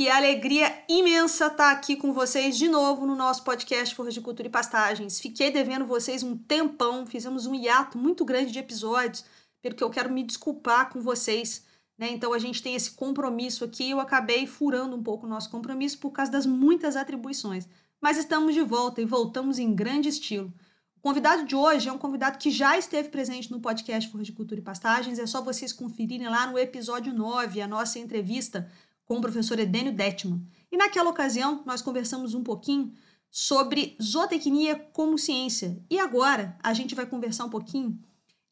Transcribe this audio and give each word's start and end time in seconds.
que 0.00 0.08
alegria 0.08 0.82
imensa 0.88 1.48
estar 1.48 1.70
aqui 1.72 1.94
com 1.94 2.10
vocês 2.10 2.56
de 2.56 2.68
novo 2.68 3.04
no 3.04 3.14
nosso 3.14 3.44
podcast 3.44 3.94
Forra 3.94 4.10
de 4.10 4.22
Cultura 4.22 4.48
e 4.48 4.50
Pastagens. 4.50 5.20
Fiquei 5.20 5.50
devendo 5.50 5.84
vocês 5.84 6.22
um 6.22 6.38
tempão, 6.38 7.04
fizemos 7.04 7.44
um 7.44 7.54
hiato 7.54 7.98
muito 7.98 8.24
grande 8.24 8.50
de 8.50 8.58
episódios, 8.58 9.26
pelo 9.60 9.74
que 9.74 9.84
eu 9.84 9.90
quero 9.90 10.10
me 10.10 10.22
desculpar 10.22 10.88
com 10.90 11.02
vocês. 11.02 11.66
Né? 11.98 12.08
Então 12.12 12.32
a 12.32 12.38
gente 12.38 12.62
tem 12.62 12.74
esse 12.74 12.92
compromisso 12.92 13.62
aqui, 13.62 13.90
eu 13.90 14.00
acabei 14.00 14.46
furando 14.46 14.96
um 14.96 15.02
pouco 15.02 15.26
o 15.26 15.28
nosso 15.28 15.50
compromisso 15.50 15.98
por 15.98 16.12
causa 16.12 16.32
das 16.32 16.46
muitas 16.46 16.96
atribuições. 16.96 17.68
Mas 18.00 18.16
estamos 18.16 18.54
de 18.54 18.62
volta 18.62 19.02
e 19.02 19.04
voltamos 19.04 19.58
em 19.58 19.74
grande 19.74 20.08
estilo. 20.08 20.50
O 20.96 21.00
convidado 21.02 21.44
de 21.44 21.54
hoje 21.54 21.90
é 21.90 21.92
um 21.92 21.98
convidado 21.98 22.38
que 22.38 22.50
já 22.50 22.78
esteve 22.78 23.10
presente 23.10 23.50
no 23.50 23.60
podcast 23.60 24.10
Forra 24.10 24.24
de 24.24 24.32
Cultura 24.32 24.62
e 24.62 24.64
Pastagens, 24.64 25.18
é 25.18 25.26
só 25.26 25.42
vocês 25.42 25.74
conferirem 25.74 26.30
lá 26.30 26.46
no 26.46 26.58
episódio 26.58 27.12
9, 27.12 27.60
a 27.60 27.68
nossa 27.68 27.98
entrevista 27.98 28.66
com 29.10 29.18
o 29.18 29.20
professor 29.20 29.58
Edênio 29.58 29.92
Detman. 29.92 30.40
E 30.70 30.76
naquela 30.76 31.10
ocasião, 31.10 31.64
nós 31.66 31.82
conversamos 31.82 32.32
um 32.32 32.44
pouquinho 32.44 32.92
sobre 33.28 33.96
zootecnia 34.00 34.76
como 34.92 35.18
ciência. 35.18 35.82
E 35.90 35.98
agora, 35.98 36.56
a 36.62 36.72
gente 36.72 36.94
vai 36.94 37.04
conversar 37.04 37.44
um 37.44 37.50
pouquinho 37.50 37.98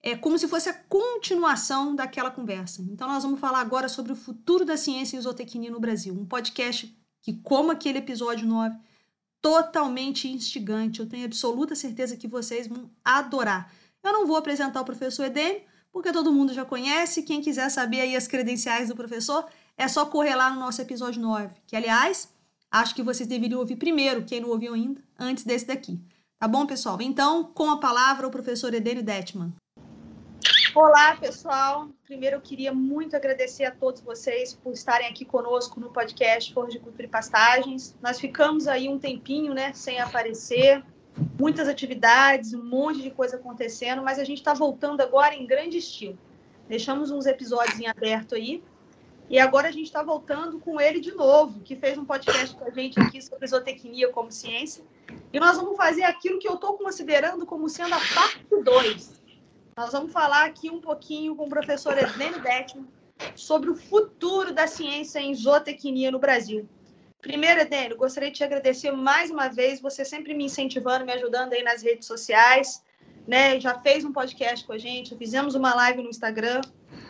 é 0.02 0.16
como 0.16 0.36
se 0.36 0.48
fosse 0.48 0.68
a 0.68 0.74
continuação 0.74 1.94
daquela 1.94 2.28
conversa. 2.28 2.82
Então, 2.90 3.06
nós 3.06 3.22
vamos 3.22 3.38
falar 3.38 3.60
agora 3.60 3.88
sobre 3.88 4.10
o 4.10 4.16
futuro 4.16 4.64
da 4.64 4.76
ciência 4.76 5.16
em 5.16 5.20
zootecnia 5.20 5.70
no 5.70 5.78
Brasil. 5.78 6.12
Um 6.12 6.26
podcast 6.26 6.92
que, 7.22 7.34
como 7.34 7.70
aquele 7.70 7.98
episódio 7.98 8.44
9, 8.44 8.74
totalmente 9.40 10.26
instigante. 10.26 10.98
Eu 10.98 11.08
tenho 11.08 11.24
absoluta 11.24 11.76
certeza 11.76 12.16
que 12.16 12.26
vocês 12.26 12.66
vão 12.66 12.90
adorar. 13.04 13.72
Eu 14.02 14.12
não 14.12 14.26
vou 14.26 14.36
apresentar 14.36 14.80
o 14.80 14.84
professor 14.84 15.26
Edênio, 15.26 15.62
porque 15.92 16.12
todo 16.12 16.32
mundo 16.32 16.52
já 16.52 16.64
conhece. 16.64 17.22
Quem 17.22 17.40
quiser 17.40 17.68
saber 17.68 18.00
aí 18.00 18.16
as 18.16 18.26
credenciais 18.26 18.88
do 18.88 18.96
professor, 18.96 19.46
é 19.78 19.86
só 19.86 20.04
correr 20.04 20.34
lá 20.34 20.50
no 20.50 20.58
nosso 20.58 20.82
episódio 20.82 21.22
9, 21.22 21.54
que 21.64 21.76
aliás, 21.76 22.34
acho 22.68 22.96
que 22.96 23.02
vocês 23.02 23.28
deveriam 23.28 23.60
ouvir 23.60 23.76
primeiro, 23.76 24.24
quem 24.24 24.40
não 24.40 24.50
ouviu 24.50 24.74
ainda, 24.74 25.00
antes 25.16 25.44
desse 25.44 25.68
daqui. 25.68 26.00
Tá 26.36 26.48
bom, 26.48 26.66
pessoal? 26.66 27.00
Então, 27.00 27.44
com 27.44 27.70
a 27.70 27.78
palavra, 27.78 28.26
o 28.26 28.30
professor 28.30 28.74
Edênio 28.74 29.04
Detman. 29.04 29.52
Olá, 30.74 31.16
pessoal. 31.16 31.88
Primeiro, 32.04 32.36
eu 32.36 32.40
queria 32.40 32.72
muito 32.72 33.16
agradecer 33.16 33.64
a 33.64 33.70
todos 33.70 34.00
vocês 34.00 34.52
por 34.52 34.72
estarem 34.72 35.08
aqui 35.08 35.24
conosco 35.24 35.80
no 35.80 35.90
podcast 35.90 36.52
Forra 36.52 36.68
de 36.68 36.78
Cultura 36.80 37.04
e 37.04 37.08
Pastagens. 37.08 37.96
Nós 38.02 38.18
ficamos 38.18 38.66
aí 38.66 38.88
um 38.88 38.98
tempinho, 38.98 39.54
né, 39.54 39.72
sem 39.74 40.00
aparecer, 40.00 40.84
muitas 41.38 41.68
atividades, 41.68 42.52
um 42.52 42.64
monte 42.64 43.00
de 43.00 43.10
coisa 43.10 43.36
acontecendo, 43.36 44.02
mas 44.02 44.18
a 44.18 44.24
gente 44.24 44.38
está 44.38 44.54
voltando 44.54 45.00
agora 45.00 45.34
em 45.34 45.46
grande 45.46 45.78
estilo. 45.78 46.18
Deixamos 46.68 47.10
uns 47.10 47.26
episódios 47.26 47.80
em 47.80 47.86
aberto 47.86 48.34
aí, 48.34 48.62
e 49.30 49.38
agora 49.38 49.68
a 49.68 49.70
gente 49.70 49.86
está 49.86 50.02
voltando 50.02 50.58
com 50.58 50.80
ele 50.80 51.00
de 51.00 51.12
novo, 51.12 51.60
que 51.60 51.76
fez 51.76 51.98
um 51.98 52.04
podcast 52.04 52.56
com 52.56 52.64
a 52.64 52.70
gente 52.70 52.98
aqui 52.98 53.20
sobre 53.20 53.46
zootecnia 53.46 54.10
como 54.10 54.32
ciência. 54.32 54.82
E 55.32 55.38
nós 55.38 55.56
vamos 55.56 55.76
fazer 55.76 56.02
aquilo 56.02 56.38
que 56.38 56.48
eu 56.48 56.54
estou 56.54 56.74
considerando 56.78 57.44
como 57.44 57.68
sendo 57.68 57.94
a 57.94 58.00
parte 58.14 58.62
2. 58.62 59.22
Nós 59.76 59.92
vamos 59.92 60.12
falar 60.12 60.46
aqui 60.46 60.70
um 60.70 60.80
pouquinho 60.80 61.36
com 61.36 61.44
o 61.44 61.48
professor 61.48 61.96
Ednênio 61.96 62.40
Detman 62.42 62.86
sobre 63.34 63.70
o 63.70 63.76
futuro 63.76 64.52
da 64.52 64.66
ciência 64.66 65.18
em 65.18 65.34
zootecnia 65.34 66.10
no 66.10 66.18
Brasil. 66.18 66.66
Primeiro, 67.20 67.60
Ednênio, 67.60 67.96
gostaria 67.96 68.30
de 68.30 68.36
te 68.36 68.44
agradecer 68.44 68.92
mais 68.92 69.30
uma 69.30 69.48
vez, 69.48 69.80
você 69.80 70.04
sempre 70.04 70.34
me 70.34 70.44
incentivando, 70.44 71.04
me 71.04 71.12
ajudando 71.12 71.52
aí 71.52 71.62
nas 71.62 71.82
redes 71.82 72.06
sociais, 72.06 72.82
né? 73.26 73.60
Já 73.60 73.78
fez 73.80 74.04
um 74.04 74.12
podcast 74.12 74.64
com 74.64 74.72
a 74.72 74.78
gente, 74.78 75.16
fizemos 75.16 75.54
uma 75.54 75.74
live 75.74 76.02
no 76.02 76.08
Instagram. 76.08 76.60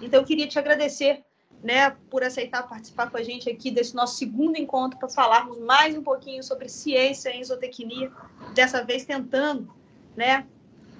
Então, 0.00 0.20
eu 0.20 0.26
queria 0.26 0.48
te 0.48 0.58
agradecer 0.58 1.22
né, 1.62 1.96
por 2.08 2.22
aceitar 2.22 2.62
participar 2.68 3.10
com 3.10 3.16
a 3.16 3.22
gente 3.22 3.50
aqui 3.50 3.70
desse 3.70 3.94
nosso 3.94 4.16
segundo 4.16 4.56
encontro 4.56 4.98
para 4.98 5.08
falarmos 5.08 5.58
mais 5.58 5.96
um 5.96 6.02
pouquinho 6.02 6.42
sobre 6.42 6.68
ciência 6.68 7.34
e 7.34 7.42
zootecnia, 7.44 8.10
dessa 8.54 8.84
vez 8.84 9.04
tentando, 9.04 9.68
né, 10.16 10.46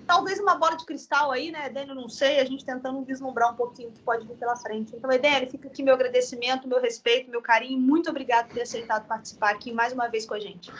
talvez 0.07 0.41
uma 0.41 0.57
bola 0.57 0.77
de 0.77 0.85
cristal 0.85 1.31
aí, 1.31 1.51
né, 1.51 1.69
Dênio, 1.69 1.95
não 1.95 2.09
sei, 2.09 2.41
a 2.41 2.45
gente 2.45 2.65
tentando 2.65 3.03
vislumbrar 3.03 3.53
um 3.53 3.57
pouquinho 3.57 3.91
o 3.91 3.93
que 3.93 4.01
pode 4.01 4.27
vir 4.27 4.37
pela 4.37 4.57
frente. 4.57 4.95
Então, 4.97 5.11
Dênio, 5.11 5.51
fica 5.51 5.69
aqui 5.69 5.83
meu 5.83 5.95
agradecimento, 5.95 6.67
meu 6.67 6.81
respeito, 6.81 7.31
meu 7.31 7.43
carinho, 7.43 7.79
muito 7.79 8.11
obrigado 8.11 8.47
por 8.47 8.55
ter 8.55 8.63
aceitado 8.63 9.07
participar 9.07 9.51
aqui 9.51 9.73
mais 9.73 9.93
uma 9.93 10.09
vez 10.09 10.27
com 10.27 10.35
a 10.35 10.41
gente. 10.41 10.73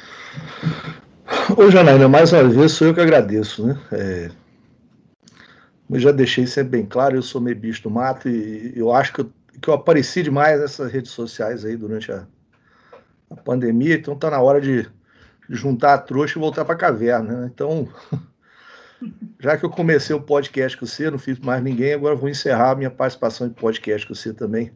Ô, 1.57 1.71
Janaína, 1.71 2.09
mais 2.09 2.33
uma 2.33 2.45
vez 2.45 2.73
sou 2.73 2.89
eu 2.89 2.95
que 2.95 3.01
agradeço, 3.01 3.67
né, 3.67 3.81
é... 3.93 4.31
Eu 5.91 5.99
já 5.99 6.13
deixei 6.13 6.47
sempre 6.47 6.73
bem 6.73 6.87
claro, 6.87 7.17
eu 7.17 7.23
sou 7.23 7.41
meio 7.41 7.57
bicho 7.57 7.83
do 7.83 7.91
mato 7.91 8.29
e 8.29 8.75
eu 8.77 8.93
acho 8.93 9.11
que 9.11 9.23
eu 9.23 9.33
que 9.61 9.69
eu 9.69 9.75
apareci 9.75 10.23
demais 10.23 10.61
nessas 10.61 10.91
redes 10.91 11.11
sociais 11.11 11.65
aí 11.65 11.77
durante 11.77 12.11
a, 12.13 12.27
a 13.31 13.37
pandemia, 13.37 13.95
então 13.95 14.17
tá 14.17 14.31
na 14.31 14.41
hora 14.41 14.61
de, 14.61 14.83
de 14.83 15.57
juntar 15.57 15.95
a 15.95 15.99
trouxa 15.99 16.39
e 16.39 16.41
voltar 16.41 16.65
para 16.65 16.75
a 16.75 16.79
caverna. 16.79 17.41
Né? 17.41 17.51
Então, 17.53 17.89
já 19.41 19.57
que 19.57 19.65
eu 19.65 19.71
comecei 19.71 20.15
o 20.15 20.23
podcast 20.23 20.77
com 20.77 20.87
você, 20.87 21.11
não 21.11 21.19
fiz 21.19 21.39
mais 21.39 21.63
ninguém, 21.63 21.95
agora 21.95 22.15
vou 22.15 22.29
encerrar 22.29 22.73
a 22.73 22.77
minha 22.77 22.91
participação 22.91 23.47
em 23.47 23.53
podcast 23.53 24.07
com 24.07 24.15
você 24.15 24.33
também. 24.33 24.73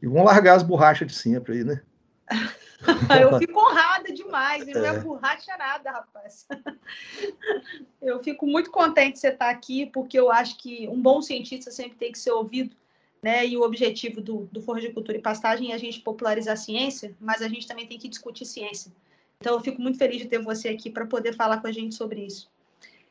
E 0.00 0.06
vamos 0.06 0.24
largar 0.24 0.56
as 0.56 0.62
borrachas 0.62 1.08
de 1.08 1.14
sempre 1.14 1.54
aí, 1.54 1.64
né? 1.64 1.80
eu 3.20 3.38
fico 3.38 3.58
honrada 3.58 4.12
demais, 4.12 4.66
não 4.66 4.84
é, 4.84 4.88
é 4.88 5.00
borracha 5.00 5.56
nada, 5.56 5.90
rapaz. 5.90 6.46
Eu 8.00 8.22
fico 8.22 8.46
muito 8.46 8.70
contente 8.70 9.14
de 9.14 9.18
você 9.20 9.28
estar 9.28 9.50
aqui, 9.50 9.86
porque 9.86 10.18
eu 10.18 10.30
acho 10.30 10.56
que 10.56 10.88
um 10.88 11.02
bom 11.02 11.20
cientista 11.20 11.70
sempre 11.70 11.98
tem 11.98 12.12
que 12.12 12.18
ser 12.18 12.30
ouvido 12.30 12.74
né? 13.22 13.46
E 13.46 13.56
o 13.56 13.62
objetivo 13.62 14.20
do, 14.20 14.48
do 14.52 14.62
Cultura 14.62 15.18
e 15.18 15.22
Pastagem 15.22 15.72
é 15.72 15.74
a 15.74 15.78
gente 15.78 16.00
popularizar 16.00 16.54
a 16.54 16.56
ciência, 16.56 17.14
mas 17.20 17.42
a 17.42 17.48
gente 17.48 17.66
também 17.66 17.86
tem 17.86 17.98
que 17.98 18.08
discutir 18.08 18.44
ciência. 18.44 18.92
Então, 19.40 19.54
eu 19.54 19.60
fico 19.60 19.80
muito 19.80 19.98
feliz 19.98 20.18
de 20.18 20.28
ter 20.28 20.42
você 20.42 20.68
aqui 20.68 20.90
para 20.90 21.06
poder 21.06 21.34
falar 21.34 21.60
com 21.60 21.66
a 21.66 21.72
gente 21.72 21.94
sobre 21.94 22.24
isso. 22.24 22.50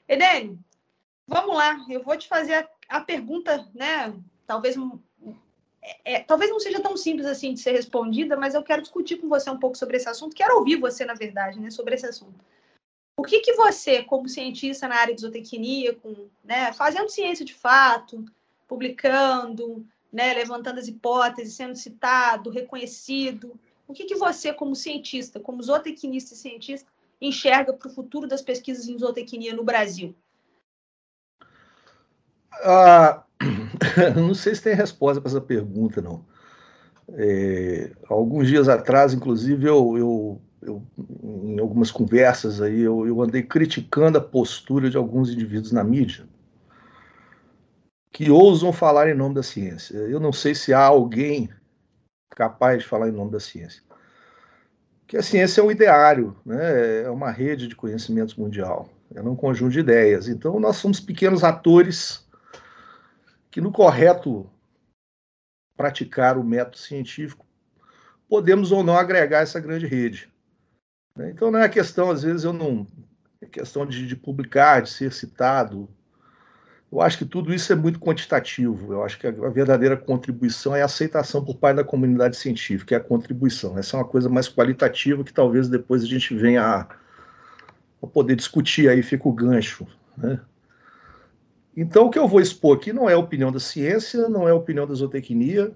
Edênio, 0.07 0.59
vamos 1.27 1.55
lá. 1.55 1.85
Eu 1.89 2.03
vou 2.03 2.17
te 2.17 2.27
fazer 2.27 2.53
a, 2.53 2.69
a 2.89 3.01
pergunta, 3.01 3.69
né? 3.73 4.13
Talvez, 4.45 4.75
é, 5.81 6.15
é, 6.15 6.19
talvez 6.19 6.51
não 6.51 6.59
seja 6.59 6.81
tão 6.81 6.97
simples 6.97 7.25
assim 7.25 7.53
de 7.53 7.61
ser 7.61 7.71
respondida, 7.71 8.35
mas 8.35 8.53
eu 8.53 8.63
quero 8.63 8.81
discutir 8.81 9.17
com 9.17 9.29
você 9.29 9.49
um 9.49 9.59
pouco 9.59 9.77
sobre 9.77 9.97
esse 9.97 10.09
assunto. 10.09 10.35
Quero 10.35 10.57
ouvir 10.57 10.77
você, 10.77 11.05
na 11.05 11.13
verdade, 11.13 11.59
né, 11.59 11.69
sobre 11.69 11.95
esse 11.95 12.05
assunto. 12.05 12.39
O 13.19 13.23
que, 13.23 13.39
que 13.39 13.53
você, 13.53 14.03
como 14.03 14.29
cientista 14.29 14.87
na 14.87 14.95
área 14.95 15.15
de 15.15 15.21
zootecnia, 15.21 15.95
com, 15.95 16.29
né, 16.43 16.71
fazendo 16.73 17.09
ciência 17.09 17.43
de 17.43 17.53
fato, 17.53 18.23
publicando, 18.67 19.85
né, 20.11 20.33
levantando 20.33 20.79
as 20.79 20.87
hipóteses, 20.87 21.55
sendo 21.55 21.75
citado, 21.75 22.49
reconhecido. 22.49 23.59
O 23.87 23.93
que, 23.93 24.05
que 24.05 24.15
você, 24.15 24.53
como 24.53 24.75
cientista, 24.75 25.39
como 25.39 25.61
zootecnista 25.61 26.33
e 26.33 26.37
cientista, 26.37 26.89
enxerga 27.21 27.73
para 27.73 27.87
o 27.87 27.93
futuro 27.93 28.27
das 28.27 28.41
pesquisas 28.41 28.87
em 28.87 28.97
zootecnia 28.97 29.55
no 29.55 29.63
Brasil? 29.63 30.15
Ah, 32.63 33.23
não 34.15 34.33
sei 34.33 34.55
se 34.55 34.63
tem 34.63 34.75
resposta 34.75 35.21
para 35.21 35.29
essa 35.29 35.41
pergunta, 35.41 36.01
não. 36.01 36.25
É, 37.13 37.91
alguns 38.09 38.47
dias 38.47 38.67
atrás, 38.67 39.13
inclusive, 39.13 39.65
eu, 39.65 39.97
eu, 39.97 40.41
eu, 40.61 40.83
em 41.23 41.59
algumas 41.59 41.89
conversas 41.89 42.61
aí, 42.61 42.81
eu, 42.81 43.07
eu 43.07 43.21
andei 43.21 43.43
criticando 43.43 44.17
a 44.17 44.21
postura 44.21 44.89
de 44.89 44.97
alguns 44.97 45.31
indivíduos 45.31 45.71
na 45.71 45.83
mídia 45.83 46.27
que 48.11 48.31
ousam 48.31 48.73
falar 48.73 49.09
em 49.09 49.13
nome 49.13 49.35
da 49.35 49.43
ciência. 49.43 49.95
Eu 49.95 50.19
não 50.19 50.33
sei 50.33 50.55
se 50.55 50.73
há 50.73 50.83
alguém 50.83 51.49
capaz 52.31 52.83
de 52.83 52.87
falar 52.87 53.09
em 53.09 53.11
nome 53.11 53.31
da 53.31 53.39
ciência. 53.39 53.81
Que 55.07 55.17
a 55.17 55.23
ciência 55.23 55.61
é 55.61 55.63
um 55.63 55.71
ideário, 55.71 56.35
né? 56.45 57.03
é 57.03 57.09
uma 57.09 57.31
rede 57.31 57.67
de 57.67 57.75
conhecimentos 57.75 58.35
mundial, 58.35 58.89
é 59.13 59.21
um 59.21 59.35
conjunto 59.35 59.71
de 59.71 59.79
ideias. 59.79 60.27
Então, 60.27 60.59
nós 60.59 60.77
somos 60.77 60.99
pequenos 60.99 61.43
atores 61.43 62.27
que, 63.49 63.61
no 63.61 63.71
correto 63.71 64.49
praticar 65.77 66.37
o 66.37 66.43
método 66.43 66.77
científico, 66.77 67.45
podemos 68.27 68.71
ou 68.71 68.83
não 68.83 68.97
agregar 68.97 69.41
essa 69.41 69.59
grande 69.59 69.85
rede. 69.85 70.29
Né? 71.15 71.31
Então, 71.31 71.49
não 71.49 71.59
é 71.59 71.69
questão, 71.69 72.09
às 72.11 72.23
vezes, 72.23 72.43
eu 72.43 72.51
não. 72.51 72.85
É 73.39 73.45
questão 73.45 73.85
de, 73.85 74.07
de 74.07 74.15
publicar, 74.15 74.81
de 74.81 74.89
ser 74.89 75.13
citado, 75.13 75.87
Eu 76.91 77.01
acho 77.01 77.17
que 77.17 77.25
tudo 77.25 77.53
isso 77.53 77.71
é 77.73 77.75
muito 77.75 77.99
quantitativo. 77.99 78.93
Eu 78.93 79.03
acho 79.03 79.19
que 79.19 79.27
a 79.27 79.31
verdadeira 79.49 79.97
contribuição 79.97 80.75
é 80.75 80.81
a 80.81 80.85
aceitação 80.85 81.43
por 81.43 81.57
parte 81.57 81.77
da 81.77 81.83
comunidade 81.83 82.37
científica, 82.37 82.95
é 82.95 82.97
a 82.97 83.03
contribuição. 83.03 83.77
Essa 83.77 83.97
é 83.97 83.99
uma 83.99 84.05
coisa 84.07 84.29
mais 84.29 84.47
qualitativa 84.47 85.23
que 85.23 85.33
talvez 85.33 85.67
depois 85.67 86.01
a 86.01 86.07
gente 86.07 86.33
venha 86.33 86.63
a, 86.63 86.87
a 88.01 88.07
poder 88.07 88.35
discutir, 88.35 88.87
aí 88.89 89.03
fica 89.03 89.27
o 89.27 89.33
gancho. 89.33 89.85
Né? 90.17 90.39
Então, 91.75 92.05
o 92.05 92.09
que 92.09 92.17
eu 92.17 92.27
vou 92.27 92.39
expor 92.39 92.77
aqui 92.77 92.93
não 92.93 93.09
é 93.09 93.13
a 93.13 93.19
opinião 93.19 93.51
da 93.51 93.59
ciência, 93.59 94.29
não 94.29 94.47
é 94.47 94.51
a 94.51 94.55
opinião 94.55 94.87
da 94.87 94.93
zootecnia. 94.93 95.75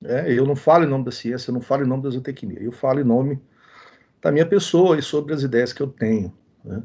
Né? 0.00 0.32
Eu 0.32 0.46
não 0.46 0.56
falo 0.56 0.84
em 0.84 0.88
nome 0.88 1.04
da 1.04 1.12
ciência, 1.12 1.50
eu 1.50 1.54
não 1.54 1.60
falo 1.60 1.84
em 1.84 1.88
nome 1.88 2.02
da 2.02 2.10
zootecnia, 2.10 2.60
eu 2.60 2.72
falo 2.72 3.00
em 3.00 3.04
nome 3.04 3.38
da 4.22 4.32
minha 4.32 4.46
pessoa 4.46 4.98
e 4.98 5.02
sobre 5.02 5.34
as 5.34 5.42
ideias 5.42 5.74
que 5.74 5.82
eu 5.82 5.88
tenho. 5.88 6.32
Né? 6.64 6.82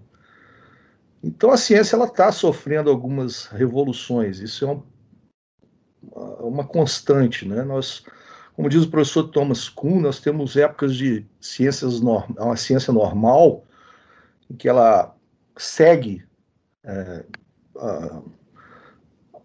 Então 1.23 1.51
a 1.51 1.57
ciência 1.57 1.95
ela 1.95 2.05
está 2.05 2.31
sofrendo 2.31 2.89
algumas 2.89 3.45
revoluções. 3.45 4.39
Isso 4.39 4.65
é 4.65 4.71
um, 4.71 4.83
uma 6.39 6.65
constante, 6.65 7.47
né? 7.47 7.63
Nós, 7.63 8.03
como 8.55 8.69
diz 8.69 8.83
o 8.83 8.89
professor 8.89 9.29
Thomas 9.29 9.69
Kuhn, 9.69 10.01
nós 10.01 10.19
temos 10.19 10.55
épocas 10.55 10.95
de 10.95 11.25
ciências 11.39 12.01
norm, 12.01 12.33
uma 12.37 12.57
ciência 12.57 12.91
normal 12.91 13.63
em 14.49 14.55
que 14.55 14.67
ela 14.67 15.15
segue 15.57 16.25
é, 16.83 17.23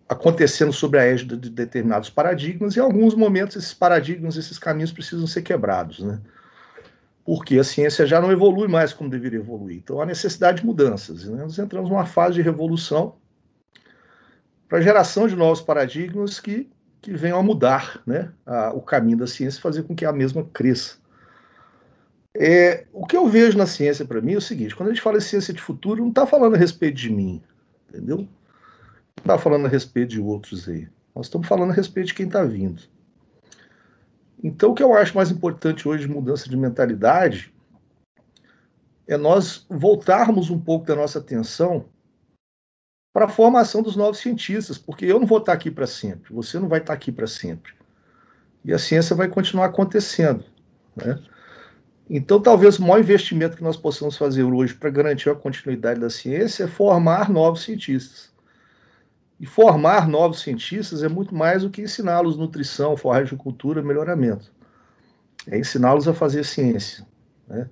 acontecendo 0.09 0.73
sobre 0.73 0.99
a 0.99 1.05
égide 1.05 1.37
de 1.37 1.51
determinados 1.51 2.09
paradigmas 2.09 2.75
e 2.75 2.79
em 2.79 2.83
alguns 2.83 3.15
momentos 3.15 3.57
esses 3.57 3.75
paradigmas, 3.75 4.37
esses 4.37 4.59
caminhos 4.59 4.93
precisam 4.93 5.27
ser 5.27 5.43
quebrados, 5.43 6.01
né? 6.01 6.21
Porque 7.27 7.59
a 7.59 7.65
ciência 7.65 8.07
já 8.07 8.21
não 8.21 8.31
evolui 8.31 8.69
mais 8.69 8.93
como 8.93 9.11
deveria 9.11 9.41
evoluir. 9.41 9.79
Então 9.79 10.01
há 10.01 10.07
necessidade 10.07 10.61
de 10.61 10.67
mudanças. 10.67 11.25
Né? 11.25 11.43
Nós 11.43 11.59
entramos 11.59 11.91
numa 11.91 12.07
fase 12.07 12.37
de 12.37 12.43
revolução 12.43 13.17
para 14.69 14.79
a 14.79 14.81
geração 14.81 15.27
de 15.27 15.35
novos 15.35 15.61
paradigmas 15.61 16.39
que, 16.39 16.71
que 17.03 17.13
venham 17.13 17.41
a 17.41 17.43
mudar 17.43 18.01
né? 18.07 18.31
a, 18.47 18.73
o 18.73 18.81
caminho 18.81 19.19
da 19.19 19.27
ciência 19.27 19.59
e 19.59 19.63
fazer 19.63 19.83
com 19.83 19.95
que 19.95 20.05
a 20.05 20.13
mesma 20.13 20.45
cresça. 20.45 20.99
É, 22.33 22.87
o 22.93 23.05
que 23.05 23.17
eu 23.17 23.27
vejo 23.27 23.59
na 23.59 23.67
ciência 23.67 24.05
para 24.05 24.21
mim 24.21 24.35
é 24.35 24.39
o 24.39 24.41
seguinte: 24.41 24.77
quando 24.77 24.91
a 24.91 24.93
gente 24.93 25.03
fala 25.03 25.17
em 25.17 25.23
ciência 25.23 25.53
de 25.53 25.61
futuro, 25.61 26.03
não 26.03 26.11
está 26.11 26.27
falando 26.27 26.55
a 26.55 26.59
respeito 26.59 26.97
de 26.97 27.11
mim, 27.11 27.43
entendeu? 27.89 28.19
Não 28.19 28.29
está 29.19 29.37
falando 29.37 29.67
a 29.67 29.69
respeito 29.69 30.11
de 30.11 30.21
outros 30.21 30.69
aí. 30.69 30.87
Nós 31.13 31.27
estamos 31.27 31.49
falando 31.49 31.71
a 31.71 31.75
respeito 31.75 32.09
de 32.09 32.15
quem 32.15 32.27
está 32.27 32.45
vindo. 32.45 32.83
Então, 34.43 34.71
o 34.71 34.75
que 34.75 34.83
eu 34.83 34.95
acho 34.95 35.17
mais 35.17 35.31
importante 35.31 35.89
hoje 35.89 36.07
de 36.07 36.13
mudança 36.13 36.49
de 36.49 36.57
mentalidade 36.57 37.53
é 39.07 39.17
nós 39.17 39.65
voltarmos 39.69 40.51
um 40.51 40.59
pouco 40.59 40.87
da 40.87 40.97
nossa 40.97 41.19
atenção 41.19 41.87
para 43.13 43.25
a 43.25 43.29
formação 43.29 43.83
dos 43.83 43.97
novos 43.97 44.19
cientistas, 44.19 44.77
porque 44.77 45.07
eu 45.07 45.19
não 45.19 45.27
vou 45.27 45.39
estar 45.39 45.55
aqui 45.55 45.71
para 45.71 45.87
sempre, 45.87 46.35
você 46.35 46.59
não 46.59 46.69
vai 46.69 46.81
estar 46.81 46.93
aqui 46.93 47.11
para 47.11 47.27
sempre. 47.27 47.73
E 48.63 48.75
a 48.75 48.79
ciência 48.79 49.17
vai 49.17 49.29
continuar 49.29 49.67
acontecendo. 49.67 50.45
Né? 50.95 51.19
Então, 52.11 52.41
talvez 52.41 52.79
o 52.79 52.83
maior 52.83 53.01
investimento 53.01 53.57
que 53.57 53.63
nós 53.63 53.77
possamos 53.77 54.17
fazer 54.17 54.43
hoje 54.43 54.75
para 54.75 54.91
garantir 54.91 55.31
a 55.31 55.35
continuidade 55.35 56.01
da 56.01 56.11
ciência 56.11 56.65
é 56.65 56.69
formar 56.69 57.31
novos 57.31 57.63
cientistas. 57.63 58.36
E 59.39 59.45
formar 59.45 60.09
novos 60.09 60.41
cientistas 60.41 61.03
é 61.03 61.09
muito 61.09 61.35
mais 61.35 61.63
do 61.63 61.71
que 61.71 61.83
ensiná-los 61.83 62.37
nutrição, 62.37 62.97
forragicultura, 62.97 63.83
melhoramento. 63.83 64.51
É 65.47 65.59
ensiná-los 65.59 66.09
a 66.09 66.15
fazer 66.15 66.45
ciência. 66.45 67.07
Né? 67.47 67.69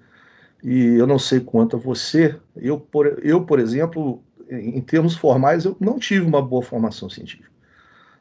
E 0.62 0.94
eu 0.96 1.06
não 1.06 1.18
sei 1.18 1.40
quanto 1.40 1.76
a 1.76 1.78
você, 1.78 2.38
eu 2.56 2.78
por, 2.78 3.18
eu, 3.24 3.44
por 3.44 3.58
exemplo, 3.58 4.22
em 4.48 4.80
termos 4.80 5.16
formais, 5.16 5.64
eu 5.64 5.76
não 5.80 5.98
tive 5.98 6.24
uma 6.24 6.42
boa 6.42 6.62
formação 6.62 7.08
científica. 7.08 7.50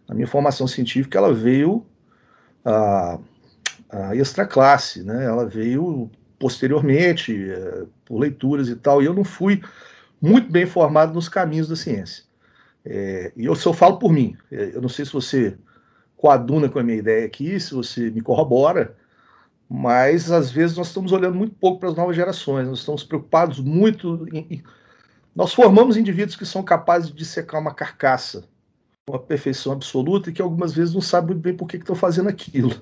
A 0.08 0.14
minha 0.14 0.28
formação 0.28 0.68
científica 0.68 1.18
ela 1.18 1.34
veio 1.34 1.86
a, 2.64 3.20
a 3.90 4.16
extra 4.16 4.46
classe, 4.46 5.04
né? 5.04 5.26
ela 5.26 5.46
veio 5.46 6.10
posteriormente, 6.40 7.52
é, 7.52 7.86
por 8.04 8.20
leituras 8.20 8.68
e 8.68 8.76
tal, 8.76 9.02
e 9.02 9.06
eu 9.06 9.14
não 9.14 9.24
fui 9.24 9.62
muito 10.22 10.52
bem 10.52 10.66
formado 10.66 11.14
nos 11.14 11.30
caminhos 11.30 11.68
da 11.68 11.76
ciência. 11.76 12.24
É, 12.86 13.32
e 13.36 13.46
eu 13.46 13.56
só 13.56 13.74
falo 13.74 13.98
por 13.98 14.12
mim. 14.12 14.36
É, 14.52 14.76
eu 14.76 14.82
não 14.82 14.90
sei 14.90 15.06
se 15.06 15.14
você 15.14 15.58
coaduna 16.18 16.70
com 16.70 16.80
a 16.80 16.84
minha 16.84 16.98
ideia 16.98 17.26
aqui, 17.26 17.60
se 17.60 17.74
você 17.74 18.10
me 18.10 18.22
corrobora, 18.22 18.96
mas 19.70 20.32
às 20.32 20.52
vezes 20.52 20.78
nós 20.78 20.88
estamos 20.88 21.12
olhando 21.12 21.36
muito 21.36 21.56
pouco 21.56 21.80
para 21.80 21.90
as 21.90 21.96
novas 21.96 22.16
gerações, 22.16 22.68
nós 22.68 22.80
estamos 22.80 23.04
preocupados 23.04 23.60
muito 23.60 24.26
em, 24.32 24.48
em, 24.50 24.64
nós 25.36 25.54
formamos 25.54 25.98
indivíduos 25.98 26.36
que 26.36 26.46
são 26.46 26.64
capazes 26.64 27.12
de 27.12 27.26
secar 27.26 27.60
uma 27.60 27.74
carcaça 27.74 28.48
com 29.06 29.16
a 29.16 29.20
perfeição 29.20 29.74
absoluta 29.74 30.30
e 30.30 30.34
que 30.34 30.42
algumas 30.42 30.74
vezes 30.74 30.94
não 30.94 31.02
sabem 31.02 31.32
muito 31.32 31.42
bem 31.44 31.58
por 31.58 31.68
que 31.68 31.78
estão 31.78 31.96
fazendo 31.96 32.30
aquilo. 32.30 32.74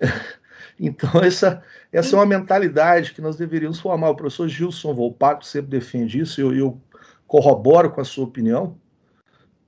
Então, 0.78 1.22
essa, 1.24 1.62
essa 1.90 2.14
é 2.14 2.18
uma 2.18 2.26
mentalidade 2.26 3.14
que 3.14 3.22
nós 3.22 3.34
deveríamos 3.36 3.80
formar. 3.80 4.10
O 4.10 4.14
professor 4.14 4.46
Gilson 4.46 4.92
Volpato 4.92 5.46
sempre 5.46 5.70
defende 5.70 6.20
isso, 6.20 6.38
eu, 6.38 6.54
eu 6.54 6.78
corroboro 7.26 7.90
com 7.90 8.02
a 8.02 8.04
sua 8.04 8.26
opinião 8.26 8.76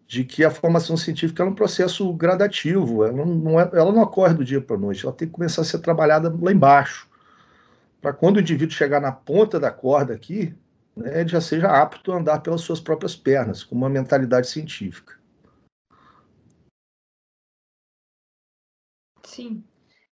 de 0.08 0.24
que 0.24 0.42
a 0.42 0.50
formação 0.50 0.96
científica 0.96 1.42
é 1.42 1.46
um 1.46 1.54
processo 1.54 2.10
gradativo, 2.14 3.04
ela 3.04 3.26
não, 3.26 3.60
é, 3.60 3.70
ela 3.74 3.92
não 3.92 4.00
ocorre 4.00 4.32
do 4.32 4.42
dia 4.42 4.58
para 4.58 4.74
a 4.74 4.78
noite, 4.78 5.04
ela 5.04 5.14
tem 5.14 5.28
que 5.28 5.34
começar 5.34 5.60
a 5.60 5.64
ser 5.66 5.80
trabalhada 5.80 6.34
lá 6.40 6.50
embaixo, 6.50 7.06
para 8.00 8.14
quando 8.14 8.38
o 8.38 8.40
indivíduo 8.40 8.74
chegar 8.74 9.02
na 9.02 9.12
ponta 9.12 9.60
da 9.60 9.70
corda 9.70 10.14
aqui, 10.14 10.56
né, 10.96 11.20
ele 11.20 11.28
já 11.28 11.42
seja 11.42 11.68
apto 11.68 12.10
a 12.10 12.16
andar 12.16 12.40
pelas 12.40 12.62
suas 12.62 12.80
próprias 12.80 13.14
pernas, 13.14 13.62
com 13.62 13.74
uma 13.74 13.90
mentalidade 13.90 14.48
científica. 14.48 15.18
Sim. 19.22 19.62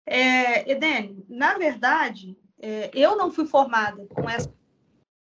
É, 0.05 0.79
na 1.27 1.57
verdade, 1.57 2.37
é, 2.61 2.91
eu 2.93 3.17
não 3.17 3.33
fui 3.33 3.47
formada 3.47 4.05
com 4.09 4.29
essa 4.29 4.53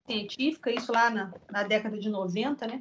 científica, 0.05 0.71
isso 0.71 0.91
lá 0.91 1.09
na, 1.09 1.33
na 1.49 1.63
década 1.63 1.97
de 1.97 2.09
90, 2.09 2.67
né? 2.67 2.79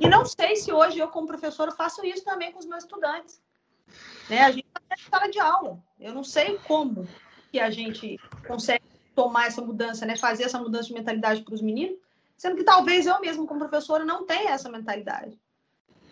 E 0.00 0.08
não 0.08 0.24
sei 0.24 0.56
se 0.56 0.72
hoje 0.72 0.98
eu, 0.98 1.08
como 1.08 1.26
professora, 1.26 1.70
faço 1.70 2.04
isso 2.04 2.24
também 2.24 2.52
com 2.52 2.58
os 2.58 2.66
meus 2.66 2.84
estudantes. 2.84 3.40
Né? 4.28 4.40
A 4.42 4.50
gente 4.50 4.66
está 4.66 4.80
na 4.88 5.18
sala 5.18 5.30
de 5.30 5.38
aula. 5.38 5.78
Eu 5.98 6.14
não 6.14 6.24
sei 6.24 6.58
como 6.66 7.06
que 7.50 7.58
a 7.60 7.70
gente 7.70 8.18
consegue 8.46 8.84
tomar 9.14 9.46
essa 9.46 9.62
mudança, 9.62 10.04
né? 10.04 10.16
fazer 10.16 10.44
essa 10.44 10.58
mudança 10.58 10.88
de 10.88 10.94
mentalidade 10.94 11.42
para 11.42 11.54
os 11.54 11.62
meninos, 11.62 11.98
sendo 12.36 12.56
que 12.56 12.64
talvez 12.64 13.06
eu 13.06 13.18
mesmo, 13.20 13.46
como 13.46 13.60
professora, 13.60 14.04
não 14.04 14.26
tenha 14.26 14.50
essa 14.50 14.68
mentalidade. 14.68 15.38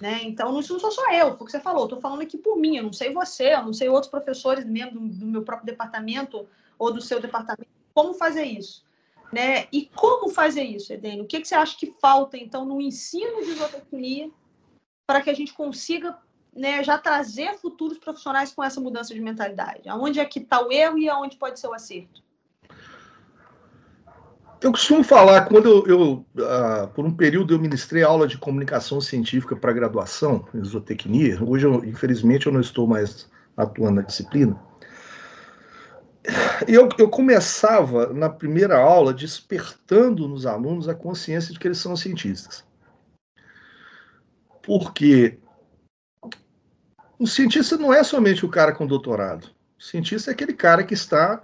Né? 0.01 0.21
Então, 0.25 0.59
isso 0.59 0.73
não 0.73 0.81
sou 0.81 0.91
só 0.91 1.13
eu, 1.13 1.37
foi 1.37 1.43
o 1.43 1.45
que 1.45 1.53
você 1.53 1.61
falou. 1.61 1.85
Estou 1.85 2.01
falando 2.01 2.23
aqui 2.23 2.39
por 2.39 2.57
mim, 2.57 2.77
eu 2.77 2.85
não 2.85 2.93
sei 2.93 3.13
você, 3.13 3.55
eu 3.55 3.63
não 3.63 3.73
sei 3.73 3.89
outros 3.89 4.11
professores 4.11 4.65
mesmo 4.65 4.93
do, 4.93 5.09
do 5.09 5.27
meu 5.27 5.43
próprio 5.43 5.67
departamento 5.67 6.47
ou 6.79 6.93
do 6.93 7.01
seu 7.01 7.21
departamento, 7.21 7.71
como 7.93 8.15
fazer 8.15 8.45
isso. 8.45 8.85
Né? 9.35 9.67
E 9.73 9.91
como 9.97 10.31
fazer 10.31 10.63
isso, 10.63 10.93
Edene? 10.93 11.23
O 11.23 11.27
que, 11.27 11.41
que 11.41 11.49
você 11.49 11.57
acha 11.57 11.77
que 11.77 11.93
falta, 12.01 12.37
então, 12.37 12.65
no 12.65 12.81
ensino 12.81 13.45
de 13.45 13.55
zootecnia 13.55 14.31
para 15.05 15.21
que 15.21 15.29
a 15.29 15.35
gente 15.35 15.53
consiga 15.53 16.17
né, 16.55 16.85
já 16.85 16.97
trazer 16.97 17.59
futuros 17.59 17.99
profissionais 17.99 18.55
com 18.55 18.63
essa 18.63 18.81
mudança 18.81 19.13
de 19.13 19.21
mentalidade? 19.21 19.89
Aonde 19.89 20.21
é 20.21 20.25
que 20.25 20.39
está 20.39 20.65
o 20.65 20.71
erro 20.71 20.99
e 20.99 21.09
aonde 21.09 21.37
pode 21.37 21.59
ser 21.59 21.67
o 21.67 21.75
acerto? 21.75 22.23
Eu 24.61 24.71
costumo 24.71 25.03
falar, 25.03 25.47
quando 25.47 25.69
eu, 25.69 25.87
eu 25.89 26.27
uh, 26.37 26.89
por 26.95 27.05
um 27.05 27.13
período, 27.13 27.55
eu 27.55 27.59
ministrei 27.59 28.05
aula 28.05 28.29
de 28.29 28.39
comunicação 28.39 29.01
científica 29.01 29.57
para 29.57 29.73
graduação 29.73 30.47
em 30.55 30.63
zootecnia. 30.63 31.43
Hoje, 31.43 31.67
eu, 31.67 31.85
infelizmente, 31.85 32.47
eu 32.47 32.53
não 32.53 32.61
estou 32.61 32.87
mais 32.87 33.29
atuando 33.57 33.97
na 33.97 34.03
disciplina 34.03 34.57
eu, 36.69 36.89
eu 36.99 37.09
começava 37.09 38.13
na 38.13 38.29
primeira 38.29 38.79
aula 38.79 39.13
despertando 39.13 40.29
nos 40.29 40.47
alunos 40.47 40.89
a 40.89 40.95
consciência 40.95 41.53
de 41.53 41.59
que 41.59 41.69
eles 41.69 41.79
são 41.79 41.97
cientistas. 41.97 42.65
Porque 44.63 45.39
o 47.19 47.27
cientista 47.27 47.77
não 47.77 47.93
é 47.93 48.03
somente 48.03 48.45
o 48.45 48.51
cara 48.51 48.73
com 48.73 48.87
doutorado. 48.87 49.51
O 49.79 49.83
cientista 49.83 50.31
é 50.31 50.35
aquele 50.35 50.53
cara 50.53 50.83
que 50.85 50.95
está 50.95 51.43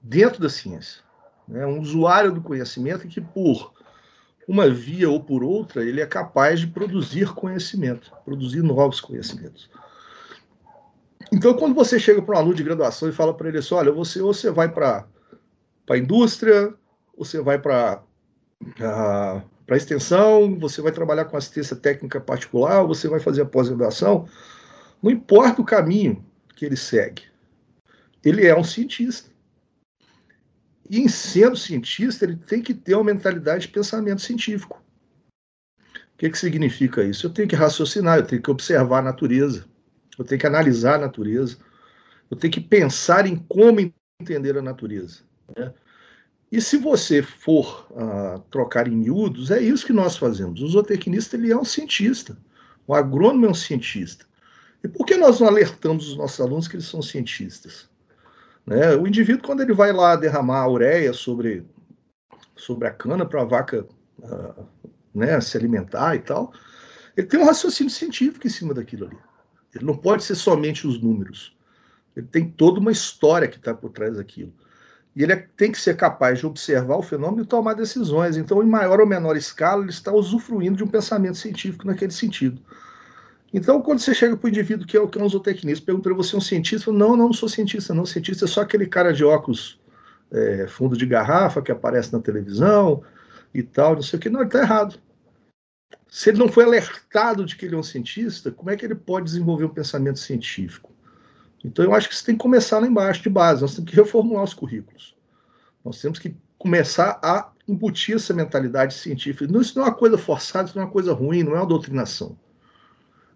dentro 0.00 0.40
da 0.40 0.48
ciência. 0.48 1.02
É 1.48 1.52
né? 1.52 1.66
um 1.66 1.80
usuário 1.80 2.32
do 2.32 2.42
conhecimento 2.42 3.08
que, 3.08 3.20
por 3.20 3.72
uma 4.46 4.68
via 4.68 5.08
ou 5.08 5.22
por 5.22 5.42
outra, 5.42 5.84
ele 5.84 6.00
é 6.00 6.06
capaz 6.06 6.60
de 6.60 6.66
produzir 6.66 7.32
conhecimento, 7.34 8.12
produzir 8.24 8.62
novos 8.62 9.00
conhecimentos. 9.00 9.70
Então, 11.32 11.54
quando 11.54 11.74
você 11.74 11.98
chega 11.98 12.22
para 12.22 12.36
um 12.36 12.38
aluno 12.38 12.54
de 12.54 12.62
graduação 12.62 13.08
e 13.08 13.12
fala 13.12 13.34
para 13.34 13.48
ele 13.48 13.58
assim, 13.58 13.74
olha, 13.74 13.92
você, 13.92 14.20
você 14.20 14.50
vai 14.50 14.68
para 14.70 15.06
a 15.90 15.96
indústria, 15.96 16.74
você 17.16 17.40
vai 17.40 17.58
para 17.58 18.02
a 18.80 19.42
para 19.68 19.76
extensão, 19.76 20.58
você 20.58 20.80
vai 20.80 20.90
trabalhar 20.90 21.26
com 21.26 21.36
assistência 21.36 21.76
técnica 21.76 22.18
particular, 22.18 22.82
você 22.84 23.06
vai 23.06 23.20
fazer 23.20 23.42
a 23.42 23.44
pós-graduação, 23.44 24.26
não 25.02 25.10
importa 25.10 25.60
o 25.60 25.64
caminho 25.64 26.24
que 26.56 26.64
ele 26.64 26.74
segue, 26.74 27.24
ele 28.24 28.46
é 28.46 28.58
um 28.58 28.64
cientista. 28.64 29.30
E 30.88 30.98
em 30.98 31.06
sendo 31.06 31.54
cientista, 31.54 32.24
ele 32.24 32.36
tem 32.36 32.62
que 32.62 32.72
ter 32.72 32.94
uma 32.94 33.04
mentalidade 33.04 33.66
de 33.66 33.72
pensamento 33.72 34.22
científico. 34.22 34.82
que, 36.16 36.30
que 36.30 36.38
significa 36.38 37.04
isso? 37.04 37.26
Eu 37.26 37.30
tenho 37.30 37.46
que 37.46 37.54
raciocinar, 37.54 38.20
eu 38.20 38.26
tenho 38.26 38.40
que 38.40 38.50
observar 38.50 39.00
a 39.00 39.02
natureza, 39.02 39.66
eu 40.18 40.24
tenho 40.24 40.40
que 40.40 40.46
analisar 40.46 40.96
a 40.96 40.98
natureza, 40.98 41.56
eu 42.30 42.36
tenho 42.36 42.52
que 42.52 42.60
pensar 42.60 43.26
em 43.26 43.36
como 43.36 43.80
entender 44.20 44.58
a 44.58 44.62
natureza. 44.62 45.20
Né? 45.56 45.72
E 46.50 46.60
se 46.60 46.76
você 46.78 47.22
for 47.22 47.86
uh, 47.90 48.40
trocar 48.50 48.88
em 48.88 48.96
miúdos, 48.96 49.50
é 49.50 49.60
isso 49.60 49.86
que 49.86 49.92
nós 49.92 50.16
fazemos. 50.16 50.62
O 50.62 50.68
zootecnista 50.68 51.36
ele 51.36 51.52
é 51.52 51.56
um 51.56 51.64
cientista, 51.64 52.36
o 52.86 52.94
agrônomo 52.94 53.46
é 53.46 53.50
um 53.50 53.54
cientista. 53.54 54.26
E 54.82 54.88
por 54.88 55.04
que 55.04 55.16
nós 55.16 55.40
não 55.40 55.48
alertamos 55.48 56.08
os 56.08 56.16
nossos 56.16 56.40
alunos 56.40 56.66
que 56.66 56.76
eles 56.76 56.86
são 56.86 57.02
cientistas? 57.02 57.88
Né? 58.66 58.94
O 58.96 59.06
indivíduo, 59.06 59.42
quando 59.42 59.60
ele 59.60 59.74
vai 59.74 59.92
lá 59.92 60.16
derramar 60.16 60.60
a 60.60 60.70
ureia 60.70 61.12
sobre, 61.12 61.64
sobre 62.56 62.88
a 62.88 62.90
cana 62.90 63.26
para 63.26 63.42
a 63.42 63.44
vaca 63.44 63.86
uh, 64.20 64.66
né, 65.14 65.40
se 65.40 65.56
alimentar 65.56 66.14
e 66.14 66.20
tal, 66.20 66.52
ele 67.16 67.26
tem 67.26 67.40
um 67.40 67.46
raciocínio 67.46 67.92
científico 67.92 68.46
em 68.46 68.50
cima 68.50 68.72
daquilo 68.72 69.06
ali. 69.06 69.16
Ele 69.74 69.84
não 69.84 69.96
pode 69.96 70.24
ser 70.24 70.34
somente 70.34 70.86
os 70.86 71.00
números. 71.00 71.56
Ele 72.16 72.26
tem 72.26 72.48
toda 72.48 72.80
uma 72.80 72.90
história 72.90 73.48
que 73.48 73.56
está 73.56 73.74
por 73.74 73.90
trás 73.90 74.16
daquilo. 74.16 74.52
E 75.14 75.22
ele 75.22 75.32
é, 75.32 75.48
tem 75.56 75.72
que 75.72 75.80
ser 75.80 75.96
capaz 75.96 76.38
de 76.38 76.46
observar 76.46 76.96
o 76.96 77.02
fenômeno 77.02 77.42
e 77.42 77.46
tomar 77.46 77.74
decisões. 77.74 78.36
Então, 78.36 78.62
em 78.62 78.66
maior 78.66 79.00
ou 79.00 79.06
menor 79.06 79.36
escala, 79.36 79.82
ele 79.82 79.90
está 79.90 80.12
usufruindo 80.12 80.76
de 80.76 80.84
um 80.84 80.88
pensamento 80.88 81.36
científico 81.36 81.86
naquele 81.86 82.12
sentido. 82.12 82.60
Então, 83.52 83.80
quando 83.80 83.98
você 83.98 84.14
chega 84.14 84.36
para 84.36 84.46
o 84.46 84.50
indivíduo 84.50 84.86
que 84.86 84.96
é, 84.96 85.06
que 85.06 85.18
é 85.18 85.22
um 85.22 85.28
zootecnista, 85.28 85.84
pergunta 85.84 86.08
para 86.08 86.16
você 86.16 86.34
é 86.34 86.38
um 86.38 86.40
cientista, 86.40 86.92
não, 86.92 87.16
não, 87.16 87.26
não 87.26 87.32
sou 87.32 87.48
cientista, 87.48 87.94
não. 87.94 88.04
Cientista 88.04 88.44
é 88.44 88.48
só 88.48 88.60
aquele 88.60 88.86
cara 88.86 89.12
de 89.12 89.24
óculos 89.24 89.80
é, 90.30 90.66
fundo 90.68 90.96
de 90.96 91.06
garrafa 91.06 91.62
que 91.62 91.72
aparece 91.72 92.12
na 92.12 92.20
televisão 92.20 93.02
e 93.54 93.62
tal, 93.62 93.94
não 93.94 94.02
sei 94.02 94.18
o 94.18 94.22
que. 94.22 94.28
Não, 94.28 94.40
ele 94.40 94.48
está 94.48 94.60
errado. 94.60 94.98
Se 96.08 96.30
ele 96.30 96.38
não 96.38 96.48
foi 96.48 96.64
alertado 96.64 97.44
de 97.44 97.54
que 97.54 97.66
ele 97.66 97.74
é 97.74 97.78
um 97.78 97.82
cientista, 97.82 98.50
como 98.50 98.70
é 98.70 98.76
que 98.76 98.84
ele 98.84 98.94
pode 98.94 99.26
desenvolver 99.26 99.66
um 99.66 99.74
pensamento 99.74 100.18
científico? 100.18 100.92
Então, 101.62 101.84
eu 101.84 101.94
acho 101.94 102.08
que 102.08 102.14
isso 102.14 102.24
tem 102.24 102.34
que 102.34 102.40
começar 102.40 102.78
lá 102.78 102.86
embaixo, 102.86 103.22
de 103.22 103.28
base. 103.28 103.60
Nós 103.60 103.74
temos 103.74 103.90
que 103.90 103.96
reformular 103.96 104.44
os 104.44 104.54
currículos. 104.54 105.14
Nós 105.84 106.00
temos 106.00 106.18
que 106.18 106.34
começar 106.56 107.20
a 107.22 107.52
embutir 107.66 108.16
essa 108.16 108.32
mentalidade 108.32 108.94
científica. 108.94 109.44
Isso 109.60 109.78
não 109.78 109.84
é 109.84 109.88
uma 109.88 109.94
coisa 109.94 110.16
forçada, 110.16 110.66
isso 110.66 110.76
não 110.76 110.82
é 110.82 110.86
uma 110.86 110.92
coisa 110.92 111.12
ruim, 111.12 111.42
não 111.42 111.54
é 111.54 111.60
uma 111.60 111.66
doutrinação. 111.66 112.38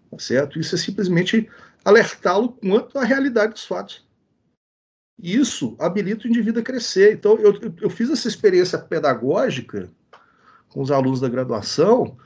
Tá 0.09 0.17
certo? 0.17 0.59
Isso 0.59 0.73
é 0.73 0.77
simplesmente 0.77 1.49
alertá-lo 1.85 2.53
quanto 2.53 2.97
à 2.97 3.03
realidade 3.03 3.53
dos 3.53 3.65
fatos. 3.65 4.07
Isso 5.21 5.75
habilita 5.79 6.25
o 6.25 6.29
indivíduo 6.29 6.61
a 6.61 6.65
crescer. 6.65 7.13
Então, 7.13 7.37
eu, 7.37 7.53
eu 7.81 7.89
fiz 7.89 8.09
essa 8.09 8.27
experiência 8.27 8.79
pedagógica 8.79 9.91
com 10.69 10.81
os 10.81 10.89
alunos 10.89 11.19
da 11.19 11.29
graduação 11.29 12.17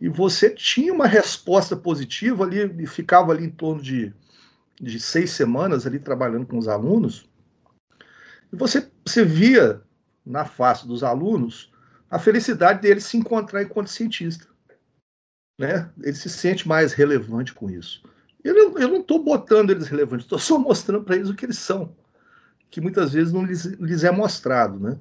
e 0.00 0.08
você 0.08 0.50
tinha 0.50 0.92
uma 0.92 1.06
resposta 1.06 1.76
positiva 1.76 2.44
ali, 2.44 2.82
e 2.82 2.86
ficava 2.86 3.32
ali 3.32 3.44
em 3.44 3.50
torno 3.50 3.82
de 3.82 4.12
de 4.80 5.00
seis 5.00 5.30
semanas 5.30 5.86
ali 5.86 5.98
trabalhando 5.98 6.46
com 6.46 6.58
os 6.58 6.68
alunos, 6.68 7.28
e 8.52 8.56
você, 8.56 8.88
você 9.04 9.24
via 9.24 9.82
na 10.24 10.44
face 10.44 10.86
dos 10.86 11.02
alunos 11.02 11.72
a 12.10 12.18
felicidade 12.18 12.82
deles 12.82 13.04
se 13.04 13.16
encontrar 13.16 13.62
enquanto 13.62 13.88
cientista. 13.88 14.46
Né? 15.58 15.90
Ele 16.02 16.14
se 16.14 16.28
sente 16.28 16.68
mais 16.68 16.92
relevante 16.92 17.52
com 17.52 17.70
isso. 17.70 18.02
Eu, 18.44 18.78
eu 18.78 18.88
não 18.88 19.00
estou 19.00 19.22
botando 19.22 19.70
eles 19.70 19.88
relevantes, 19.88 20.24
estou 20.24 20.38
só 20.38 20.58
mostrando 20.58 21.04
para 21.04 21.16
eles 21.16 21.28
o 21.28 21.34
que 21.34 21.46
eles 21.46 21.58
são, 21.58 21.96
que 22.70 22.80
muitas 22.80 23.12
vezes 23.12 23.32
não 23.32 23.44
lhes, 23.44 23.64
lhes 23.64 24.04
é 24.04 24.10
mostrado. 24.10 24.78
Né? 24.78 24.96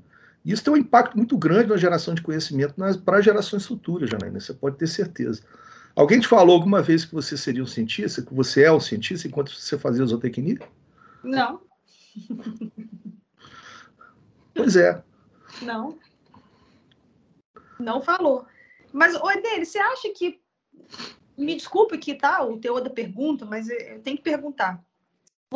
Isso 0.46 0.64
tem 0.64 0.74
um 0.74 0.78
impacto 0.78 1.18
muito 1.18 1.36
grande 1.38 1.70
na 1.70 1.78
geração 1.78 2.14
de 2.14 2.22
conhecimento 2.22 2.76
para 3.04 3.22
gerações 3.22 3.66
futuras, 3.66 4.10
Janaína, 4.10 4.40
você 4.40 4.54
pode 4.54 4.78
ter 4.78 4.88
certeza. 4.88 5.42
Alguém 5.96 6.20
te 6.20 6.28
falou 6.28 6.56
alguma 6.56 6.82
vez 6.82 7.04
que 7.04 7.16
você 7.16 7.36
seria 7.36 7.64
um 7.64 7.68
cientista, 7.68 8.22
que 8.22 8.34
você 8.34 8.64
é 8.64 8.72
um 8.72 8.80
cientista 8.80 9.28
enquanto 9.28 9.52
você 9.52 9.78
fazia 9.78 10.06
zootecnia? 10.06 10.60
Não. 11.24 11.62
Pois 14.54 14.76
é. 14.78 15.04
Não. 15.62 15.98
Não 17.78 18.02
falou. 18.02 18.46
Mas, 18.94 19.14
oi, 19.16 19.42
Dele, 19.42 19.66
você 19.66 19.78
acha 19.78 20.10
que. 20.16 20.40
Me 21.38 21.56
desculpe 21.56 21.98
que 21.98 22.16
tá 22.16 22.42
o 22.42 22.58
teor 22.58 22.80
da 22.80 22.90
pergunta, 22.90 23.46
mas 23.46 23.68
eu 23.70 24.00
tenho 24.00 24.16
que 24.16 24.24
perguntar. 24.24 24.82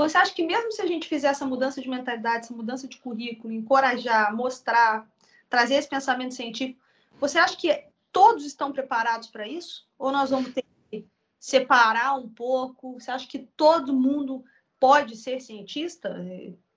Você 0.08 0.18
acha 0.18 0.34
que 0.34 0.44
mesmo 0.44 0.72
se 0.72 0.82
a 0.82 0.86
gente 0.86 1.10
fizer 1.10 1.28
essa 1.28 1.46
mudança 1.46 1.82
de 1.82 1.90
mentalidade, 1.90 2.46
essa 2.46 2.54
mudança 2.54 2.88
de 2.88 2.98
currículo, 2.98 3.54
encorajar, 3.54 4.34
mostrar, 4.34 5.06
trazer 5.50 5.76
esse 5.76 5.90
pensamento 5.90 6.34
científico, 6.34 6.80
você 7.20 7.38
acha 7.38 7.58
que 7.58 7.86
todos 8.10 8.46
estão 8.46 8.72
preparados 8.72 9.28
para 9.28 9.46
isso? 9.46 9.86
Ou 9.98 10.10
nós 10.10 10.30
vamos 10.30 10.54
ter 10.54 10.64
que 10.90 11.06
separar 11.38 12.16
um 12.16 12.30
pouco? 12.30 12.94
Você 12.94 13.12
acha 13.12 13.28
que 13.28 13.40
todo 13.58 13.94
mundo 13.94 14.42
pode 14.80 15.18
ser 15.18 15.42
cientista? 15.42 16.14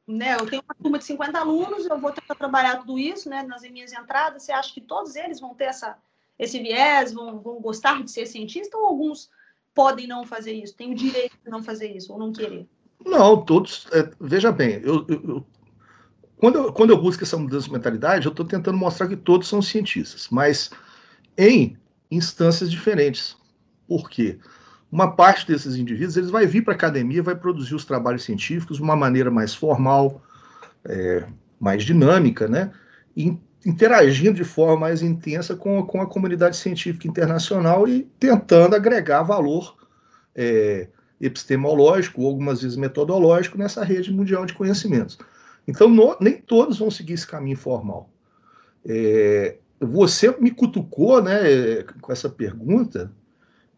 Né? 0.05 0.35
Eu 0.35 0.51
tenho 0.51 0.63
uma 0.63 0.75
turma 0.75 0.99
de 0.99 1.05
50 1.05 1.39
alunos, 1.39 1.87
eu 1.87 2.01
vou 2.01 2.11
tentar 2.11 2.35
trabalhar 2.35 2.79
tudo 2.79 2.99
isso 2.99 3.31
né, 3.31 3.45
nas 3.45 3.63
minhas 3.63 3.93
entradas. 3.93 4.43
Você 4.43 4.51
acha 4.51 4.75
que 4.75 4.81
todos 4.81 5.15
eles 5.15 5.39
vão 5.39 5.55
ter 5.55 5.67
essa, 5.67 5.97
esse 6.37 6.59
viés, 6.59 7.13
vão, 7.13 7.39
vão 7.39 7.61
gostar 7.61 8.03
de 8.03 8.11
ser 8.11 8.27
cientista? 8.27 8.77
Ou 8.77 8.85
alguns 8.85 9.31
podem 9.73 10.09
não 10.09 10.27
fazer 10.27 10.55
isso, 10.55 10.75
têm 10.75 10.91
o 10.91 10.97
direito 10.97 11.39
de 11.41 11.49
não 11.49 11.63
fazer 11.63 11.97
isso 11.97 12.13
ou 12.13 12.19
não 12.19 12.33
querer? 12.33 12.69
Não, 13.05 13.45
todos. 13.45 13.87
É, 13.93 14.11
veja 14.21 14.53
bem, 14.53 14.81
eu, 14.83 15.05
eu, 15.09 15.47
quando, 16.37 16.59
eu, 16.59 16.73
quando 16.73 16.91
eu 16.91 17.01
busco 17.01 17.23
essa 17.23 17.37
mudança 17.37 17.67
de 17.67 17.73
mentalidade, 17.73 18.27
eu 18.27 18.31
estou 18.31 18.47
tentando 18.47 18.77
mostrar 18.77 19.09
que 19.09 19.17
todos 19.17 19.49
são 19.49 19.63
cientistas, 19.63 20.29
mas 20.31 20.71
em 21.37 21.77
instâncias 22.11 22.71
diferentes. 22.71 23.37
Por 23.87 24.09
quê? 24.09 24.39
Uma 24.91 25.17
parte 25.17 25.47
desses 25.47 25.77
indivíduos 25.77 26.17
eles 26.17 26.31
vai 26.31 26.47
vir 26.47 26.63
para 26.63 26.75
a 26.75 26.77
academia, 26.77 27.23
vai 27.23 27.35
produzir 27.35 27.75
os 27.75 27.85
trabalhos 27.85 28.25
científicos 28.25 28.77
de 28.77 28.83
uma 28.83 28.95
maneira 28.95 29.31
mais 29.31 29.55
formal, 29.55 30.23
é, 30.85 31.27
mais 31.59 31.85
dinâmica, 31.85 32.47
né? 32.47 32.73
E 33.17 33.39
interagindo 33.65 34.35
de 34.35 34.45
forma 34.45 34.77
mais 34.77 35.03
intensa 35.03 35.55
com, 35.55 35.87
com 35.87 36.03
a 36.03 36.07
comunidade 36.07 36.57
científica 36.57 37.07
internacional 37.07 37.87
e 37.87 38.03
tentando 38.19 38.75
agregar 38.75 39.23
valor 39.23 39.77
é, 40.35 40.89
epistemológico, 41.23 42.23
ou 42.23 42.29
algumas 42.29 42.63
vezes 42.63 42.77
metodológico, 42.77 43.57
nessa 43.57 43.85
rede 43.85 44.13
mundial 44.13 44.45
de 44.45 44.55
conhecimentos. 44.55 45.17
Então, 45.67 45.89
no, 45.89 46.17
nem 46.21 46.37
todos 46.37 46.79
vão 46.79 46.91
seguir 46.91 47.13
esse 47.13 47.27
caminho 47.27 47.57
formal. 47.57 48.11
É, 48.85 49.57
você 49.81 50.31
me 50.39 50.51
cutucou, 50.51 51.23
né, 51.23 51.85
com 52.01 52.13
essa 52.13 52.29
pergunta, 52.29 53.13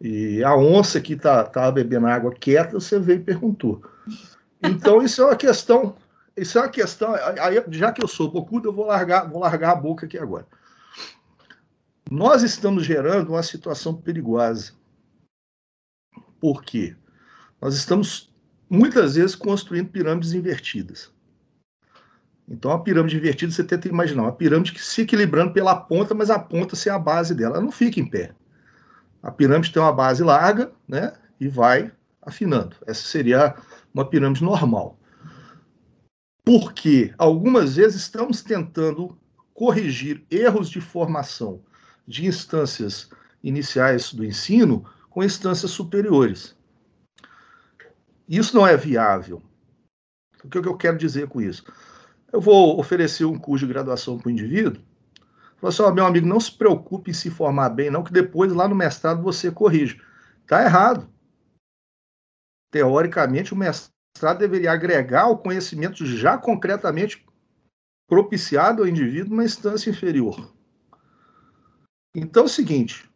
e 0.00 0.42
a 0.42 0.56
onça 0.56 1.00
que 1.00 1.14
tá, 1.14 1.44
tá 1.44 1.70
bebendo 1.70 2.06
água 2.06 2.32
quieta, 2.32 2.80
você 2.80 2.98
veio 2.98 3.20
e 3.20 3.24
perguntou. 3.24 3.82
Então, 4.62 5.02
isso 5.02 5.20
é 5.22 5.26
uma 5.26 5.36
questão, 5.36 5.94
isso 6.36 6.58
é 6.58 6.62
uma 6.62 6.68
questão, 6.68 7.14
aí, 7.14 7.62
já 7.70 7.92
que 7.92 8.02
eu 8.02 8.08
sou 8.08 8.30
bocudo, 8.30 8.68
eu 8.68 8.72
vou 8.72 8.86
largar, 8.86 9.28
vou 9.28 9.40
largar 9.40 9.72
a 9.72 9.76
boca 9.76 10.06
aqui 10.06 10.18
agora. 10.18 10.46
Nós 12.10 12.42
estamos 12.42 12.84
gerando 12.84 13.30
uma 13.30 13.42
situação 13.42 13.94
perigosa. 13.94 14.72
Por 16.40 16.62
quê? 16.62 16.94
Nós 17.61 17.75
estamos, 17.75 18.32
muitas 18.68 19.14
vezes, 19.14 19.34
construindo 19.34 19.88
pirâmides 19.88 20.32
invertidas. 20.32 21.12
Então, 22.49 22.70
a 22.70 22.78
pirâmide 22.78 23.16
invertida, 23.16 23.52
você 23.52 23.64
tenta 23.64 23.88
imaginar 23.88 24.23
uma 24.23 24.32
pirâmide 24.32 24.73
que 24.73 24.82
se 24.82 25.02
equilibrando 25.02 25.52
pela 25.52 25.75
ponta, 25.75 26.14
mas 26.14 26.28
a 26.28 26.38
ponta 26.38 26.76
ser 26.76 26.90
a 26.90 26.99
base 26.99 27.34
dela. 27.34 27.56
Ela 27.56 27.64
não 27.64 27.73
fica 27.73 27.99
em 27.99 28.08
pé. 28.08 28.34
A 29.23 29.30
pirâmide 29.30 29.73
tem 29.73 29.80
uma 29.80 29.92
base 29.92 30.23
larga, 30.23 30.70
né? 30.87 31.14
E 31.40 31.49
vai 31.49 31.90
afinando. 32.20 32.76
Essa 32.87 33.02
seria 33.02 33.54
uma 33.94 34.04
pirâmide 34.04 34.44
normal. 34.44 34.99
Porque 36.44 37.14
algumas 37.16 37.76
vezes 37.76 38.02
estamos 38.02 38.42
tentando 38.42 39.16
corrigir 39.54 40.23
erros 40.30 40.68
de 40.68 40.80
formação 40.80 41.62
de 42.06 42.26
instâncias 42.26 43.08
iniciais 43.42 44.12
do 44.12 44.25
ensino 44.25 44.84
com 45.08 45.25
instâncias 45.25 45.70
superiores. 45.70 46.54
Isso 48.28 48.57
não 48.57 48.66
é 48.66 48.76
viável. 48.76 49.43
O 50.43 50.49
que 50.49 50.59
eu 50.59 50.76
quero 50.76 50.99
dizer 50.99 51.28
com 51.28 51.40
isso? 51.40 51.64
eu 52.35 52.40
vou 52.40 52.81
oferecer 52.81 53.25
um 53.25 53.38
curso 53.38 53.64
de 53.64 53.73
graduação 53.73 54.19
para 54.19 54.26
o 54.28 54.33
indivíduo. 54.33 54.83
Falou 55.59 55.69
assim, 55.69 55.83
oh, 55.83 55.95
meu 55.95 56.04
amigo, 56.04 56.26
não 56.26 56.40
se 56.40 56.50
preocupe 56.50 57.12
em 57.12 57.14
se 57.14 57.31
formar 57.31 57.69
bem, 57.69 57.93
não, 57.93 58.02
que 58.02 58.12
depois 58.12 58.52
lá 58.52 58.66
no 58.66 58.75
mestrado 58.75 59.23
você 59.23 59.52
corrige. 59.52 60.02
Está 60.43 60.64
errado. 60.64 61.09
Teoricamente, 62.73 63.54
o 63.54 63.57
mestrado 63.57 64.38
deveria 64.38 64.73
agregar 64.73 65.28
o 65.28 65.38
conhecimento 65.38 66.04
já 66.04 66.37
concretamente 66.37 67.25
propiciado 68.09 68.83
ao 68.83 68.88
indivíduo 68.88 69.31
numa 69.31 69.45
instância 69.45 69.88
inferior. 69.88 70.52
Então 72.16 72.43
é 72.43 72.47
o 72.47 72.49
seguinte: 72.49 73.09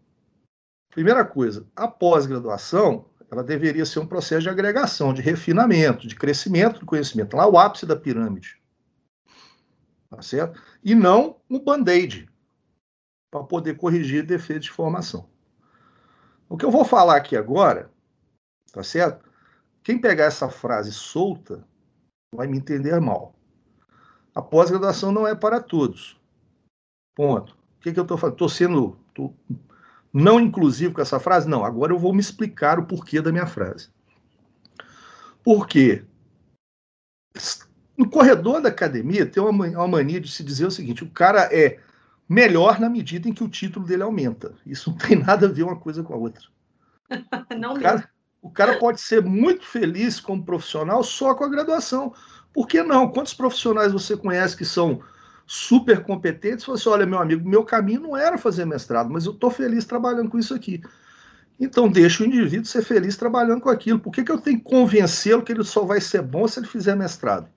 primeira 0.93 1.25
coisa, 1.25 1.67
a 1.75 1.88
pós-graduação 1.88 3.05
ela 3.30 3.44
deveria 3.44 3.85
ser 3.85 3.99
um 3.99 4.06
processo 4.06 4.42
de 4.42 4.49
agregação, 4.49 5.12
de 5.12 5.23
refinamento, 5.23 6.06
de 6.06 6.16
crescimento 6.16 6.80
do 6.80 6.87
conhecimento, 6.87 7.37
lá 7.37 7.47
o 7.47 7.58
ápice 7.58 7.85
da 7.85 7.97
pirâmide 7.97 8.58
tá 10.08 10.23
certo? 10.23 10.61
E 10.82 10.94
não 10.94 11.37
um 11.49 11.62
band-aid 11.62 12.28
para 13.30 13.44
poder 13.44 13.76
corrigir 13.76 14.25
defeitos 14.25 14.66
de 14.66 14.73
formação. 14.73 15.28
O 16.49 16.56
que 16.56 16.64
eu 16.64 16.70
vou 16.70 16.85
falar 16.85 17.16
aqui 17.16 17.37
agora, 17.37 17.90
tá 18.73 18.82
certo? 18.82 19.28
Quem 19.82 20.00
pegar 20.00 20.25
essa 20.25 20.49
frase 20.49 20.92
solta 20.92 21.66
vai 22.35 22.47
me 22.47 22.56
entender 22.56 22.99
mal. 23.00 23.35
A 24.35 24.40
pós-graduação 24.40 25.12
não 25.12 25.26
é 25.26 25.35
para 25.35 25.61
todos. 25.61 26.18
Ponto. 27.14 27.52
O 27.76 27.80
que, 27.80 27.92
que 27.92 27.99
eu 27.99 28.02
estou 28.02 28.16
falando? 28.16 28.35
Estou 28.35 28.49
sendo 28.49 28.99
tô 29.14 29.32
não 30.12 30.41
inclusivo 30.41 30.95
com 30.95 31.00
essa 31.00 31.21
frase? 31.21 31.49
Não, 31.49 31.65
agora 31.65 31.93
eu 31.93 31.99
vou 31.99 32.12
me 32.12 32.21
explicar 32.21 32.79
o 32.79 32.87
porquê 32.87 33.21
da 33.21 33.33
minha 33.33 33.47
frase. 33.47 33.88
Porque 35.45 36.05
no 37.97 38.09
corredor 38.09 38.61
da 38.61 38.69
academia 38.69 39.27
tem 39.27 39.43
uma, 39.43 39.88
mania 39.88 40.21
de 40.21 40.31
se 40.31 40.45
dizer 40.45 40.67
o 40.67 40.71
seguinte: 40.71 41.05
o 41.05 41.11
cara 41.11 41.49
é 41.53 41.81
melhor 42.29 42.79
na 42.79 42.88
medida 42.88 43.29
em 43.29 43.33
que 43.33 43.43
o 43.43 43.49
título 43.49 43.87
dele 43.87 44.03
aumenta. 44.03 44.55
Isso 44.67 44.91
não 44.91 44.99
tem 44.99 45.17
nada 45.17 45.47
a 45.47 45.50
ver 45.50 45.62
uma 45.62 45.77
coisa 45.77 46.03
com 46.03 46.15
a 46.15 46.17
outra. 46.17 46.45
não 47.59 47.75
o, 47.75 47.81
cara, 47.81 48.11
o 48.43 48.50
cara 48.50 48.79
pode 48.79 49.00
ser 49.00 49.23
muito 49.23 49.65
feliz 49.65 50.21
como 50.21 50.45
profissional 50.45 51.03
só 51.03 51.35
com 51.35 51.45
a 51.45 51.49
graduação. 51.49 52.12
Por 52.53 52.67
que 52.67 52.83
não? 52.83 53.11
Quantos 53.11 53.35
profissionais 53.35 53.93
você 53.93 54.17
conhece 54.17 54.57
que 54.57 54.65
são 54.65 55.00
super 55.49 56.05
competentes? 56.05 56.67
Você 56.67 56.83
assim, 56.83 56.90
olha, 56.90 57.07
meu 57.07 57.19
amigo, 57.19 57.49
meu 57.49 57.64
caminho 57.64 58.02
não 58.02 58.17
era 58.17 58.37
fazer 58.37 58.67
mestrado, 58.67 59.09
mas 59.09 59.25
eu 59.25 59.33
estou 59.33 59.50
feliz 59.50 59.87
trabalhando 59.87 60.28
com 60.28 60.38
isso 60.38 60.55
aqui. 60.55 60.83
Então, 61.59 61.88
deixa 61.90 62.23
o 62.23 62.26
indivíduo 62.26 62.67
ser 62.67 62.83
feliz 62.83 63.17
trabalhando 63.17 63.62
com 63.62 63.71
aquilo. 63.71 63.99
Por 63.99 64.12
que, 64.12 64.23
que 64.23 64.31
eu 64.31 64.38
tenho 64.38 64.59
que 64.59 64.64
convencê-lo 64.64 65.43
que 65.43 65.50
ele 65.50 65.64
só 65.64 65.85
vai 65.85 66.00
ser 66.00 66.21
bom 66.23 66.47
se 66.47 66.61
ele 66.61 66.67
fizer 66.67 66.95
mestrado? 66.95 67.49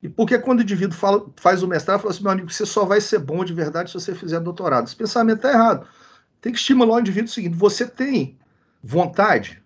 E 0.00 0.08
porque 0.08 0.38
quando 0.38 0.60
o 0.60 0.62
indivíduo 0.62 0.96
fala, 0.96 1.26
faz 1.36 1.62
o 1.62 1.68
mestrado, 1.68 2.00
fala 2.00 2.12
assim, 2.12 2.22
meu 2.22 2.32
amigo, 2.32 2.52
você 2.52 2.64
só 2.64 2.84
vai 2.84 3.00
ser 3.00 3.18
bom 3.18 3.44
de 3.44 3.52
verdade 3.52 3.90
se 3.90 3.94
você 3.94 4.14
fizer 4.14 4.38
doutorado. 4.38 4.86
Esse 4.86 4.96
pensamento 4.96 5.38
está 5.38 5.50
errado. 5.50 5.88
Tem 6.40 6.52
que 6.52 6.58
estimular 6.58 6.96
o 6.96 7.00
indivíduo 7.00 7.28
o 7.28 7.32
seguinte: 7.32 7.56
você 7.56 7.86
tem 7.86 8.38
vontade 8.82 9.62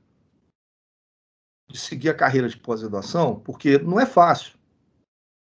de 1.68 1.78
seguir 1.78 2.08
a 2.08 2.14
carreira 2.14 2.48
de 2.48 2.56
pós-graduação? 2.56 3.40
Porque 3.40 3.78
não 3.78 4.00
é 4.00 4.06
fácil. 4.06 4.57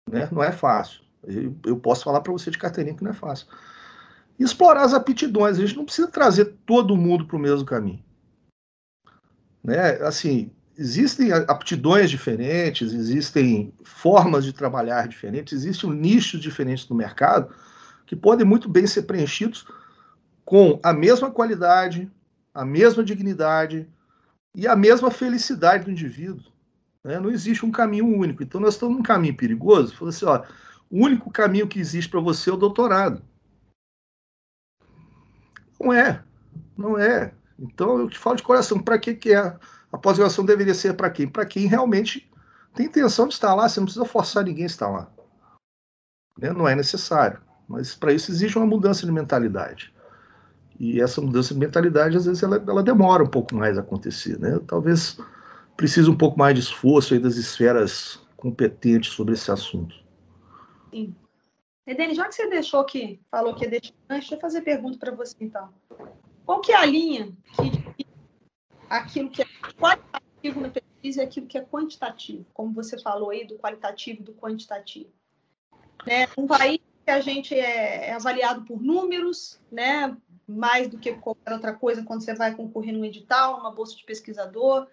Né? 0.08 0.28
Não 0.30 0.42
é 0.42 0.52
fácil. 0.52 1.02
Eu, 1.24 1.54
eu 1.66 1.76
posso 1.76 2.04
falar 2.04 2.20
para 2.20 2.32
você 2.32 2.50
de 2.50 2.58
carteirinha 2.58 2.96
que 2.96 3.04
não 3.04 3.10
é 3.10 3.14
fácil. 3.14 3.46
E 4.38 4.44
explorar 4.44 4.82
as 4.82 4.94
aptidões. 4.94 5.58
A 5.58 5.60
gente 5.60 5.76
não 5.76 5.84
precisa 5.84 6.08
trazer 6.08 6.56
todo 6.64 6.96
mundo 6.96 7.26
para 7.26 7.36
o 7.36 7.40
mesmo 7.40 7.64
caminho. 7.64 8.02
Né? 9.62 10.00
Assim, 10.02 10.50
existem 10.76 11.32
aptidões 11.32 12.08
diferentes, 12.08 12.92
existem 12.92 13.74
formas 13.82 14.44
de 14.44 14.52
trabalhar 14.52 15.08
diferentes, 15.08 15.52
existem 15.52 15.90
nichos 15.90 16.40
diferentes 16.40 16.88
no 16.88 16.96
mercado 16.96 17.52
que 18.06 18.16
podem 18.16 18.46
muito 18.46 18.68
bem 18.68 18.86
ser 18.86 19.02
preenchidos 19.02 19.66
com 20.44 20.80
a 20.82 20.94
mesma 20.94 21.30
qualidade, 21.30 22.10
a 22.54 22.64
mesma 22.64 23.04
dignidade 23.04 23.86
e 24.54 24.66
a 24.66 24.74
mesma 24.74 25.10
felicidade 25.10 25.84
do 25.84 25.90
indivíduo. 25.90 26.50
Né? 27.04 27.18
Não 27.18 27.30
existe 27.30 27.64
um 27.64 27.70
caminho 27.70 28.06
único. 28.06 28.42
Então, 28.42 28.60
nós 28.60 28.74
estamos 28.74 28.96
num 28.96 29.02
caminho 29.02 29.36
perigoso. 29.36 29.96
Falou 29.96 30.10
assim: 30.10 30.26
ó, 30.26 30.42
o 30.90 31.04
único 31.04 31.30
caminho 31.30 31.68
que 31.68 31.78
existe 31.78 32.10
para 32.10 32.20
você 32.20 32.50
é 32.50 32.52
o 32.52 32.56
doutorado. 32.56 33.22
Não 35.80 35.92
é. 35.92 36.22
Não 36.76 36.98
é. 36.98 37.32
Então, 37.58 37.98
eu 37.98 38.08
te 38.08 38.18
falo 38.18 38.36
de 38.36 38.42
coração: 38.42 38.78
para 38.78 38.98
que, 38.98 39.14
que 39.14 39.32
é? 39.32 39.56
A 39.90 39.96
pós-graduação 39.96 40.44
deveria 40.44 40.74
ser 40.74 40.94
para 40.94 41.10
quem? 41.10 41.26
Para 41.26 41.46
quem 41.46 41.66
realmente 41.66 42.30
tem 42.74 42.86
intenção 42.86 43.26
de 43.26 43.34
estar 43.34 43.54
lá, 43.54 43.68
você 43.68 43.80
não 43.80 43.86
precisa 43.86 44.04
forçar 44.04 44.44
ninguém 44.44 44.64
a 44.64 44.66
estar 44.66 44.88
lá. 44.88 45.10
Né? 46.38 46.52
Não 46.52 46.68
é 46.68 46.74
necessário. 46.74 47.40
Mas 47.66 47.94
para 47.94 48.12
isso 48.12 48.30
exige 48.30 48.56
uma 48.56 48.66
mudança 48.66 49.04
de 49.04 49.12
mentalidade. 49.12 49.92
E 50.78 51.00
essa 51.00 51.20
mudança 51.20 51.52
de 51.52 51.60
mentalidade, 51.60 52.16
às 52.16 52.26
vezes, 52.26 52.42
ela, 52.42 52.56
ela 52.56 52.82
demora 52.82 53.24
um 53.24 53.28
pouco 53.28 53.54
mais 53.54 53.76
a 53.76 53.80
acontecer. 53.80 54.38
Né? 54.38 54.58
Talvez 54.66 55.18
precise 55.78 56.10
um 56.10 56.18
pouco 56.18 56.36
mais 56.36 56.54
de 56.56 56.60
esforço 56.60 57.14
aí 57.14 57.20
das 57.20 57.36
esferas 57.36 58.20
competentes 58.36 59.12
sobre 59.12 59.34
esse 59.34 59.48
assunto. 59.50 59.94
Sim. 60.90 61.14
Edene, 61.86 62.14
já 62.14 62.26
que 62.26 62.34
você 62.34 62.50
deixou 62.50 62.84
que 62.84 63.20
falou 63.30 63.54
que 63.54 63.64
é 63.64 63.68
deixar, 63.68 63.94
deixa 64.08 64.34
eu 64.34 64.40
fazer 64.40 64.62
pergunta 64.62 64.98
para 64.98 65.12
você 65.12 65.36
então. 65.40 65.72
Qual 66.44 66.60
que 66.60 66.72
é 66.72 66.76
a 66.76 66.84
linha 66.84 67.32
que 67.54 68.04
aquilo 68.90 69.30
que 69.30 69.42
é 69.42 69.46
qualitativo 69.78 70.60
na 70.60 70.68
pesquisa 70.68 71.22
e 71.22 71.24
aquilo 71.24 71.46
que 71.46 71.56
é 71.56 71.64
quantitativo, 71.64 72.44
como 72.52 72.72
você 72.72 72.98
falou 72.98 73.30
aí 73.30 73.46
do 73.46 73.56
qualitativo 73.56 74.22
do 74.22 74.32
quantitativo. 74.32 75.10
Né? 76.04 76.26
Um 76.36 76.46
país 76.46 76.80
que 77.04 77.10
a 77.10 77.20
gente 77.20 77.54
é, 77.54 78.08
é, 78.08 78.12
avaliado 78.14 78.64
por 78.64 78.82
números, 78.82 79.60
né? 79.70 80.16
mais 80.46 80.88
do 80.88 80.98
que 80.98 81.12
qualquer 81.14 81.52
outra 81.52 81.72
coisa 81.72 82.02
quando 82.02 82.22
você 82.22 82.34
vai 82.34 82.54
concorrer 82.54 82.92
num 82.92 83.04
edital, 83.04 83.58
numa 83.58 83.70
bolsa 83.70 83.94
de 83.94 84.04
pesquisador, 84.04 84.88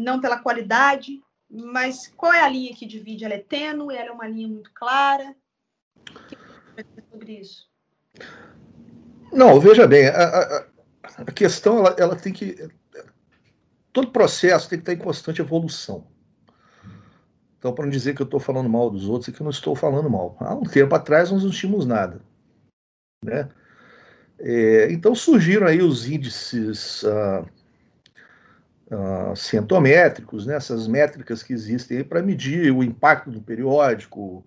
não 0.00 0.20
pela 0.20 0.38
qualidade, 0.38 1.20
mas 1.50 2.08
qual 2.08 2.32
é 2.32 2.40
a 2.40 2.48
linha 2.48 2.74
que 2.74 2.86
divide? 2.86 3.24
Ela 3.24 3.34
é 3.34 3.38
tênue, 3.38 3.94
ela 3.94 4.08
é 4.08 4.12
uma 4.12 4.26
linha 4.26 4.48
muito 4.48 4.72
clara? 4.72 5.34
O 5.98 6.26
que 6.26 6.36
você 6.76 7.02
sobre 7.10 7.40
isso? 7.40 7.68
Não, 9.32 9.58
veja 9.60 9.86
bem, 9.86 10.08
a, 10.08 10.24
a, 10.24 10.66
a 11.18 11.32
questão 11.32 11.78
ela, 11.78 11.96
ela 11.98 12.16
tem 12.16 12.32
que 12.32 12.56
todo 13.92 14.10
processo 14.10 14.68
tem 14.68 14.78
que 14.78 14.82
estar 14.82 14.92
em 14.92 15.04
constante 15.04 15.40
evolução. 15.40 16.06
Então, 17.56 17.72
para 17.72 17.84
não 17.84 17.90
dizer 17.90 18.14
que 18.14 18.20
eu 18.20 18.24
estou 18.24 18.40
falando 18.40 18.68
mal 18.68 18.90
dos 18.90 19.08
outros, 19.08 19.28
é 19.28 19.32
que 19.32 19.40
eu 19.40 19.44
não 19.44 19.50
estou 19.50 19.74
falando 19.74 20.10
mal. 20.10 20.36
Há 20.40 20.54
um 20.54 20.64
tempo 20.64 20.94
atrás 20.94 21.30
nós 21.30 21.44
não 21.44 21.50
tínhamos 21.50 21.86
nada. 21.86 22.20
Né? 23.24 23.48
É, 24.38 24.92
então 24.92 25.14
surgiram 25.14 25.66
aí 25.66 25.80
os 25.80 26.06
índices 26.06 27.04
ah, 27.04 27.46
ah, 28.90 29.32
centométricos, 29.36 30.46
né? 30.46 30.56
essas 30.56 30.86
métricas 30.86 31.42
que 31.42 31.52
existem 31.52 32.04
para 32.04 32.22
medir 32.22 32.72
o 32.72 32.82
impacto 32.82 33.30
do 33.30 33.40
periódico, 33.40 34.44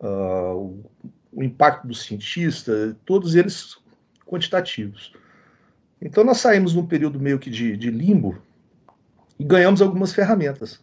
ah, 0.00 0.54
o, 0.54 0.84
o 1.32 1.42
impacto 1.42 1.86
do 1.86 1.94
cientista, 1.94 2.96
todos 3.04 3.34
eles 3.34 3.76
quantitativos. 4.26 5.12
Então 6.00 6.24
nós 6.24 6.38
saímos 6.38 6.74
num 6.74 6.86
período 6.86 7.18
meio 7.18 7.38
que 7.38 7.50
de, 7.50 7.76
de 7.76 7.90
limbo, 7.90 8.40
e 9.38 9.44
ganhamos 9.44 9.80
algumas 9.80 10.12
ferramentas. 10.12 10.80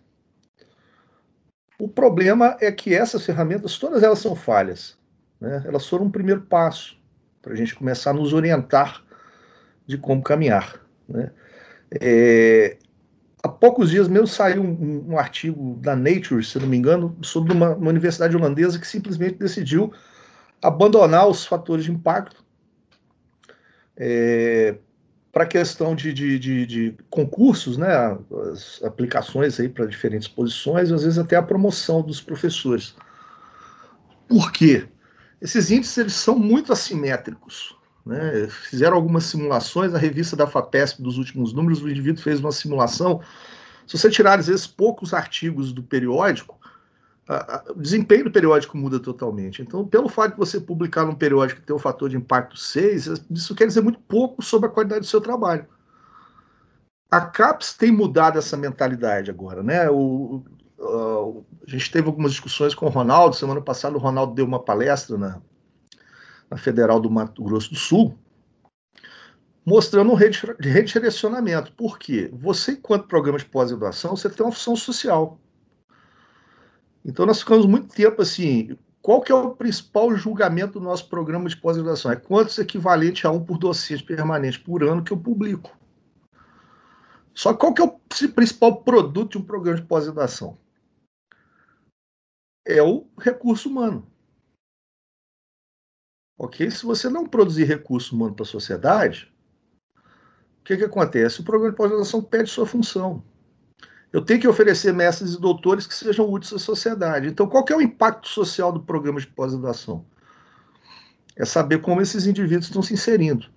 O 1.77 1.89
problema 1.89 2.55
é 2.61 2.71
que 2.71 2.93
essas 2.93 3.25
ferramentas, 3.25 3.77
todas 3.77 4.01
elas 4.01 4.19
são 4.19 4.35
falhas. 4.35 4.97
Né? 5.41 5.63
Elas 5.65 5.85
foram 5.87 6.05
um 6.05 6.11
primeiro 6.11 6.41
passo 6.41 6.97
para 7.41 7.53
a 7.53 7.55
gente 7.55 7.75
começar 7.75 8.11
a 8.11 8.13
nos 8.13 8.31
orientar 8.31 9.03
de 9.85 9.97
como 9.97 10.23
caminhar. 10.23 10.79
Né? 11.07 11.31
É, 12.01 12.77
há 13.45 13.47
poucos 13.47 13.91
dias 13.91 14.07
mesmo 14.07 14.25
saiu 14.25 14.63
um, 14.63 15.05
um, 15.11 15.19
artigo 15.19 15.75
da 15.79 15.95
Nature, 15.95 16.43
se 16.43 16.57
não 16.57 16.67
me 16.67 16.77
engano, 16.77 17.15
sobre 17.21 17.53
uma, 17.53 17.75
uma 17.75 17.89
universidade 17.89 18.35
holandesa 18.35 18.79
que 18.79 18.87
simplesmente 18.87 19.35
decidiu 19.35 19.93
abandonar 20.61 21.27
os 21.27 21.45
fatores 21.45 21.85
de 21.85 21.91
impacto 21.91 22.43
é, 23.95 24.75
para 25.31 25.43
a 25.43 25.47
questão 25.47 25.95
de, 25.95 26.11
de, 26.11 26.39
de, 26.39 26.65
de, 26.65 26.97
concursos, 27.11 27.77
né, 27.77 28.17
as 28.51 28.81
aplicações 28.83 29.59
aí 29.59 29.69
para 29.69 29.85
diferentes 29.85 30.27
posições, 30.27 30.91
às 30.91 31.03
vezes 31.03 31.19
até 31.19 31.35
a 31.35 31.43
promoção 31.43 32.01
dos 32.01 32.19
professores. 32.19 32.95
Por 34.27 34.51
quê? 34.51 34.87
Esses 35.39 35.69
índices 35.69 35.97
eles 35.99 36.13
são 36.13 36.39
muito 36.39 36.73
assimétricos. 36.73 37.74
Né? 38.05 38.47
Fizeram 38.47 38.95
algumas 38.95 39.25
simulações, 39.25 39.93
a 39.93 39.97
revista 39.97 40.35
da 40.35 40.45
FAPESP 40.45 41.01
dos 41.01 41.17
últimos 41.17 41.53
números, 41.53 41.81
o 41.81 41.89
indivíduo 41.89 42.21
fez 42.21 42.39
uma 42.39 42.51
simulação. 42.51 43.21
Se 43.87 43.97
você 43.97 44.09
tirar, 44.09 44.39
às 44.39 44.47
vezes, 44.47 44.67
poucos 44.67 45.13
artigos 45.13 45.73
do 45.73 45.81
periódico, 45.81 46.59
o 47.75 47.81
desempenho 47.81 48.25
do 48.25 48.31
periódico 48.31 48.77
muda 48.77 48.99
totalmente. 48.99 49.61
Então, 49.61 49.87
pelo 49.87 50.07
fato 50.07 50.33
de 50.33 50.37
você 50.37 50.59
publicar 50.59 51.05
num 51.05 51.15
periódico 51.15 51.59
que 51.59 51.65
tem 51.65 51.75
um 51.75 51.79
fator 51.79 52.07
de 52.07 52.17
impacto 52.17 52.57
6, 52.57 53.23
isso 53.31 53.55
quer 53.55 53.65
dizer 53.65 53.81
muito 53.81 53.99
pouco 53.99 54.43
sobre 54.43 54.69
a 54.69 54.71
qualidade 54.71 55.01
do 55.01 55.07
seu 55.07 55.19
trabalho. 55.19 55.65
A 57.09 57.21
CAPES 57.21 57.73
tem 57.73 57.91
mudado 57.91 58.37
essa 58.37 58.55
mentalidade 58.55 59.31
agora, 59.31 59.63
né? 59.63 59.89
O, 59.89 60.43
o, 60.77 61.43
a 61.65 61.69
gente 61.69 61.91
teve 61.91 62.07
algumas 62.07 62.31
discussões 62.31 62.75
com 62.75 62.85
o 62.85 62.89
Ronaldo. 62.89 63.35
Semana 63.35 63.61
passada, 63.61 63.95
o 63.95 63.99
Ronaldo 63.99 64.35
deu 64.35 64.45
uma 64.45 64.59
palestra 64.59 65.17
na, 65.17 65.41
Federal 66.57 66.99
do 66.99 67.09
Mato 67.09 67.43
Grosso 67.43 67.69
do 67.71 67.75
Sul, 67.75 68.17
mostrando 69.65 70.11
um 70.11 70.15
redirecionamento. 70.15 71.71
Por 71.73 71.97
quê? 71.97 72.29
Você, 72.33 72.73
enquanto 72.73 73.07
programa 73.07 73.39
de 73.39 73.45
pós-graduação, 73.45 74.15
você 74.15 74.29
tem 74.29 74.45
uma 74.45 74.51
função 74.51 74.75
social. 74.75 75.39
Então 77.03 77.25
nós 77.25 77.39
ficamos 77.39 77.65
muito 77.65 77.87
tempo 77.93 78.21
assim. 78.21 78.77
Qual 79.01 79.21
que 79.21 79.31
é 79.31 79.35
o 79.35 79.51
principal 79.51 80.15
julgamento 80.15 80.79
do 80.79 80.85
nosso 80.85 81.07
programa 81.07 81.47
de 81.47 81.55
pós-graduação? 81.55 82.11
É 82.11 82.15
quantos 82.15 82.57
equivalente 82.57 83.27
a 83.27 83.31
um 83.31 83.43
por 83.43 83.59
docente 83.59 84.03
permanente 84.03 84.59
por 84.59 84.83
ano 84.83 85.03
que 85.03 85.11
eu 85.11 85.17
publico. 85.17 85.77
Só 87.31 87.53
qual 87.53 87.73
que 87.73 87.81
é 87.81 87.85
o 87.85 87.99
principal 88.33 88.81
produto 88.81 89.33
de 89.33 89.37
um 89.37 89.43
programa 89.43 89.79
de 89.79 89.85
pós-graduação? 89.85 90.57
É 92.65 92.81
o 92.81 93.05
recurso 93.19 93.69
humano. 93.69 94.07
Ok? 96.37 96.69
Se 96.71 96.85
você 96.85 97.09
não 97.09 97.25
produzir 97.25 97.65
recurso 97.65 98.15
humano 98.15 98.35
para 98.35 98.43
a 98.43 98.47
sociedade, 98.47 99.33
que, 100.65 100.75
que 100.75 100.83
acontece? 100.83 101.39
O 101.39 101.43
programa 101.43 101.71
de 101.71 101.77
pós-graduação 101.77 102.21
perde 102.21 102.49
sua 102.49 102.65
função. 102.65 103.23
Eu 104.11 104.21
tenho 104.21 104.39
que 104.39 104.47
oferecer 104.47 104.91
mestres 104.91 105.35
e 105.35 105.39
doutores 105.39 105.85
que 105.85 105.93
sejam 105.93 106.27
úteis 106.27 106.53
à 106.53 106.59
sociedade. 106.59 107.27
Então, 107.27 107.47
qual 107.47 107.63
é 107.69 107.75
o 107.75 107.81
impacto 107.81 108.27
social 108.27 108.71
do 108.71 108.79
programa 108.79 109.19
de 109.19 109.27
pós-graduação? 109.27 110.05
É 111.35 111.45
saber 111.45 111.81
como 111.81 112.01
esses 112.01 112.25
indivíduos 112.25 112.65
estão 112.65 112.81
se 112.81 112.93
inserindo. 112.93 113.47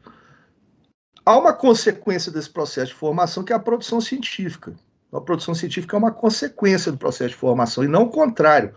Há 1.24 1.38
uma 1.38 1.52
consequência 1.52 2.30
desse 2.30 2.50
processo 2.50 2.92
de 2.92 2.98
formação 2.98 3.42
que 3.42 3.52
é 3.52 3.56
a 3.56 3.60
produção 3.60 4.00
científica. 4.00 4.74
A 5.12 5.20
produção 5.20 5.54
científica 5.54 5.96
é 5.96 5.98
uma 5.98 6.12
consequência 6.12 6.92
do 6.92 6.98
processo 6.98 7.30
de 7.30 7.36
formação 7.36 7.84
e 7.84 7.88
não 7.88 8.02
o 8.02 8.10
contrário. 8.10 8.74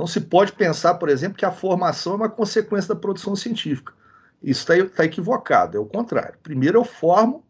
Não 0.00 0.06
se 0.06 0.22
pode 0.22 0.52
pensar, 0.52 0.94
por 0.94 1.10
exemplo, 1.10 1.36
que 1.36 1.44
a 1.44 1.52
formação 1.52 2.14
é 2.14 2.16
uma 2.16 2.30
consequência 2.30 2.94
da 2.94 2.98
produção 2.98 3.36
científica. 3.36 3.92
Isso 4.42 4.62
está 4.72 4.96
tá 4.96 5.04
equivocado, 5.04 5.76
é 5.76 5.80
o 5.80 5.84
contrário. 5.84 6.38
Primeiro 6.42 6.78
eu 6.78 6.84
formo 6.84 7.44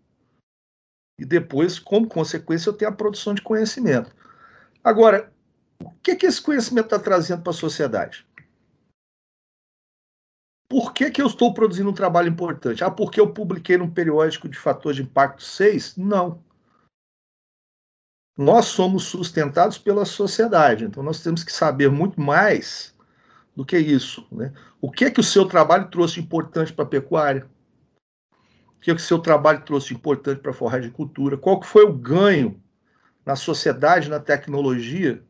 e 1.16 1.24
depois, 1.24 1.78
como 1.78 2.08
consequência, 2.08 2.68
eu 2.68 2.72
tenho 2.72 2.90
a 2.90 2.94
produção 2.94 3.34
de 3.34 3.40
conhecimento. 3.40 4.12
Agora, 4.82 5.32
o 5.80 5.92
que, 6.02 6.16
que 6.16 6.26
esse 6.26 6.42
conhecimento 6.42 6.86
está 6.86 6.98
trazendo 6.98 7.40
para 7.40 7.50
a 7.50 7.54
sociedade? 7.54 8.26
Por 10.68 10.92
que, 10.92 11.08
que 11.12 11.22
eu 11.22 11.28
estou 11.28 11.54
produzindo 11.54 11.90
um 11.90 11.94
trabalho 11.94 12.28
importante? 12.28 12.82
Ah, 12.82 12.90
porque 12.90 13.20
eu 13.20 13.32
publiquei 13.32 13.78
num 13.78 13.88
periódico 13.88 14.48
de 14.48 14.58
fator 14.58 14.92
de 14.92 15.02
impacto 15.02 15.44
6? 15.44 15.96
Não. 15.96 16.42
Nós 18.40 18.68
somos 18.68 19.04
sustentados 19.04 19.76
pela 19.76 20.06
sociedade, 20.06 20.86
então 20.86 21.02
nós 21.02 21.22
temos 21.22 21.44
que 21.44 21.52
saber 21.52 21.90
muito 21.90 22.18
mais 22.18 22.94
do 23.54 23.66
que 23.66 23.76
isso. 23.78 24.26
Né? 24.32 24.50
O 24.80 24.90
que, 24.90 25.10
que 25.10 25.20
o 25.20 25.22
seu 25.22 25.44
trabalho 25.44 25.90
trouxe 25.90 26.20
importante 26.20 26.72
para 26.72 26.86
a 26.86 26.88
pecuária? 26.88 27.46
O 28.32 28.80
que, 28.80 28.94
que 28.94 29.00
o 29.02 29.04
seu 29.04 29.18
trabalho 29.18 29.60
trouxe 29.60 29.92
importante 29.92 30.40
para 30.40 30.52
a 30.52 30.54
forragicultura? 30.54 31.36
Qual 31.36 31.60
que 31.60 31.66
foi 31.66 31.84
o 31.84 31.92
ganho 31.92 32.58
na 33.26 33.36
sociedade, 33.36 34.08
na 34.08 34.18
tecnologia 34.18 35.22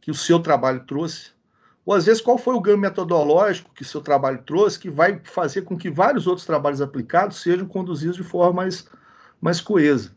que 0.00 0.10
o 0.10 0.14
seu 0.14 0.40
trabalho 0.40 0.86
trouxe? 0.86 1.32
Ou 1.84 1.92
às 1.92 2.06
vezes, 2.06 2.22
qual 2.22 2.38
foi 2.38 2.54
o 2.54 2.62
ganho 2.62 2.78
metodológico 2.78 3.74
que 3.74 3.82
o 3.82 3.84
seu 3.84 4.00
trabalho 4.00 4.42
trouxe 4.42 4.78
que 4.78 4.88
vai 4.88 5.20
fazer 5.22 5.60
com 5.60 5.76
que 5.76 5.90
vários 5.90 6.26
outros 6.26 6.46
trabalhos 6.46 6.80
aplicados 6.80 7.42
sejam 7.42 7.68
conduzidos 7.68 8.16
de 8.16 8.24
forma 8.24 8.54
mais, 8.54 8.88
mais 9.38 9.60
coesa? 9.60 10.16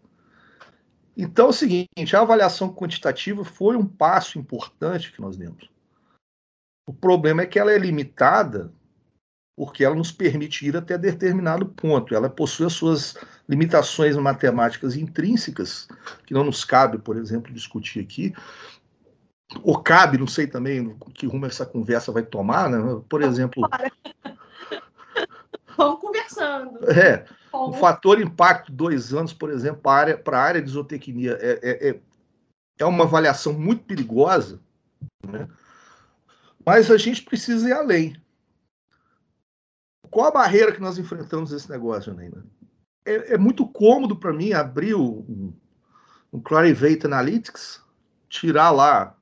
Então 1.15 1.47
é 1.47 1.49
o 1.49 1.53
seguinte, 1.53 2.15
a 2.15 2.21
avaliação 2.21 2.73
quantitativa 2.73 3.43
foi 3.43 3.75
um 3.75 3.85
passo 3.85 4.39
importante 4.39 5.11
que 5.11 5.21
nós 5.21 5.37
demos. 5.37 5.69
O 6.87 6.93
problema 6.93 7.41
é 7.41 7.45
que 7.45 7.59
ela 7.59 7.71
é 7.71 7.77
limitada 7.77 8.73
porque 9.55 9.83
ela 9.83 9.95
nos 9.95 10.11
permite 10.11 10.65
ir 10.65 10.75
até 10.75 10.97
determinado 10.97 11.67
ponto. 11.67 12.15
Ela 12.15 12.29
possui 12.29 12.65
as 12.65 12.73
suas 12.73 13.15
limitações 13.47 14.15
matemáticas 14.15 14.95
intrínsecas, 14.95 15.87
que 16.25 16.33
não 16.33 16.43
nos 16.43 16.65
cabe, 16.65 16.97
por 16.97 17.17
exemplo, 17.17 17.53
discutir 17.53 17.99
aqui. 17.99 18.33
Ou 19.61 19.79
cabe, 19.81 20.17
não 20.17 20.25
sei 20.25 20.47
também 20.47 20.97
que 21.13 21.27
rumo 21.27 21.45
essa 21.45 21.65
conversa 21.65 22.11
vai 22.11 22.23
tomar, 22.23 22.69
né? 22.69 23.01
Por 23.07 23.21
exemplo. 23.21 23.69
Vamos 25.77 25.99
conversando. 25.99 26.89
É. 26.89 27.25
O 27.53 27.73
fator 27.73 28.21
impacto 28.21 28.71
dois 28.71 29.13
anos, 29.13 29.33
por 29.33 29.49
exemplo, 29.49 29.81
para 29.81 29.91
a 29.91 29.99
área, 29.99 30.17
para 30.17 30.37
a 30.37 30.43
área 30.43 30.61
de 30.61 30.69
zootecnia 30.69 31.37
é, 31.41 31.59
é, 31.61 31.89
é, 31.89 31.99
é 32.79 32.85
uma 32.85 33.03
avaliação 33.03 33.53
muito 33.53 33.83
perigosa, 33.83 34.59
né? 35.27 35.47
mas 36.65 36.89
a 36.89 36.97
gente 36.97 37.23
precisa 37.23 37.69
ir 37.69 37.73
além 37.73 38.21
qual 40.11 40.27
a 40.27 40.31
barreira 40.31 40.73
que 40.73 40.81
nós 40.81 40.97
enfrentamos 40.97 41.51
nesse 41.51 41.71
negócio, 41.71 42.13
Neymar? 42.13 42.43
É, 43.05 43.33
é 43.33 43.37
muito 43.37 43.65
cômodo 43.65 44.15
para 44.15 44.33
mim 44.33 44.51
abrir 44.51 44.93
o, 44.93 45.25
um 46.31 46.39
Clarivate 46.41 47.05
Analytics, 47.05 47.81
tirar 48.27 48.71
lá 48.71 49.15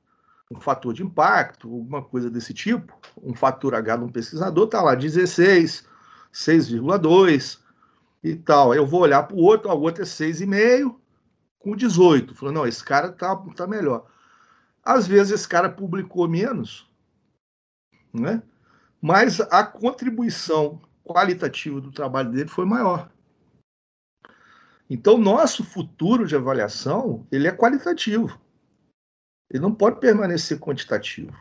um 0.50 0.60
fator 0.60 0.92
de 0.92 1.04
impacto, 1.04 1.72
alguma 1.72 2.02
coisa 2.02 2.28
desse 2.28 2.52
tipo, 2.52 2.98
um 3.22 3.34
fator 3.34 3.72
H 3.72 3.96
de 3.96 4.04
um 4.04 4.08
pesquisador, 4.08 4.66
tá 4.66 4.82
lá 4.82 4.96
16, 4.96 5.86
6,2 6.34 7.60
e 8.22 8.36
tal. 8.36 8.74
Eu 8.74 8.86
vou 8.86 9.00
olhar 9.00 9.22
para 9.22 9.36
o 9.36 9.40
outro, 9.40 9.70
o 9.70 9.80
outro 9.80 10.02
é 10.02 10.06
6,5 10.06 10.96
com 11.58 11.76
18. 11.76 12.34
Falando, 12.34 12.56
não, 12.56 12.66
esse 12.66 12.84
cara 12.84 13.12
tá, 13.12 13.36
tá 13.56 13.66
melhor. 13.66 14.06
Às 14.82 15.06
vezes 15.06 15.32
esse 15.32 15.48
cara 15.48 15.68
publicou 15.68 16.28
menos, 16.28 16.90
né? 18.12 18.42
mas 19.00 19.40
a 19.40 19.64
contribuição 19.64 20.80
qualitativa 21.04 21.80
do 21.80 21.90
trabalho 21.90 22.30
dele 22.30 22.48
foi 22.48 22.64
maior. 22.64 23.10
Então, 24.88 25.16
nosso 25.16 25.62
futuro 25.62 26.26
de 26.26 26.34
avaliação, 26.34 27.26
ele 27.30 27.46
é 27.46 27.52
qualitativo. 27.52 28.40
Ele 29.48 29.62
não 29.62 29.74
pode 29.74 30.00
permanecer 30.00 30.58
quantitativo. 30.58 31.36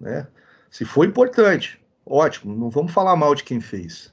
Né? 0.00 0.26
Se 0.70 0.84
for 0.84 1.04
importante, 1.04 1.82
ótimo, 2.04 2.56
não 2.56 2.70
vamos 2.70 2.92
falar 2.92 3.16
mal 3.16 3.34
de 3.34 3.44
quem 3.44 3.60
fez. 3.60 4.12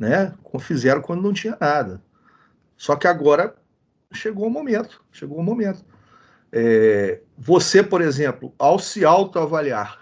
Né? 0.00 0.32
Fizeram 0.60 1.02
quando 1.02 1.22
não 1.22 1.34
tinha 1.34 1.58
nada. 1.60 2.02
Só 2.74 2.96
que 2.96 3.06
agora 3.06 3.54
chegou 4.10 4.46
o 4.46 4.50
momento, 4.50 5.04
chegou 5.12 5.38
o 5.38 5.42
momento. 5.42 5.84
É, 6.50 7.20
você, 7.36 7.82
por 7.82 8.00
exemplo, 8.00 8.54
ao 8.58 8.78
se 8.78 9.04
autoavaliar, 9.04 9.98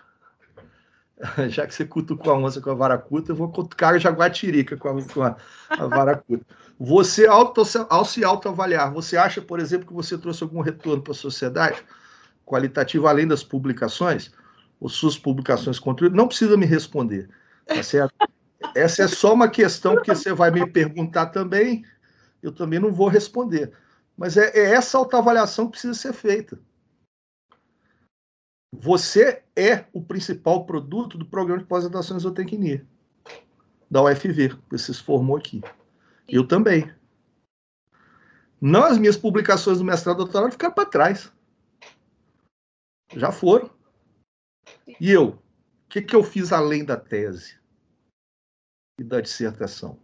já 1.51 1.67
que 1.67 1.75
você 1.75 1.85
cutucou 1.85 2.33
a 2.33 2.39
onça 2.39 2.61
com 2.61 2.71
a 2.71 2.75
vara 2.75 2.97
curta, 2.97 3.33
eu 3.33 3.37
vou 3.37 3.51
cutucar 3.51 3.95
a 3.95 3.99
jaguatirica 3.99 4.77
com 4.77 4.89
a, 4.89 5.03
com 5.03 5.23
a, 5.25 5.37
a 5.69 5.87
vara 5.89 6.17
curta. 6.17 6.47
Você, 6.79 7.27
auto, 7.27 7.65
ao 7.91 8.05
se 8.05 8.23
autoavaliar, 8.23 8.93
você 8.93 9.17
acha, 9.17 9.43
por 9.43 9.59
exemplo, 9.59 9.89
que 9.89 9.93
você 9.93 10.17
trouxe 10.17 10.45
algum 10.45 10.61
retorno 10.61 11.03
para 11.03 11.11
a 11.11 11.17
sociedade, 11.17 11.83
qualitativo, 12.47 13.09
além 13.09 13.27
das 13.27 13.43
publicações? 13.43 14.31
Ou 14.81 14.89
suas 14.89 15.19
publicações 15.19 15.81
contribuem? 15.81 16.17
Não 16.17 16.29
precisa 16.29 16.57
me 16.57 16.67
responder, 16.67 17.29
tá 17.67 17.83
certo? 17.83 18.15
Essa 18.75 19.05
é 19.05 19.09
só 19.09 19.35
uma 19.35 19.49
questão 19.49 20.01
que 20.03 20.15
você 20.15 20.33
vai 20.33 20.51
me 20.51 20.69
perguntar 20.69 21.27
também, 21.27 21.85
eu 22.43 22.53
também 22.53 22.79
não 22.79 22.93
vou 22.93 23.09
responder. 23.09 23.73
Mas 24.17 24.37
é, 24.37 24.51
é 24.51 24.75
essa 24.75 24.99
autoavaliação 24.99 25.67
que 25.67 25.73
precisa 25.73 25.95
ser 25.95 26.13
feita. 26.13 26.59
Você 28.73 29.43
é 29.57 29.87
o 29.93 30.03
principal 30.03 30.67
produto 30.67 31.17
do 31.17 31.25
programa 31.25 31.63
de 31.63 31.69
pós-graduação 31.69 32.17
em 32.17 32.21
zootecnia 32.21 32.87
da 33.91 34.03
UFV, 34.03 34.57
que 34.69 34.77
se 34.77 34.93
formou 34.95 35.37
aqui. 35.37 35.63
Eu 36.29 36.47
também. 36.47 36.93
Não 38.61 38.85
as 38.85 38.99
minhas 38.99 39.17
publicações 39.17 39.79
do 39.79 39.85
mestrado 39.85 40.17
e 40.17 40.25
doutorado 40.25 40.53
ficaram 40.53 40.75
para 40.75 40.85
trás. 40.85 41.33
Já 43.15 43.33
foram. 43.33 43.71
E 45.01 45.11
eu? 45.11 45.29
O 45.29 45.39
que, 45.89 46.03
que 46.03 46.15
eu 46.15 46.23
fiz 46.23 46.53
além 46.53 46.85
da 46.85 46.97
tese 46.97 47.58
e 48.99 49.05
da 49.05 49.21
dissertação? 49.21 49.99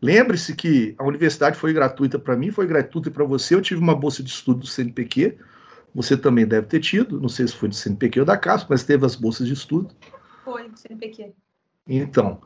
Lembre-se 0.00 0.54
que 0.54 0.94
a 0.98 1.04
universidade 1.04 1.56
foi 1.56 1.72
gratuita 1.72 2.18
para 2.18 2.36
mim, 2.36 2.50
foi 2.50 2.66
gratuita 2.66 3.10
para 3.10 3.24
você. 3.24 3.54
Eu 3.54 3.62
tive 3.62 3.80
uma 3.80 3.94
bolsa 3.94 4.22
de 4.22 4.30
estudo 4.30 4.60
do 4.60 4.66
CNPq 4.66 5.38
você 5.94 6.16
também 6.16 6.46
deve 6.46 6.66
ter 6.66 6.80
tido, 6.80 7.20
não 7.20 7.28
sei 7.28 7.48
se 7.48 7.56
foi 7.56 7.68
do 7.68 7.74
CNPq 7.74 8.20
ou 8.20 8.26
da 8.26 8.36
CASP, 8.36 8.70
mas 8.70 8.84
teve 8.84 9.04
as 9.04 9.16
bolsas 9.16 9.46
de 9.46 9.52
estudo. 9.52 9.94
Foi, 10.44 10.68
do 10.68 10.78
CNPq. 10.78 11.34
Então, 11.86 12.40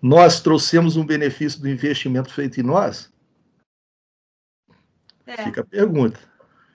nós 0.00 0.40
trouxemos 0.40 0.96
um 0.96 1.04
benefício 1.04 1.60
do 1.60 1.68
investimento 1.68 2.32
feito 2.32 2.58
em 2.58 2.62
nós? 2.62 3.12
É. 5.26 5.44
Fica 5.44 5.60
a 5.60 5.64
pergunta. 5.64 6.18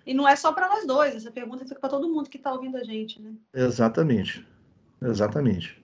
E 0.06 0.14
não 0.14 0.28
é 0.28 0.36
só 0.36 0.54
para 0.54 0.70
nós 0.70 0.86
dois, 0.86 1.16
essa 1.16 1.32
pergunta 1.32 1.66
fica 1.66 1.80
para 1.80 1.90
todo 1.90 2.08
mundo 2.08 2.30
que 2.30 2.38
está 2.38 2.54
ouvindo 2.54 2.78
a 2.78 2.84
gente, 2.84 3.22
né? 3.22 3.34
Exatamente. 3.54 4.48
Exatamente. 5.02 5.84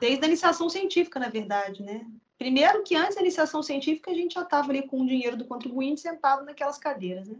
Desde 0.00 0.24
a 0.24 0.28
iniciação 0.28 0.68
científica, 0.68 1.18
na 1.18 1.28
verdade, 1.28 1.82
né? 1.82 2.06
Primeiro 2.36 2.82
que 2.82 2.96
antes 2.96 3.14
da 3.14 3.20
iniciação 3.20 3.62
científica 3.62 4.10
a 4.10 4.14
gente 4.14 4.34
já 4.34 4.42
estava 4.42 4.70
ali 4.70 4.86
com 4.86 5.00
o 5.00 5.06
dinheiro 5.06 5.36
do 5.36 5.44
contribuinte 5.44 6.00
sentado 6.00 6.44
naquelas 6.44 6.78
cadeiras, 6.78 7.28
né? 7.28 7.38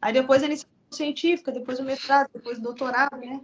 Aí 0.00 0.12
depois 0.12 0.42
a 0.42 0.46
iniciação 0.46 0.70
científica, 0.90 1.52
depois 1.52 1.78
o 1.78 1.84
mestrado, 1.84 2.28
depois 2.32 2.58
o 2.58 2.62
doutorado, 2.62 3.16
né? 3.16 3.40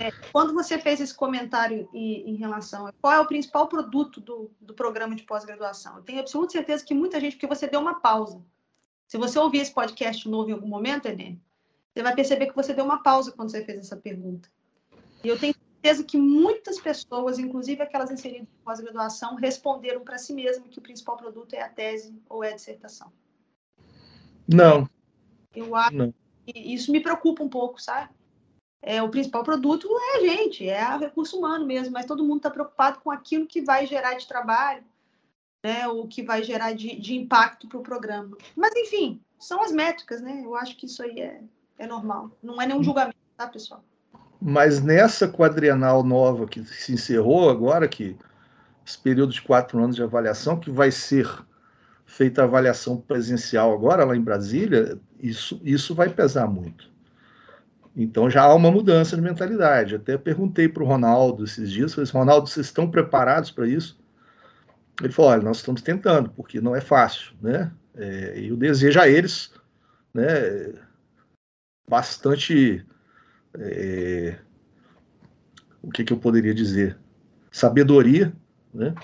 É, 0.00 0.10
quando 0.32 0.52
você 0.52 0.78
fez 0.78 1.00
esse 1.00 1.14
comentário 1.14 1.88
em, 1.92 2.30
em, 2.30 2.34
relação 2.36 2.86
a 2.86 2.92
qual 2.92 3.12
é 3.12 3.20
o 3.20 3.26
principal 3.26 3.68
produto 3.68 4.20
do, 4.20 4.50
do 4.60 4.74
programa 4.74 5.14
de 5.14 5.22
pós-graduação, 5.22 5.96
eu 5.96 6.02
tenho 6.02 6.20
absoluta 6.20 6.52
certeza 6.52 6.84
que 6.84 6.94
muita 6.94 7.20
gente, 7.20 7.32
porque 7.32 7.46
você 7.46 7.66
deu 7.66 7.80
uma 7.80 8.00
pausa. 8.00 8.42
Se 9.06 9.16
você 9.16 9.38
ouvir 9.38 9.58
esse 9.58 9.72
podcast 9.72 10.28
novo 10.28 10.50
em 10.50 10.52
algum 10.52 10.66
momento, 10.66 11.06
Enem, 11.06 11.40
você 11.92 12.02
vai 12.02 12.14
perceber 12.14 12.46
que 12.46 12.56
você 12.56 12.74
deu 12.74 12.84
uma 12.84 13.02
pausa 13.02 13.32
quando 13.32 13.50
você 13.50 13.64
fez 13.64 13.78
essa 13.78 13.96
pergunta. 13.96 14.48
E 15.22 15.28
eu 15.28 15.38
tenho 15.38 15.54
certeza 15.86 16.04
que 16.04 16.16
muitas 16.16 16.80
pessoas, 16.80 17.38
inclusive 17.38 17.82
aquelas 17.82 18.10
inseridas 18.10 18.48
em 18.48 18.64
pós-graduação, 18.64 19.36
responderam 19.36 20.00
para 20.02 20.18
si 20.18 20.32
mesmas 20.32 20.68
que 20.68 20.78
o 20.78 20.82
principal 20.82 21.16
produto 21.16 21.54
é 21.54 21.62
a 21.62 21.68
tese 21.68 22.14
ou 22.28 22.42
é 22.42 22.52
a 22.52 22.56
dissertação. 22.56 23.12
Não. 24.48 24.88
Eu 25.54 25.74
acho. 25.74 25.96
Não 25.96 26.14
e 26.46 26.74
isso 26.74 26.92
me 26.92 27.00
preocupa 27.00 27.42
um 27.42 27.48
pouco, 27.48 27.82
sabe? 27.82 28.14
É, 28.80 29.02
o 29.02 29.10
principal 29.10 29.42
produto 29.42 29.88
é 29.90 30.16
a 30.16 30.20
gente, 30.20 30.68
é 30.68 30.94
o 30.94 30.98
recurso 30.98 31.36
humano 31.36 31.66
mesmo, 31.66 31.92
mas 31.92 32.06
todo 32.06 32.22
mundo 32.22 32.36
está 32.36 32.50
preocupado 32.50 33.00
com 33.00 33.10
aquilo 33.10 33.46
que 33.46 33.60
vai 33.60 33.84
gerar 33.86 34.14
de 34.14 34.28
trabalho. 34.28 34.84
né, 35.64 35.88
o 35.88 36.06
que 36.06 36.22
vai 36.22 36.44
gerar 36.44 36.72
de, 36.72 36.94
de 36.94 37.16
impacto 37.16 37.66
para 37.66 37.78
o 37.78 37.82
programa. 37.82 38.36
Mas, 38.54 38.72
enfim, 38.76 39.20
são 39.36 39.60
as 39.60 39.72
métricas, 39.72 40.20
né? 40.20 40.42
Eu 40.44 40.54
acho 40.54 40.76
que 40.76 40.86
isso 40.86 41.02
aí 41.02 41.18
é, 41.20 41.42
é 41.76 41.86
normal. 41.88 42.30
Não 42.40 42.62
é 42.62 42.66
nenhum 42.66 42.84
julgamento, 42.84 43.18
tá, 43.36 43.48
pessoal? 43.48 43.82
Mas 44.40 44.82
nessa 44.82 45.26
quadrienal 45.28 46.02
nova 46.02 46.46
que 46.46 46.62
se 46.64 46.92
encerrou 46.92 47.48
agora, 47.50 47.88
que 47.88 48.16
esse 48.86 48.98
período 48.98 49.32
de 49.32 49.42
quatro 49.42 49.82
anos 49.82 49.96
de 49.96 50.02
avaliação, 50.02 50.58
que 50.58 50.70
vai 50.70 50.90
ser 50.90 51.28
feita 52.04 52.42
a 52.42 52.44
avaliação 52.44 52.98
presencial 52.98 53.72
agora 53.72 54.04
lá 54.04 54.16
em 54.16 54.20
Brasília, 54.20 54.98
isso, 55.20 55.60
isso 55.64 55.94
vai 55.94 56.08
pesar 56.08 56.46
muito. 56.46 56.88
Então 57.96 58.28
já 58.28 58.42
há 58.42 58.54
uma 58.54 58.70
mudança 58.70 59.16
de 59.16 59.22
mentalidade. 59.22 59.96
Até 59.96 60.18
perguntei 60.18 60.68
para 60.68 60.82
o 60.82 60.86
Ronaldo 60.86 61.44
esses 61.44 61.70
dias, 61.70 61.94
falei 61.94 62.08
assim, 62.08 62.18
Ronaldo, 62.18 62.48
vocês 62.48 62.66
estão 62.66 62.90
preparados 62.90 63.50
para 63.50 63.66
isso? 63.66 63.98
Ele 65.02 65.12
falou, 65.12 65.30
olha, 65.32 65.42
nós 65.42 65.58
estamos 65.58 65.82
tentando, 65.82 66.30
porque 66.30 66.60
não 66.60 66.76
é 66.76 66.80
fácil, 66.80 67.32
né? 67.40 67.72
É, 67.94 68.38
e 68.38 68.48
eu 68.48 68.56
desejo 68.56 69.00
a 69.00 69.08
eles, 69.08 69.52
né, 70.12 70.74
bastante, 71.88 72.84
é, 73.58 74.38
o 75.82 75.90
que, 75.90 76.04
que 76.04 76.12
eu 76.12 76.18
poderia 76.18 76.54
dizer, 76.54 76.98
sabedoria, 77.50 78.34
né, 78.72 78.94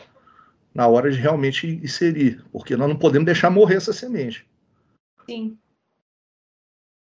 na 0.75 0.87
hora 0.87 1.11
de 1.11 1.19
realmente 1.19 1.67
inserir, 1.67 2.45
porque 2.51 2.77
nós 2.77 2.88
não 2.88 2.99
podemos 2.99 3.27
deixar 3.27 3.51
morrer 3.51 3.77
essa 3.77 3.93
semente. 3.93 4.49
Sim. 5.29 5.59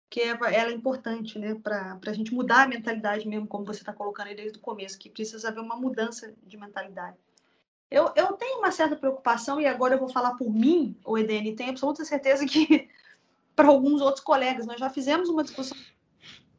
Que 0.10 0.22
é, 0.22 0.30
ela 0.30 0.72
é 0.72 0.74
importante, 0.74 1.38
né, 1.38 1.56
para 1.56 2.00
a 2.06 2.14
gente 2.14 2.34
mudar 2.34 2.64
a 2.64 2.68
mentalidade 2.68 3.28
mesmo, 3.28 3.48
como 3.48 3.66
você 3.66 3.80
está 3.80 3.92
colocando 3.94 4.28
aí 4.28 4.36
desde 4.36 4.58
o 4.58 4.62
começo, 4.62 4.98
que 4.98 5.10
precisa 5.10 5.50
haver 5.50 5.60
uma 5.60 5.76
mudança 5.76 6.34
de 6.46 6.58
mentalidade. 6.58 7.18
Eu, 7.90 8.12
eu 8.16 8.34
tenho 8.34 8.60
uma 8.60 8.72
certa 8.72 8.96
preocupação, 8.96 9.62
e 9.62 9.66
agora 9.66 9.96
eu 9.96 10.00
vou 10.00 10.10
falar 10.10 10.36
por 10.36 10.52
mim, 10.52 10.98
o 11.06 11.18
Edene, 11.18 11.56
tenho 11.56 11.72
absoluta 11.72 12.04
certeza 12.04 12.46
que 12.46 12.90
para 13.56 13.68
alguns 13.68 14.02
outros 14.02 14.24
colegas, 14.24 14.66
nós 14.66 14.80
já 14.80 14.90
fizemos 14.90 15.30
uma 15.30 15.44
discussão 15.44 15.78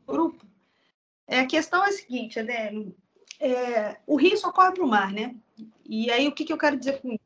grupo. 0.07 0.48
É, 1.29 1.41
a 1.41 1.47
questão 1.47 1.85
é 1.85 1.91
a 1.91 1.93
seguinte, 1.93 2.39
Edene, 2.39 2.97
é, 3.39 3.99
o 4.07 4.17
rio 4.17 4.37
só 4.39 4.51
corre 4.51 4.73
para 4.73 4.85
o 4.85 4.89
mar, 4.89 5.13
né? 5.13 5.37
E 5.85 6.11
aí, 6.11 6.27
o 6.27 6.33
que, 6.33 6.45
que 6.45 6.53
eu 6.53 6.59
quero 6.59 6.79
dizer 6.79 7.03
com 7.03 7.13
isso? 7.13 7.21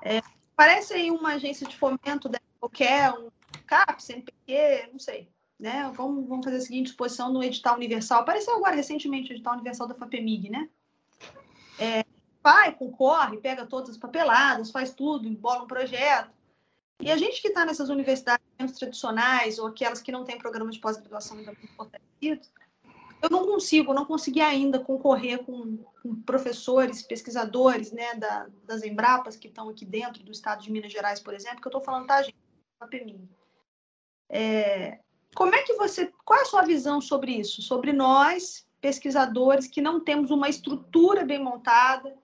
É, 0.00 0.22
parece 0.54 0.94
aí 0.94 1.10
uma 1.10 1.34
agência 1.34 1.66
de 1.66 1.76
fomento 1.76 2.28
da 2.28 2.38
qualquer, 2.60 3.12
um 3.12 3.30
CAP, 3.66 4.02
CNPq, 4.02 4.90
não 4.92 4.98
sei. 4.98 5.28
Né? 5.58 5.90
Vamos, 5.94 6.26
vamos 6.28 6.44
fazer 6.44 6.58
a 6.58 6.60
seguinte 6.60 6.86
exposição 6.86 7.32
no 7.32 7.42
edital 7.42 7.76
universal. 7.76 8.20
Apareceu 8.20 8.56
agora 8.56 8.76
recentemente 8.76 9.30
o 9.30 9.34
edital 9.34 9.54
universal 9.54 9.86
da 9.86 9.94
FAPEMIG, 9.94 10.50
né? 10.50 10.68
É, 11.78 12.04
vai, 12.42 12.72
concorre, 12.74 13.38
pega 13.38 13.66
todas 13.66 13.90
as 13.90 13.96
papeladas, 13.96 14.70
faz 14.70 14.92
tudo, 14.92 15.28
embola 15.28 15.64
um 15.64 15.66
projeto. 15.66 16.30
E 17.00 17.10
a 17.10 17.16
gente 17.16 17.42
que 17.42 17.48
está 17.48 17.64
nessas 17.64 17.88
universidades 17.88 18.44
tradicionais 18.78 19.58
ou 19.58 19.66
aquelas 19.66 20.00
que 20.00 20.12
não 20.12 20.24
têm 20.24 20.38
programa 20.38 20.70
de 20.70 20.78
pós-graduação 20.78 21.38
ainda 21.38 21.52
muito 21.52 21.74
fortalecidos, 21.74 22.50
eu 23.24 23.30
não 23.30 23.46
consigo, 23.46 23.94
não 23.94 24.04
consegui 24.04 24.42
ainda 24.42 24.78
concorrer 24.78 25.42
com, 25.44 25.78
com 26.02 26.14
professores, 26.22 27.02
pesquisadores 27.02 27.90
né, 27.90 28.14
da, 28.16 28.48
das 28.64 28.82
Embrapas 28.82 29.34
que 29.34 29.48
estão 29.48 29.70
aqui 29.70 29.84
dentro 29.86 30.22
do 30.22 30.30
estado 30.30 30.62
de 30.62 30.70
Minas 30.70 30.92
Gerais, 30.92 31.20
por 31.20 31.32
exemplo, 31.32 31.60
que 31.60 31.66
eu 31.66 31.70
estou 31.70 31.80
falando, 31.80 32.06
tá, 32.06 32.22
gente? 32.22 32.36
É, 34.28 34.98
como 35.34 35.54
é 35.54 35.62
que 35.62 35.72
você. 35.74 36.12
Qual 36.24 36.38
é 36.38 36.42
a 36.42 36.46
sua 36.46 36.62
visão 36.62 37.00
sobre 37.00 37.32
isso? 37.32 37.62
Sobre 37.62 37.94
nós, 37.94 38.66
pesquisadores, 38.78 39.66
que 39.66 39.80
não 39.80 40.00
temos 40.00 40.30
uma 40.30 40.50
estrutura 40.50 41.24
bem 41.24 41.42
montada, 41.42 42.14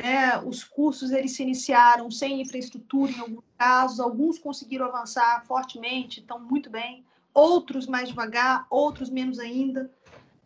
né? 0.00 0.38
Os 0.40 0.64
cursos 0.64 1.12
eles 1.12 1.36
se 1.36 1.42
iniciaram 1.44 2.10
sem 2.10 2.40
infraestrutura 2.40 3.12
em 3.12 3.20
alguns 3.20 3.44
casos, 3.56 4.00
alguns 4.00 4.40
conseguiram 4.40 4.86
avançar 4.86 5.44
fortemente, 5.46 6.18
estão 6.18 6.40
muito 6.40 6.68
bem, 6.68 7.04
outros 7.32 7.86
mais 7.86 8.08
devagar, 8.08 8.66
outros 8.68 9.08
menos 9.08 9.38
ainda. 9.38 9.94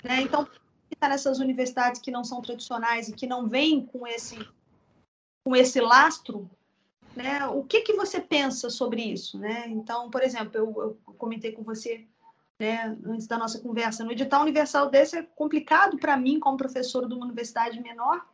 Né? 0.02 0.22
Então, 0.22 0.46
está 0.90 1.08
nessas 1.08 1.38
universidades 1.38 2.00
que 2.00 2.10
não 2.10 2.24
são 2.24 2.42
tradicionais 2.42 3.08
e 3.08 3.12
que 3.12 3.26
não 3.26 3.48
vêm 3.48 3.84
com 3.86 4.06
esse 4.06 4.38
com 5.42 5.56
esse 5.56 5.80
lastro, 5.80 6.50
né? 7.16 7.46
O 7.46 7.64
que 7.64 7.80
que 7.80 7.94
você 7.94 8.20
pensa 8.20 8.68
sobre 8.68 9.02
isso, 9.02 9.38
né? 9.38 9.64
Então, 9.68 10.10
por 10.10 10.22
exemplo, 10.22 10.52
eu, 10.54 10.98
eu 11.06 11.14
comentei 11.14 11.50
com 11.52 11.62
você, 11.62 12.06
né, 12.58 12.96
antes 13.06 13.26
da 13.26 13.38
nossa 13.38 13.58
conversa, 13.58 14.04
no 14.04 14.12
edital 14.12 14.42
universal 14.42 14.90
desse 14.90 15.16
é 15.16 15.22
complicado 15.22 15.96
para 15.96 16.16
mim, 16.16 16.38
como 16.38 16.58
professor 16.58 17.08
de 17.08 17.14
uma 17.14 17.24
universidade 17.24 17.80
menor, 17.80 18.26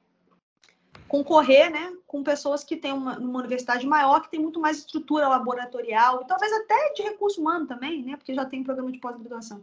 concorrer 1.06 1.70
né, 1.70 1.96
com 2.08 2.24
pessoas 2.24 2.64
que 2.64 2.76
têm 2.76 2.92
uma, 2.92 3.16
uma 3.18 3.38
universidade 3.38 3.86
maior, 3.86 4.20
que 4.20 4.30
tem 4.30 4.40
muito 4.40 4.58
mais 4.58 4.78
estrutura 4.78 5.28
laboratorial, 5.28 6.22
e 6.22 6.26
talvez 6.26 6.52
até 6.52 6.92
de 6.94 7.02
recurso 7.02 7.40
humano 7.40 7.68
também, 7.68 8.02
né, 8.02 8.16
porque 8.16 8.34
já 8.34 8.44
tem 8.44 8.64
programa 8.64 8.90
de 8.90 8.98
pós-graduação. 8.98 9.62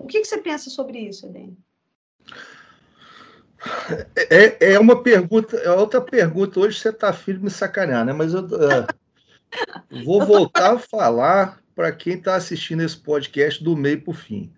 O 0.00 0.06
que, 0.06 0.20
que, 0.20 0.26
você 0.26 0.38
pensa 0.38 0.70
sobre 0.70 0.98
isso, 0.98 1.26
Edene? 1.26 1.56
É, 4.30 4.74
é 4.74 4.78
uma 4.78 5.02
pergunta, 5.02 5.56
é 5.56 5.70
outra 5.70 6.00
pergunta. 6.00 6.60
Hoje 6.60 6.78
você 6.78 6.90
está 6.90 7.12
firme 7.12 7.44
me 7.44 7.50
sacanear, 7.50 8.04
né? 8.04 8.12
Mas 8.12 8.34
eu 8.34 8.42
uh, 8.44 8.86
vou 10.04 10.24
voltar 10.24 10.74
a 10.74 10.78
falar 10.78 11.60
para 11.74 11.92
quem 11.92 12.14
está 12.14 12.36
assistindo 12.36 12.82
esse 12.82 12.96
podcast 12.96 13.62
do 13.62 13.76
meio 13.76 14.02
para 14.02 14.10
o 14.10 14.14
fim. 14.14 14.52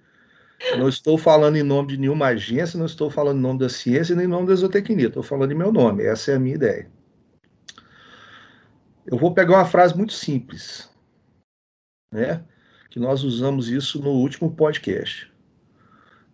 Não 0.77 0.89
estou 0.89 1.17
falando 1.17 1.57
em 1.57 1.63
nome 1.63 1.89
de 1.89 1.99
nenhuma 1.99 2.27
agência, 2.27 2.79
não 2.79 2.87
estou 2.87 3.11
falando 3.11 3.39
em 3.39 3.43
nome 3.43 3.61
da 3.61 3.69
ciência 3.69 4.17
nem 4.17 4.25
em 4.25 4.29
nome 4.29 4.49
da 4.49 4.55
zootecnia, 4.57 5.07
estou 5.07 5.23
falando 5.23 5.53
em 5.53 5.57
meu 5.57 5.73
nome, 5.73 6.03
essa 6.05 6.33
é 6.33 6.35
a 6.35 6.39
minha 6.39 6.57
ideia. 6.57 6.91
Eu 9.07 9.17
vou 9.17 9.33
pegar 9.33 9.55
uma 9.55 9.65
frase 9.65 9.97
muito 9.97 10.13
simples, 10.13 10.91
né? 12.13 12.45
Que 12.99 13.03
nós 13.03 13.23
usamos 13.23 13.69
isso 13.69 14.03
no 14.03 14.11
último 14.11 14.53
podcast. 14.53 15.33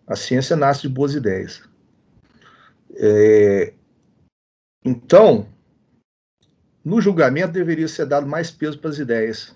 A 0.07 0.15
ciência 0.15 0.55
nasce 0.55 0.81
de 0.81 0.89
boas 0.89 1.13
ideias. 1.13 1.63
É... 2.95 3.73
Então, 4.83 5.47
no 6.83 6.99
julgamento 6.99 7.53
deveria 7.53 7.87
ser 7.87 8.05
dado 8.05 8.25
mais 8.25 8.49
peso 8.49 8.79
para 8.79 8.89
as 8.89 8.97
ideias 8.99 9.55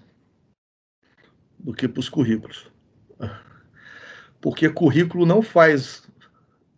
do 1.58 1.74
que 1.74 1.88
para 1.88 2.00
os 2.00 2.10
currículos 2.10 2.70
porque 4.42 4.70
currículo 4.70 5.26
não 5.26 5.42
faz 5.42 6.04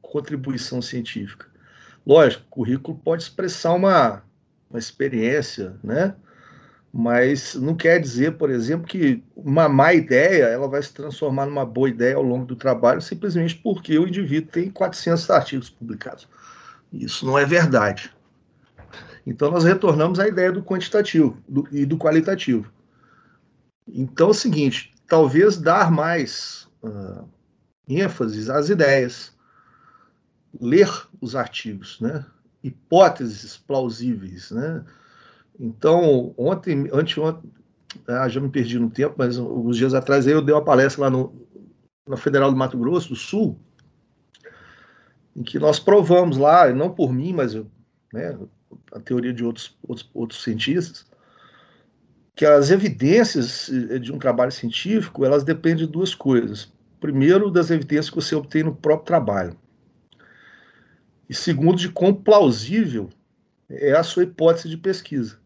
contribuição 0.02 0.82
científica. 0.82 1.48
Lógico, 2.06 2.46
currículo 2.50 2.98
pode 2.98 3.24
expressar 3.24 3.74
uma, 3.74 4.24
uma 4.70 4.80
experiência, 4.80 5.78
né? 5.84 6.16
Mas 6.94 7.56
não 7.56 7.74
quer 7.74 8.00
dizer, 8.00 8.38
por 8.38 8.50
exemplo, 8.50 8.86
que 8.86 9.24
uma 9.36 9.70
má 9.70 9.94
ideia 9.94 10.46
ela 10.46 10.68
vai 10.68 10.84
se 10.84 10.94
transformar 10.94 11.46
numa 11.46 11.66
boa 11.66 11.88
ideia 11.88 12.18
ao 12.18 12.24
longo 12.24 12.46
do 12.46 12.56
trabalho 12.56 13.02
simplesmente 13.02 13.56
porque 13.56 13.98
o 13.98 14.08
indivíduo 14.08 14.52
tem 14.52 14.70
400 14.70 15.30
artigos 15.30 15.70
publicados. 15.70 16.28
Isso 16.92 17.26
não 17.26 17.40
é 17.40 17.46
verdade. 17.46 18.14
Então, 19.26 19.50
nós 19.52 19.64
retornamos 19.64 20.20
à 20.20 20.28
ideia 20.28 20.52
do 20.52 20.64
quantitativo 20.64 21.38
do, 21.48 21.68
e 21.72 21.86
do 21.86 21.98
qualitativo. 21.98 22.70
Então, 23.88 24.28
é 24.28 24.32
o 24.32 24.34
seguinte: 24.34 24.94
talvez 25.08 25.58
dar 25.58 25.92
mais 25.92 26.68
uh, 26.84 27.26
ênfases 27.88 28.50
às 28.50 28.70
ideias, 28.70 29.34
ler 30.60 30.90
os 31.22 31.36
artigos, 31.36 32.02
né? 32.02 32.26
hipóteses 32.64 33.58
plausíveis. 33.58 34.52
Né? 34.52 34.84
Então, 35.64 36.34
ontem, 36.36 36.90
anteontem, 36.92 37.52
ah, 38.08 38.28
já 38.28 38.42
me 38.42 38.50
perdi 38.50 38.80
no 38.80 38.90
tempo, 38.90 39.14
mas 39.16 39.38
uns 39.38 39.78
dias 39.78 39.94
atrás 39.94 40.26
eu 40.26 40.42
dei 40.42 40.56
uma 40.56 40.66
palestra 40.66 41.04
lá 41.04 41.10
no, 41.12 41.48
na 42.08 42.18
Federal 42.18 42.50
do 42.50 42.58
Mato 42.58 42.80
Grosso 42.80 43.10
do 43.10 43.16
Sul, 43.16 43.60
em 45.36 45.44
que 45.44 45.60
nós 45.60 45.80
provamos 45.80 46.38
lá, 46.38 46.74
não 46.74 46.90
por 46.90 47.14
mim, 47.14 47.32
mas 47.32 47.54
né, 48.12 48.40
a 48.92 49.00
teoria 49.00 49.32
de 49.32 49.46
outros, 49.46 49.78
outros, 49.88 50.10
outros 50.16 50.42
cientistas, 50.42 51.06
que 52.36 52.44
as 52.44 52.72
evidências 52.72 53.70
de 54.02 54.12
um 54.12 54.18
trabalho 54.18 54.52
científico 54.52 55.24
elas 55.24 55.44
dependem 55.44 55.86
de 55.86 55.92
duas 55.92 56.16
coisas. 56.16 56.74
Primeiro, 57.00 57.52
das 57.52 57.70
evidências 57.70 58.10
que 58.10 58.16
você 58.16 58.34
obtém 58.34 58.64
no 58.64 58.76
próprio 58.76 59.06
trabalho. 59.06 59.56
E 61.30 61.36
segundo, 61.36 61.78
de 61.78 61.90
quão 61.90 62.16
plausível 62.16 63.10
é 63.70 63.92
a 63.92 64.02
sua 64.02 64.24
hipótese 64.24 64.68
de 64.68 64.78
pesquisa. 64.78 65.41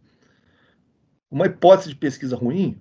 Uma 1.36 1.48
hipótese 1.48 1.90
de 1.90 1.96
pesquisa 1.98 2.34
ruim, 2.34 2.80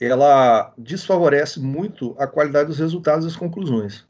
ela 0.00 0.74
desfavorece 0.76 1.60
muito 1.60 2.16
a 2.18 2.26
qualidade 2.26 2.66
dos 2.66 2.80
resultados 2.80 3.24
e 3.24 3.28
das 3.28 3.36
conclusões. 3.36 4.04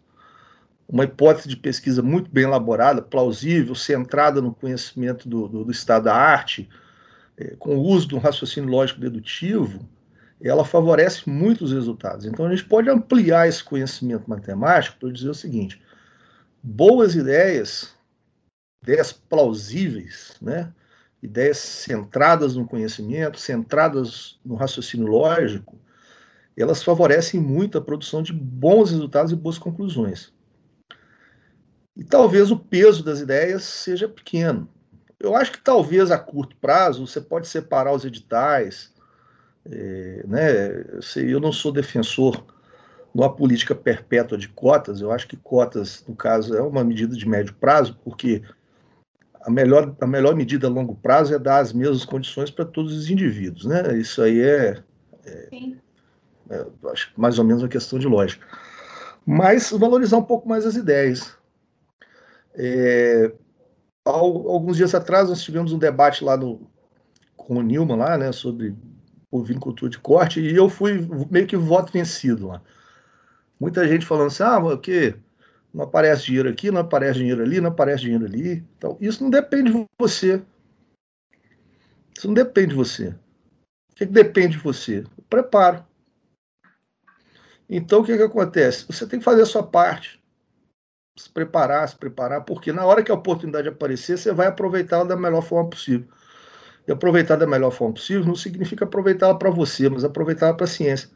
Uma 0.88 1.04
hipótese 1.04 1.50
de 1.50 1.56
pesquisa 1.58 2.00
muito 2.00 2.30
bem 2.30 2.44
elaborada, 2.44 3.02
plausível, 3.02 3.74
centrada 3.74 4.40
no 4.40 4.54
conhecimento 4.54 5.28
do, 5.28 5.46
do, 5.46 5.62
do 5.66 5.70
estado 5.70 6.04
da 6.04 6.14
arte, 6.14 6.70
é, 7.36 7.54
com 7.56 7.76
o 7.76 7.82
uso 7.82 8.08
de 8.08 8.14
um 8.14 8.18
raciocínio 8.18 8.70
lógico 8.70 8.98
dedutivo, 8.98 9.86
ela 10.40 10.64
favorece 10.64 11.28
muito 11.28 11.66
os 11.66 11.72
resultados. 11.72 12.24
Então, 12.24 12.46
a 12.46 12.50
gente 12.50 12.64
pode 12.64 12.88
ampliar 12.88 13.46
esse 13.46 13.62
conhecimento 13.62 14.24
matemático 14.26 14.96
para 14.98 15.12
dizer 15.12 15.28
o 15.28 15.34
seguinte: 15.34 15.82
boas 16.62 17.14
ideias, 17.14 17.94
ideias 18.82 19.12
plausíveis, 19.12 20.32
né? 20.40 20.72
Ideias 21.24 21.56
centradas 21.56 22.54
no 22.54 22.66
conhecimento, 22.66 23.40
centradas 23.40 24.38
no 24.44 24.54
raciocínio 24.54 25.06
lógico, 25.06 25.80
elas 26.56 26.82
favorecem 26.82 27.40
muito 27.40 27.78
a 27.78 27.80
produção 27.80 28.22
de 28.22 28.32
bons 28.32 28.90
resultados 28.90 29.32
e 29.32 29.36
boas 29.36 29.58
conclusões. 29.58 30.32
E 31.96 32.04
talvez 32.04 32.50
o 32.50 32.58
peso 32.58 33.02
das 33.02 33.20
ideias 33.20 33.64
seja 33.64 34.06
pequeno. 34.06 34.68
Eu 35.18 35.34
acho 35.34 35.52
que 35.52 35.62
talvez 35.62 36.10
a 36.10 36.18
curto 36.18 36.56
prazo 36.56 37.06
você 37.06 37.20
pode 37.20 37.48
separar 37.48 37.94
os 37.94 38.04
editais. 38.04 38.92
É, 39.64 40.24
né? 40.28 40.84
Eu 41.16 41.40
não 41.40 41.52
sou 41.52 41.72
defensor 41.72 42.36
de 42.36 43.20
uma 43.20 43.34
política 43.34 43.74
perpétua 43.74 44.36
de 44.36 44.48
cotas. 44.48 45.00
Eu 45.00 45.10
acho 45.10 45.26
que 45.26 45.36
cotas, 45.36 46.04
no 46.06 46.14
caso, 46.14 46.54
é 46.54 46.60
uma 46.60 46.84
medida 46.84 47.16
de 47.16 47.26
médio 47.26 47.54
prazo, 47.54 47.98
porque 48.04 48.42
a 49.44 49.50
melhor, 49.50 49.94
a 50.00 50.06
melhor 50.06 50.34
medida 50.34 50.66
a 50.66 50.70
longo 50.70 50.96
prazo 50.96 51.34
é 51.34 51.38
dar 51.38 51.58
as 51.58 51.72
mesmas 51.72 52.04
condições 52.04 52.50
para 52.50 52.64
todos 52.64 52.96
os 52.96 53.10
indivíduos. 53.10 53.66
Né? 53.66 53.96
Isso 53.98 54.22
aí 54.22 54.40
é, 54.40 54.82
é, 55.24 55.48
é 56.50 56.66
acho 56.90 57.12
mais 57.16 57.38
ou 57.38 57.44
menos 57.44 57.62
uma 57.62 57.68
questão 57.68 57.98
de 57.98 58.06
lógica. 58.06 58.46
Mas 59.26 59.70
valorizar 59.70 60.16
um 60.16 60.24
pouco 60.24 60.48
mais 60.48 60.64
as 60.64 60.76
ideias. 60.76 61.36
É, 62.54 63.32
alguns 64.04 64.76
dias 64.76 64.94
atrás 64.94 65.28
nós 65.28 65.42
tivemos 65.42 65.72
um 65.72 65.78
debate 65.78 66.24
lá 66.24 66.36
no, 66.36 66.66
com 67.36 67.56
o 67.56 67.62
Nilman 67.62 67.96
lá, 67.96 68.16
né, 68.16 68.32
sobre 68.32 68.74
cultura 69.60 69.90
de 69.90 69.98
corte, 69.98 70.40
e 70.40 70.54
eu 70.54 70.68
fui 70.68 71.08
meio 71.28 71.46
que 71.46 71.56
voto 71.56 71.92
vencido 71.92 72.46
lá. 72.46 72.62
Muita 73.58 73.86
gente 73.88 74.06
falando 74.06 74.28
assim, 74.28 74.42
ah, 74.44 74.58
o 74.58 74.78
que 74.78 75.16
não 75.74 75.84
aparece 75.84 76.26
dinheiro 76.26 76.48
aqui, 76.48 76.70
não 76.70 76.82
aparece 76.82 77.18
dinheiro 77.18 77.42
ali, 77.42 77.60
não 77.60 77.68
aparece 77.68 78.02
dinheiro 78.02 78.24
ali. 78.24 78.64
Então, 78.78 78.96
isso 79.00 79.20
não 79.24 79.28
depende 79.28 79.72
de 79.72 79.86
você. 79.98 80.40
Isso 82.16 82.28
não 82.28 82.34
depende 82.34 82.68
de 82.68 82.74
você. 82.76 83.08
O 83.08 83.96
que, 83.96 84.06
que 84.06 84.12
depende 84.12 84.56
de 84.56 84.62
você? 84.62 85.04
O 85.18 85.22
preparo. 85.22 85.84
Então, 87.68 88.00
o 88.00 88.04
que, 88.04 88.16
que 88.16 88.22
acontece? 88.22 88.86
Você 88.86 89.04
tem 89.04 89.18
que 89.18 89.24
fazer 89.24 89.42
a 89.42 89.46
sua 89.46 89.64
parte. 89.64 90.22
Se 91.18 91.28
preparar, 91.28 91.88
se 91.88 91.96
preparar, 91.96 92.44
porque 92.44 92.72
na 92.72 92.84
hora 92.84 93.02
que 93.02 93.10
a 93.10 93.14
oportunidade 93.14 93.68
aparecer, 93.68 94.16
você 94.16 94.32
vai 94.32 94.46
aproveitá-la 94.46 95.04
da 95.04 95.16
melhor 95.16 95.42
forma 95.42 95.70
possível. 95.70 96.06
E 96.86 96.92
aproveitar 96.92 97.36
da 97.36 97.46
melhor 97.46 97.70
forma 97.72 97.94
possível 97.94 98.24
não 98.24 98.34
significa 98.36 98.84
aproveitá-la 98.84 99.36
para 99.36 99.50
você, 99.50 99.88
mas 99.88 100.04
aproveitá-la 100.04 100.54
para 100.54 100.64
a 100.64 100.68
ciência 100.68 101.08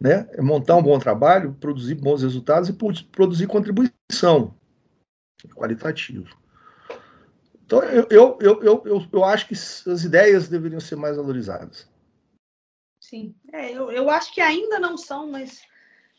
né? 0.00 0.28
É 0.32 0.40
montar 0.40 0.76
um 0.76 0.82
bom 0.82 0.98
trabalho, 0.98 1.56
produzir 1.60 1.94
bons 1.94 2.22
resultados 2.22 2.68
e 2.68 2.72
produzir 2.72 3.46
contribuição 3.46 4.54
qualitativa. 5.54 6.28
Então, 7.64 7.82
eu, 7.84 8.06
eu, 8.10 8.38
eu, 8.40 8.84
eu, 8.84 9.06
eu 9.12 9.24
acho 9.24 9.46
que 9.46 9.54
as 9.54 10.02
ideias 10.02 10.48
deveriam 10.48 10.80
ser 10.80 10.96
mais 10.96 11.16
valorizadas. 11.16 11.88
Sim, 13.00 13.34
é, 13.52 13.70
eu, 13.70 13.90
eu 13.90 14.10
acho 14.10 14.32
que 14.34 14.40
ainda 14.40 14.78
não 14.78 14.96
são, 14.96 15.30
mas 15.30 15.62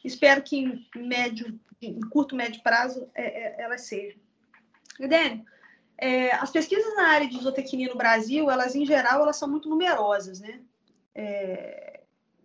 espero 0.03 0.41
que 0.41 0.57
em 0.57 0.85
médio, 0.95 1.59
em 1.81 1.99
curto, 2.01 2.35
médio 2.35 2.61
prazo, 2.63 3.09
é, 3.13 3.23
é, 3.23 3.63
elas 3.63 3.81
sejam. 3.81 4.19
Edênio, 4.99 5.43
é, 5.97 6.31
as 6.35 6.51
pesquisas 6.51 6.95
na 6.95 7.09
área 7.09 7.27
de 7.27 7.39
zootecnia 7.39 7.89
no 7.89 7.97
Brasil, 7.97 8.49
elas 8.49 8.75
em 8.75 8.85
geral, 8.85 9.21
elas 9.21 9.37
são 9.37 9.49
muito 9.49 9.69
numerosas, 9.69 10.39
né? 10.39 10.61
É, 11.13 11.90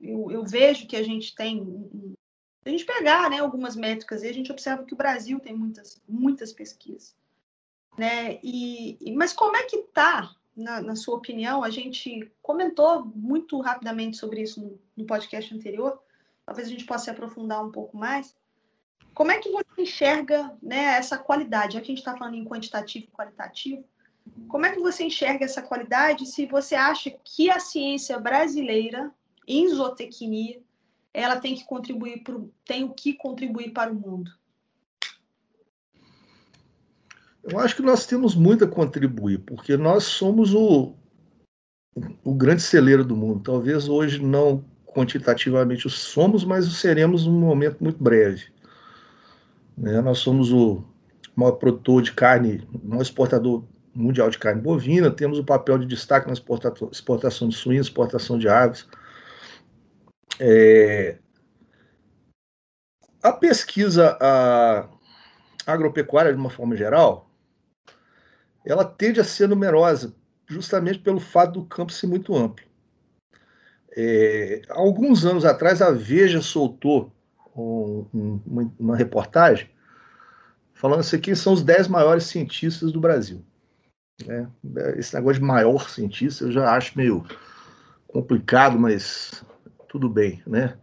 eu, 0.01 0.31
eu 0.31 0.45
vejo 0.45 0.87
que 0.87 0.97
a 0.97 1.03
gente 1.03 1.35
tem. 1.35 2.17
a 2.65 2.69
gente 2.71 2.85
pegar 2.85 3.31
né, 3.31 3.39
algumas 3.39 3.77
métricas 3.77 4.23
e 4.23 4.29
a 4.29 4.33
gente 4.33 4.51
observa 4.51 4.85
que 4.85 4.95
o 4.95 4.97
Brasil 4.97 5.41
tem 5.41 5.55
muitas, 5.55 6.01
muitas 6.09 6.53
pesquisas. 6.53 7.15
Né? 7.97 8.39
E, 8.43 8.99
mas 9.17 9.33
como 9.33 9.57
é 9.57 9.63
que 9.65 9.77
está, 9.77 10.35
na, 10.55 10.83
na, 10.83 10.97
sua 10.97 11.17
opinião? 11.17 11.65
A 11.65 11.71
gente 11.71 12.31
comentou 12.43 13.05
muito 13.05 13.61
rapidamente 13.61 14.17
sobre 14.17 14.43
isso 14.43 14.61
no, 14.61 14.79
no 14.97 15.07
podcast 15.07 15.55
anterior, 15.55 16.01
talvez 16.45 16.69
a 16.69 16.71
gente 16.71 16.85
possa 16.85 17.05
se 17.05 17.11
aprofundar 17.11 17.65
um 17.65 17.73
pouco 17.73 17.97
mais. 17.97 18.37
Como 19.15 19.33
é 19.33 19.39
que 19.39 19.51
você 19.51 19.65
enxerga 19.79 20.55
né, 20.63 20.97
essa 20.99 21.17
qualidade? 21.17 21.75
Já 21.75 21.81
que 21.81 21.87
a 21.87 21.89
gente 21.89 21.99
está 21.99 22.15
falando 22.15 22.35
em 22.35 22.45
quantitativo 22.45 23.07
e 23.07 23.17
qualitativo, 23.17 23.83
como 24.49 24.67
é 24.67 24.73
que 24.73 24.81
você 24.81 25.05
enxerga 25.05 25.45
essa 25.45 25.63
qualidade 25.63 26.27
se 26.27 26.47
você 26.47 26.75
acha 26.75 27.11
que 27.25 27.49
a 27.49 27.59
ciência 27.59 28.19
brasileira 28.19 29.11
em 29.47 29.69
zootecnia, 29.69 30.61
ela 31.13 31.37
tem 31.37 31.55
que 31.55 31.65
contribuir 31.65 32.23
pro, 32.23 32.53
tem 32.65 32.85
o 32.85 32.91
que 32.91 33.15
contribuir 33.15 33.73
para 33.73 33.91
o 33.91 33.95
mundo? 33.95 34.31
Eu 37.43 37.61
acho 37.61 37.77
que 37.77 37.83
nós 37.83 38.07
temos 38.07 38.35
muito 38.35 38.65
a 38.65 38.69
contribuir, 38.69 39.39
porque 39.39 39.77
nós 39.77 40.05
somos 40.05 40.53
o, 40.53 40.95
o 42.25 42.35
grande 42.35 42.63
celeiro 42.63 43.05
do 43.05 43.17
mundo. 43.17 43.41
Talvez 43.41 43.89
hoje 43.89 44.21
não 44.21 44.65
quantitativamente 44.85 45.87
o 45.87 45.91
somos, 45.91 46.45
mas 46.45 46.67
o 46.67 46.71
seremos 46.71 47.27
num 47.27 47.39
momento 47.39 47.83
muito 47.83 48.03
breve. 48.03 48.47
Né? 49.77 50.01
Nós 50.01 50.19
somos 50.19 50.51
o 50.51 50.83
maior 51.37 51.53
produtor 51.53 52.03
de 52.03 52.13
carne, 52.13 52.67
maior 52.83 53.03
exportador 53.03 53.63
mundial 53.95 54.29
de 54.29 54.39
carne 54.39 54.61
bovina, 54.61 55.11
temos 55.11 55.39
o 55.39 55.45
papel 55.45 55.79
de 55.79 55.87
destaque 55.87 56.27
na 56.27 56.35
exportação 56.91 57.49
de 57.49 57.57
suínos, 57.57 57.87
exportação 57.87 58.39
de 58.39 58.49
aves. 58.49 58.87
É, 60.39 61.19
a 63.23 63.33
pesquisa 63.33 64.17
a 64.21 64.89
agropecuária, 65.67 66.33
de 66.33 66.39
uma 66.39 66.51
forma 66.51 66.77
geral, 66.77 67.31
ela 68.65 68.85
tende 68.85 69.21
a 69.21 69.25
ser 69.25 69.49
numerosa, 69.49 70.15
justamente 70.47 70.99
pelo 70.99 71.21
fato 71.21 71.61
do 71.61 71.67
campo 71.67 71.93
ser 71.93 72.07
muito 72.07 72.37
amplo. 72.37 72.65
É, 73.97 74.63
alguns 74.69 75.25
anos 75.25 75.45
atrás, 75.45 75.81
a 75.81 75.91
Veja 75.91 76.43
soltou 76.43 77.13
um, 77.57 78.07
um, 78.15 78.71
uma 78.79 78.97
reportagem 78.97 79.71
falando 80.77 81.01
assim, 81.01 81.19
quem 81.19 81.35
são 81.35 81.55
os 81.55 81.63
10 81.63 81.89
maiores 81.89 82.25
cientistas 82.25 82.93
do 82.93 83.01
Brasil. 83.01 83.43
É, 84.29 84.47
esse 84.99 85.15
negócio 85.15 85.41
de 85.41 85.47
maior 85.47 85.91
cientista 85.91 86.45
eu 86.45 86.53
já 86.53 86.75
acho 86.75 86.97
meio 86.97 87.25
complicado, 88.07 88.79
mas 88.79 89.45
tudo 89.97 90.11
bem, 90.11 90.43
né? 90.47 90.75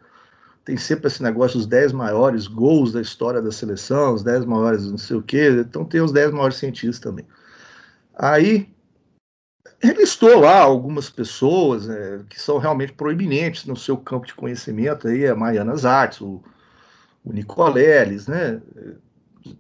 Tem 0.66 0.76
sempre 0.76 1.08
esse 1.08 1.22
negócio, 1.22 1.60
os 1.60 1.68
10 1.68 1.92
maiores 1.94 2.48
gols 2.48 2.94
da 2.94 3.02
história 3.02 3.42
da 3.42 3.52
seleção, 3.52 4.16
os 4.16 4.24
10 4.24 4.46
maiores 4.46 4.90
não 4.90 4.98
sei 4.98 5.18
o 5.18 5.22
quê, 5.22 5.50
então 5.50 5.86
tem 5.86 6.02
os 6.02 6.12
10 6.12 6.32
maiores 6.32 6.58
cientistas 6.58 7.00
também. 7.00 7.28
Aí, 8.16 8.74
ele 9.82 10.00
listou 10.00 10.40
lá 10.40 10.62
algumas 10.62 11.12
pessoas 11.12 11.88
né, 11.88 12.26
que 12.28 12.42
são 12.42 12.58
realmente 12.58 12.94
proeminentes 12.94 13.66
no 13.66 13.76
seu 13.76 13.98
campo 13.98 14.26
de 14.26 14.34
conhecimento, 14.34 15.08
aí 15.08 15.28
a 15.28 15.36
Mariana 15.36 15.76
Zatz, 15.76 16.22
o, 16.22 16.42
o 17.24 17.32
Nicoleles, 17.32 18.28
né? 18.28 18.62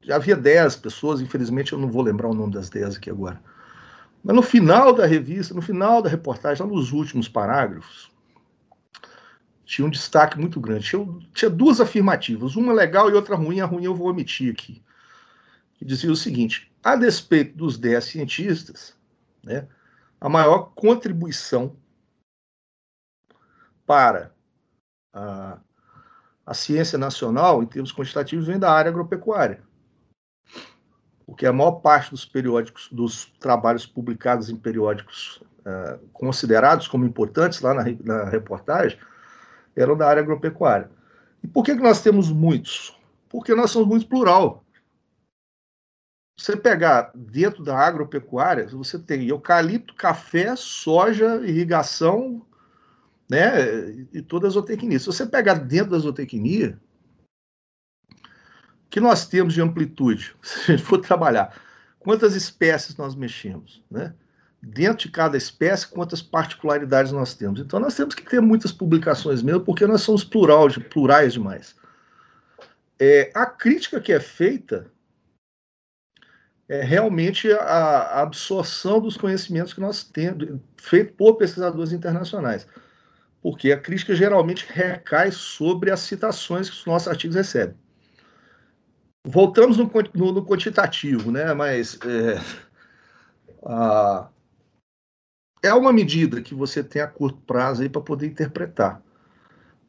Havia 0.10 0.36
10 0.36 0.78
pessoas, 0.78 1.22
infelizmente 1.22 1.74
eu 1.74 1.80
não 1.80 1.92
vou 1.92 2.02
lembrar 2.02 2.30
o 2.30 2.34
nome 2.34 2.54
das 2.54 2.70
10 2.70 2.96
aqui 2.96 3.12
agora. 3.12 3.39
Mas 4.24 4.36
no 4.36 4.42
final 4.42 4.94
da 4.94 5.06
revista, 5.06 5.54
no 5.54 5.62
final 5.62 6.02
da 6.02 6.10
reportagem, 6.10 6.66
nos 6.66 6.92
últimos 6.92 7.28
parágrafos, 7.28 8.12
tinha 9.65 9.86
um 9.86 9.89
destaque 9.89 10.38
muito 10.38 10.60
grande. 10.60 10.86
Tinha, 10.86 11.06
tinha, 11.34 11.49
duas 11.49 11.80
afirmativas, 11.80 12.56
uma 12.56 12.73
legal 12.73 13.10
e 13.10 13.13
outra 13.13 13.36
ruim. 13.36 13.60
A 13.60 13.65
ruim 13.65 13.86
eu 13.86 13.95
vou 13.95 14.10
omitir 14.10 14.52
aqui. 14.52 14.84
Que 15.76 15.86
dizia 15.86 16.12
o 16.12 16.15
seguinte: 16.15 16.71
a 16.84 16.95
despeito 16.95 17.58
dos 17.58 17.78
10 17.78 18.04
cientistas, 18.04 18.95
né, 19.43 19.67
a 20.19 20.30
maior 20.30 20.71
contribuição 20.76 21.76
para 23.86 24.34
a, 25.13 25.60
a 26.45 26.54
ciência 26.54 26.97
nacional, 26.97 27.62
em 27.62 27.65
termos 27.65 27.93
quantitativos, 27.93 28.47
vem 28.47 28.60
da 28.60 28.71
área 28.71 28.89
agropecuária. 28.89 29.62
Porque 31.26 31.45
a 31.45 31.54
maior 31.54 31.73
parte 31.73 32.12
dos 32.12 32.26
periódicos, 32.26 32.89
dos 32.91 33.26
trabalhos 33.39 33.85
publicados 33.85 34.50
em 34.50 34.58
periódicos 34.58 35.42
uh, 35.60 35.98
considerados 36.12 36.88
como 36.88 37.06
importantes 37.06 37.62
lá 37.62 37.73
na, 37.73 37.83
na 38.04 38.25
reportagem, 38.25 39.00
eram 39.76 39.98
da 39.98 40.08
área 40.08 40.21
agropecuária. 40.21 40.90
E 41.44 41.48
por 41.48 41.63
que, 41.63 41.76
que 41.76 41.82
nós 41.82 42.02
temos 42.02 42.32
muitos? 42.32 42.98
Porque 43.30 43.54
nós 43.54 43.71
somos 43.71 43.88
muito 43.88 44.08
plural. 44.08 44.63
Você 46.38 46.58
pegar 46.58 47.12
dentro 47.13 47.63
da 47.63 47.78
agropecuária, 47.78 48.67
você 48.67 48.98
tem 48.98 49.28
eucalipto, 49.28 49.94
café, 49.94 50.56
soja, 50.56 51.46
irrigação, 51.46 52.46
né, 53.30 53.90
e 54.12 54.21
toda 54.21 54.48
a 54.48 54.50
zootecnia. 54.50 55.00
Se 55.00 55.06
você 55.06 55.26
pegar 55.26 55.56
dentro 55.56 55.92
da 55.92 56.00
zootecnia, 56.00 56.80
que 58.90 59.00
nós 59.00 59.28
temos 59.28 59.54
de 59.54 59.62
amplitude, 59.62 60.36
se 60.42 60.71
a 60.71 60.76
gente 60.76 60.86
for 60.86 61.00
trabalhar, 61.00 61.60
quantas 62.00 62.36
espécies 62.36 62.96
nós 62.96 63.15
mexemos, 63.15 63.84
né? 63.90 64.13
Dentro 64.66 65.08
de 65.08 65.12
cada 65.12 65.36
espécie, 65.36 65.88
quantas 65.88 66.22
particularidades 66.22 67.12
nós 67.12 67.34
temos. 67.34 67.60
Então, 67.60 67.82
nós 67.82 67.96
temos 67.96 68.16
que 68.16 68.24
ter 68.24 68.40
muitas 68.40 68.72
publicações 68.72 69.44
mesmo, 69.44 69.60
porque 69.62 69.86
nós 69.86 70.02
somos 70.02 70.24
plural, 70.24 70.68
plurais 70.90 71.34
demais. 71.34 71.76
É, 72.98 73.30
a 73.36 73.46
crítica 73.46 74.00
que 74.00 74.14
é 74.14 74.22
feita 74.22 74.90
é 76.70 76.82
realmente 76.82 77.52
a, 77.52 78.22
absorção 78.22 79.02
dos 79.02 79.18
conhecimentos 79.18 79.74
que 79.74 79.82
nós 79.82 80.02
temos, 80.06 80.62
feito 80.78 81.14
por 81.16 81.36
pesquisadores 81.36 81.92
internacionais. 81.92 82.66
Porque 83.42 83.74
a 83.74 83.78
crítica 83.78 84.16
geralmente 84.16 84.66
recai 84.70 85.30
sobre 85.30 85.92
as 85.92 86.00
citações 86.00 86.70
que 86.70 86.78
os 86.78 86.86
nossos 86.86 87.10
artigos 87.10 87.36
recebem. 87.36 87.76
Voltamos 89.26 89.78
no, 89.78 89.92
no, 90.14 90.32
no 90.32 90.46
quantitativo, 90.46 91.32
né? 91.32 91.54
mas 91.54 92.00
é, 92.06 92.42
a, 93.66 94.30
é 95.64 95.74
uma 95.74 95.94
medida 95.94 96.42
que 96.42 96.54
você 96.54 96.84
tem 96.84 97.02
a 97.02 97.08
curto 97.08 97.40
prazo 97.48 97.90
para 97.90 98.02
poder 98.02 98.28
interpretar. 98.28 99.02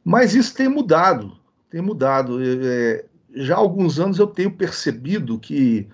Mas 0.03 0.33
isso 0.33 0.55
tem 0.55 0.69
mudado, 0.69 1.37
tem 1.69 1.81
mudado. 1.81 2.39
É, 2.41 3.05
já 3.33 3.55
há 3.55 3.59
alguns 3.59 3.99
anos 3.99 4.17
eu 4.17 4.27
tenho 4.27 4.51
percebido 4.51 5.37
que 5.37 5.87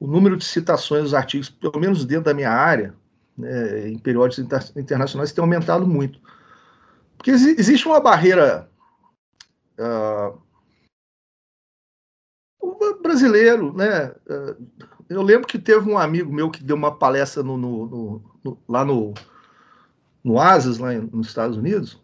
o 0.00 0.06
número 0.06 0.36
de 0.36 0.44
citações 0.44 1.02
dos 1.02 1.14
artigos, 1.14 1.50
pelo 1.50 1.78
menos 1.78 2.06
dentro 2.06 2.24
da 2.24 2.34
minha 2.34 2.50
área, 2.50 2.94
né, 3.36 3.88
em 3.88 3.98
periódicos 3.98 4.44
inter 4.44 4.60
internacionais, 4.76 5.32
tem 5.32 5.42
aumentado 5.42 5.86
muito. 5.86 6.18
Porque 7.18 7.30
existe 7.30 7.86
uma 7.86 8.00
barreira. 8.00 8.70
Uh, 9.78 10.40
brasileiro, 13.02 13.74
né? 13.74 14.14
Uh, 14.28 14.56
eu 15.10 15.22
lembro 15.22 15.46
que 15.46 15.58
teve 15.58 15.90
um 15.90 15.98
amigo 15.98 16.32
meu 16.32 16.50
que 16.50 16.62
deu 16.62 16.76
uma 16.76 16.96
palestra 16.96 17.42
no, 17.42 17.56
no, 17.56 18.22
no, 18.42 18.58
lá 18.68 18.84
no, 18.84 19.12
no 20.24 20.40
ASAS, 20.40 20.78
lá 20.78 20.92
nos 20.94 21.28
Estados 21.28 21.56
Unidos, 21.56 22.00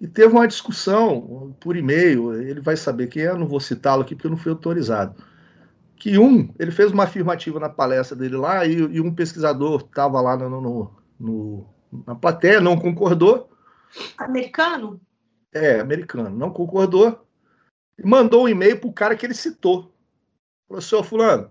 e 0.00 0.06
teve 0.06 0.32
uma 0.32 0.48
discussão 0.48 1.54
por 1.60 1.76
e-mail. 1.76 2.32
Ele 2.34 2.60
vai 2.60 2.76
saber 2.76 3.08
quem 3.08 3.24
é, 3.24 3.34
não 3.34 3.46
vou 3.46 3.60
citá-lo 3.60 4.02
aqui 4.02 4.14
porque 4.14 4.28
eu 4.28 4.30
não 4.30 4.38
fui 4.38 4.50
autorizado 4.50 5.14
que 5.98 6.16
um, 6.18 6.48
ele 6.58 6.70
fez 6.70 6.92
uma 6.92 7.04
afirmativa 7.04 7.58
na 7.58 7.68
palestra 7.68 8.16
dele 8.16 8.36
lá 8.36 8.64
e, 8.64 8.74
e 8.74 9.00
um 9.00 9.12
pesquisador 9.12 9.80
estava 9.80 10.20
lá 10.20 10.36
no, 10.36 10.60
no, 10.60 10.90
no, 11.18 11.66
na 12.06 12.14
plateia, 12.14 12.60
não 12.60 12.78
concordou. 12.78 13.50
Americano? 14.16 15.00
É, 15.52 15.80
americano, 15.80 16.30
não 16.30 16.50
concordou 16.50 17.26
e 17.98 18.06
mandou 18.06 18.44
um 18.44 18.48
e-mail 18.48 18.78
para 18.78 18.88
o 18.88 18.92
cara 18.92 19.16
que 19.16 19.26
ele 19.26 19.34
citou. 19.34 19.92
Falou, 20.68 20.80
senhor 20.80 21.02
fulano, 21.02 21.50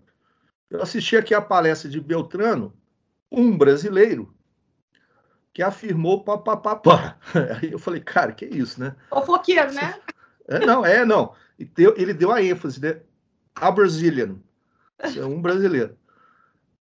eu 0.70 0.82
assisti 0.82 1.16
aqui 1.16 1.34
a 1.34 1.42
palestra 1.42 1.90
de 1.90 2.00
Beltrano, 2.00 2.74
um 3.32 3.58
brasileiro, 3.58 4.34
que 5.54 5.62
afirmou 5.62 6.24
papapá. 6.24 7.18
Aí 7.62 7.72
eu 7.72 7.80
falei, 7.80 8.02
cara, 8.02 8.32
que 8.32 8.46
isso, 8.46 8.80
né? 8.80 8.96
Fofoqueiro, 9.10 9.74
né? 9.74 10.00
É, 10.48 10.66
não, 10.66 10.86
é, 10.86 11.06
não. 11.06 11.34
Ele 11.98 12.14
deu 12.14 12.32
a 12.32 12.42
ênfase, 12.42 12.82
né? 12.82 13.02
a 13.60 13.72
Brazilian. 13.72 14.36
É 15.00 15.26
um 15.26 15.42
brasileiro. 15.42 15.98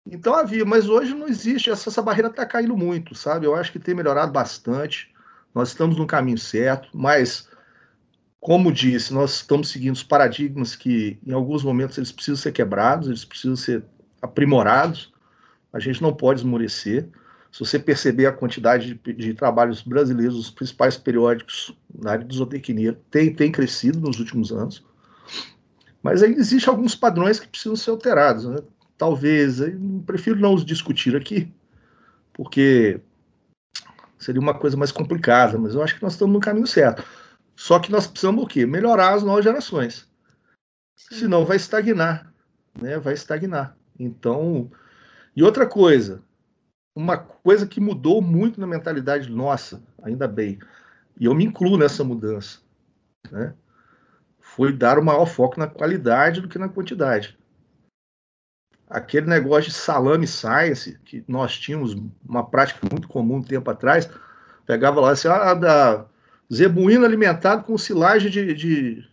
Então 0.06 0.34
havia, 0.34 0.64
mas 0.64 0.88
hoje 0.88 1.14
não 1.14 1.26
existe, 1.26 1.70
essa, 1.70 1.88
essa 1.88 2.02
barreira 2.02 2.28
está 2.28 2.44
caindo 2.44 2.76
muito, 2.76 3.14
sabe? 3.14 3.46
Eu 3.46 3.54
acho 3.54 3.72
que 3.72 3.78
tem 3.78 3.94
melhorado 3.94 4.32
bastante. 4.32 5.12
Nós 5.54 5.68
estamos 5.68 5.96
no 5.96 6.06
caminho 6.06 6.36
certo, 6.36 6.88
mas, 6.92 7.48
como 8.44 8.70
disse, 8.70 9.14
nós 9.14 9.36
estamos 9.36 9.70
seguindo 9.70 9.94
os 9.94 10.02
paradigmas 10.02 10.76
que, 10.76 11.18
em 11.26 11.32
alguns 11.32 11.64
momentos, 11.64 11.96
eles 11.96 12.12
precisam 12.12 12.36
ser 12.36 12.52
quebrados, 12.52 13.08
eles 13.08 13.24
precisam 13.24 13.56
ser 13.56 13.82
aprimorados. 14.20 15.10
A 15.72 15.78
gente 15.78 16.02
não 16.02 16.12
pode 16.12 16.40
esmorecer. 16.40 17.08
Se 17.50 17.60
você 17.60 17.78
perceber 17.78 18.26
a 18.26 18.32
quantidade 18.32 19.00
de, 19.02 19.12
de 19.14 19.32
trabalhos 19.32 19.80
brasileiros, 19.80 20.36
os 20.36 20.50
principais 20.50 20.94
periódicos 20.94 21.74
na 21.98 22.10
área 22.10 22.24
de 22.26 22.36
zootecnia 22.36 23.00
tem, 23.10 23.34
tem 23.34 23.50
crescido 23.50 23.98
nos 23.98 24.20
últimos 24.20 24.52
anos. 24.52 24.84
Mas 26.02 26.22
ainda 26.22 26.38
existem 26.38 26.70
alguns 26.70 26.94
padrões 26.94 27.40
que 27.40 27.48
precisam 27.48 27.76
ser 27.76 27.92
alterados. 27.92 28.44
Né? 28.44 28.58
Talvez, 28.98 29.56
prefiro 30.04 30.38
não 30.38 30.52
os 30.52 30.66
discutir 30.66 31.16
aqui, 31.16 31.50
porque 32.30 33.00
seria 34.18 34.42
uma 34.42 34.52
coisa 34.52 34.76
mais 34.76 34.92
complicada, 34.92 35.56
mas 35.56 35.74
eu 35.74 35.82
acho 35.82 35.96
que 35.96 36.02
nós 36.02 36.12
estamos 36.12 36.34
no 36.34 36.40
caminho 36.40 36.66
certo. 36.66 37.02
Só 37.56 37.78
que 37.78 37.90
nós 37.90 38.06
precisamos 38.06 38.44
o 38.44 38.46
quê? 38.46 38.66
Melhorar 38.66 39.14
as 39.14 39.22
novas 39.22 39.44
gerações. 39.44 40.08
Sim. 40.96 41.14
Senão 41.16 41.44
vai 41.44 41.56
estagnar, 41.56 42.32
né? 42.80 42.98
Vai 42.98 43.14
estagnar. 43.14 43.76
Então, 43.98 44.70
e 45.36 45.42
outra 45.42 45.66
coisa, 45.66 46.22
uma 46.94 47.16
coisa 47.16 47.66
que 47.66 47.80
mudou 47.80 48.20
muito 48.22 48.60
na 48.60 48.66
mentalidade 48.66 49.30
nossa, 49.30 49.82
ainda 50.02 50.28
bem, 50.28 50.58
e 51.18 51.26
eu 51.26 51.34
me 51.34 51.44
incluo 51.44 51.76
nessa 51.76 52.02
mudança, 52.02 52.60
né? 53.30 53.54
foi 54.44 54.72
dar 54.72 54.98
o 54.98 55.04
maior 55.04 55.26
foco 55.26 55.58
na 55.58 55.66
qualidade 55.66 56.40
do 56.40 56.48
que 56.48 56.58
na 56.58 56.68
quantidade. 56.68 57.36
Aquele 58.88 59.26
negócio 59.26 59.70
de 59.70 59.76
salame 59.76 60.26
science, 60.26 60.98
que 61.04 61.24
nós 61.26 61.56
tínhamos 61.58 61.96
uma 62.24 62.48
prática 62.48 62.86
muito 62.88 63.08
comum 63.08 63.36
um 63.36 63.42
tempo 63.42 63.68
atrás, 63.70 64.08
pegava 64.66 65.00
lá 65.00 65.10
assim, 65.10 65.26
ah, 65.26 65.54
da 65.54 66.06
zebuíno 66.52 67.04
alimentado 67.04 67.64
com 67.64 67.76
silagem 67.78 68.30
de, 68.30 68.54
de, 68.54 69.08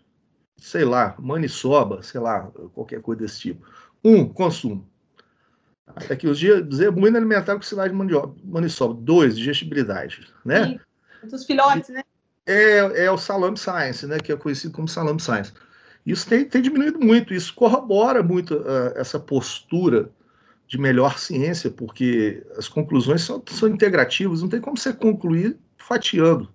sei 0.58 0.86
lá, 0.86 1.16
maniçoba, 1.20 2.02
sei 2.02 2.20
lá, 2.20 2.52
qualquer 2.74 3.02
coisa 3.02 3.22
desse 3.22 3.40
tipo. 3.40 3.66
Um, 4.04 4.28
consumo. 4.28 4.90
Daqui 6.08 6.28
os 6.28 6.40
dias, 6.40 6.66
zebuíno 6.74 7.18
alimentado 7.18 7.60
com 7.60 7.66
silagem 7.66 7.96
de 8.08 8.16
maniçoba. 8.44 8.94
Dois, 8.94 9.38
digestibilidade, 9.38 10.28
né? 10.46 10.80
Dos 11.24 11.46
filhotes, 11.46 11.90
né? 11.90 12.02
é, 12.46 13.06
é 13.06 13.12
o 13.12 13.18
Salame 13.18 13.58
Science, 13.58 14.06
né, 14.06 14.20
que 14.20 14.32
é 14.32 14.36
conhecido 14.36 14.74
como 14.74 14.88
Salame 14.88 15.20
Science. 15.20 15.54
Isso 16.06 16.28
tem, 16.28 16.46
tem 16.46 16.62
diminuído 16.62 17.00
muito, 17.00 17.34
isso 17.34 17.54
corrobora 17.54 18.24
muito 18.24 18.56
uh, 18.56 18.94
essa 18.96 19.20
postura 19.20 20.10
de 20.68 20.78
melhor 20.78 21.20
ciência, 21.20 21.70
porque 21.70 22.44
as 22.58 22.68
conclusões 22.68 23.22
são, 23.22 23.44
são 23.48 23.70
integrativas, 23.70 24.42
não 24.42 24.50
tem 24.50 24.62
como 24.62 24.78
você 24.78 24.94
concluir 24.94 25.58
fatiando. 25.78 26.50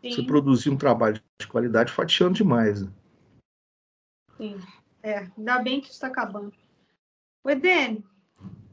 Sim. 0.00 0.10
Você 0.10 0.22
produzir 0.22 0.70
um 0.70 0.76
trabalho 0.76 1.20
de 1.40 1.46
qualidade 1.46 1.92
fatiando 1.92 2.34
demais. 2.34 2.82
Né? 2.82 2.92
Sim, 4.36 4.60
é, 5.02 5.28
ainda 5.36 5.58
bem 5.60 5.80
que 5.80 5.90
está 5.90 6.06
acabando. 6.06 6.52
O 7.42 7.50
Edene, 7.50 8.04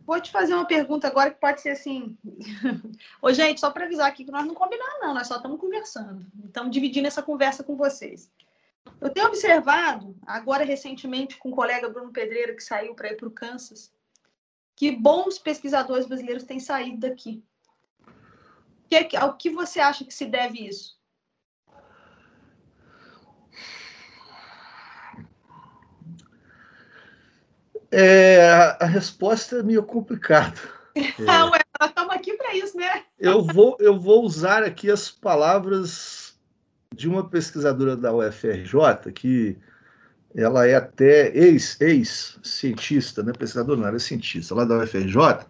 Vou 0.06 0.20
te 0.20 0.32
fazer 0.32 0.54
uma 0.54 0.66
pergunta 0.66 1.08
agora 1.08 1.32
que 1.32 1.40
pode 1.40 1.62
ser 1.62 1.70
assim. 1.70 2.18
Ô, 3.22 3.32
gente, 3.32 3.60
só 3.60 3.72
para 3.72 3.86
avisar 3.86 4.08
aqui 4.08 4.26
que 4.26 4.32
nós 4.32 4.46
não 4.46 4.54
combinamos, 4.54 5.00
não, 5.00 5.14
nós 5.14 5.28
só 5.28 5.38
estamos 5.38 5.60
conversando. 5.60 6.26
Estamos 6.46 6.72
dividindo 6.72 7.08
essa 7.08 7.24
conversa 7.24 7.64
com 7.64 7.78
vocês. 7.78 8.30
Eu 9.00 9.10
tenho 9.10 9.28
observado, 9.28 10.16
agora 10.26 10.66
recentemente, 10.66 11.38
com 11.38 11.50
o 11.50 11.56
colega 11.56 11.90
Bruno 11.90 12.12
Pedreira, 12.12 12.54
que 12.54 12.64
saiu 12.64 12.94
para 12.94 13.12
ir 13.12 13.16
para 13.16 13.28
o 13.28 13.32
Kansas, 13.32 13.94
que 14.76 14.92
bons 14.92 15.40
pesquisadores 15.40 16.06
brasileiros 16.06 16.44
têm 16.44 16.60
saído 16.60 16.98
daqui. 16.98 17.42
Que, 18.90 19.16
ao 19.16 19.38
que 19.38 19.50
você 19.50 19.80
acha 19.80 20.04
que 20.04 20.14
se 20.14 20.26
deve 20.26 20.68
isso? 20.68 21.00
É, 27.96 28.76
a 28.80 28.86
resposta 28.86 29.58
é 29.58 29.64
meio 29.64 29.84
complicada. 29.84 30.54
É. 30.96 31.26
Ah, 31.28 31.46
ué, 31.50 31.60
nós 31.82 31.90
estamos 31.90 32.14
aqui 32.14 32.38
para 32.38 32.56
isso, 32.56 32.78
né? 32.78 33.02
eu, 33.20 33.42
vou, 33.42 33.76
eu 33.80 34.00
vou 34.00 34.24
usar 34.24 34.62
aqui 34.62 34.92
as 34.92 35.10
palavras 35.10 36.36
de 36.94 37.10
uma 37.10 37.28
pesquisadora 37.28 37.98
da 37.98 38.14
UFRJ, 38.14 39.12
que 39.12 39.58
ela 40.36 40.68
é 40.68 40.76
até 40.76 41.36
ex-cientista, 41.36 43.22
ex 43.22 43.26
né? 43.26 43.34
pesquisadora 43.34 43.80
não, 43.80 43.88
era 43.88 43.98
cientista, 43.98 44.54
lá 44.54 44.66
da 44.66 44.78
UFRJ, 44.78 45.48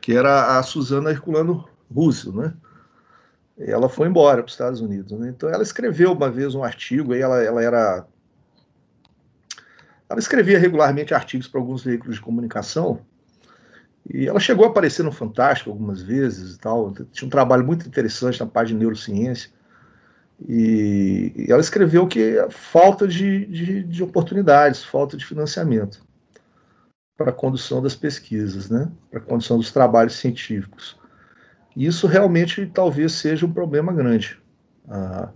que 0.00 0.16
era 0.16 0.58
a 0.58 0.62
Suzana 0.62 1.10
Herculano 1.10 1.68
Russo, 1.92 2.32
né? 2.32 2.54
Ela 3.58 3.88
foi 3.88 4.06
embora 4.06 4.42
para 4.42 4.46
os 4.46 4.52
Estados 4.52 4.80
Unidos, 4.80 5.18
né? 5.18 5.28
Então 5.28 5.48
ela 5.48 5.62
escreveu 5.64 6.12
uma 6.12 6.30
vez 6.30 6.54
um 6.54 6.62
artigo, 6.62 7.12
aí 7.12 7.20
ela, 7.20 7.42
ela 7.42 7.62
era 7.62 8.06
ela 10.12 10.20
escrevia 10.20 10.58
regularmente 10.58 11.14
artigos 11.14 11.48
para 11.48 11.60
alguns 11.60 11.82
veículos 11.82 12.16
de 12.16 12.22
comunicação 12.22 13.00
e 14.10 14.26
ela 14.26 14.40
chegou 14.40 14.64
a 14.64 14.68
aparecer 14.68 15.02
no 15.02 15.12
Fantástico 15.12 15.70
algumas 15.70 16.02
vezes 16.02 16.56
e 16.56 16.58
tal. 16.58 16.92
Tinha 17.12 17.26
um 17.26 17.30
trabalho 17.30 17.64
muito 17.64 17.86
interessante 17.86 18.40
na 18.40 18.46
página 18.46 18.78
de 18.78 18.84
neurociência. 18.84 19.50
E, 20.48 21.32
e 21.36 21.52
ela 21.52 21.60
escreveu 21.60 22.06
que 22.06 22.38
a 22.38 22.50
falta 22.50 23.06
de, 23.06 23.46
de, 23.46 23.82
de 23.84 24.02
oportunidades, 24.02 24.82
falta 24.82 25.16
de 25.16 25.24
financiamento 25.24 26.04
para 27.16 27.30
a 27.30 27.34
condução 27.34 27.80
das 27.80 27.94
pesquisas, 27.94 28.68
né? 28.68 28.90
para 29.08 29.20
a 29.20 29.22
condução 29.22 29.56
dos 29.56 29.70
trabalhos 29.70 30.14
científicos. 30.14 30.98
E 31.76 31.86
isso 31.86 32.06
realmente 32.08 32.66
talvez 32.66 33.12
seja 33.12 33.46
um 33.46 33.52
problema 33.52 33.92
grande. 33.92 34.40
Ah, 34.88 35.28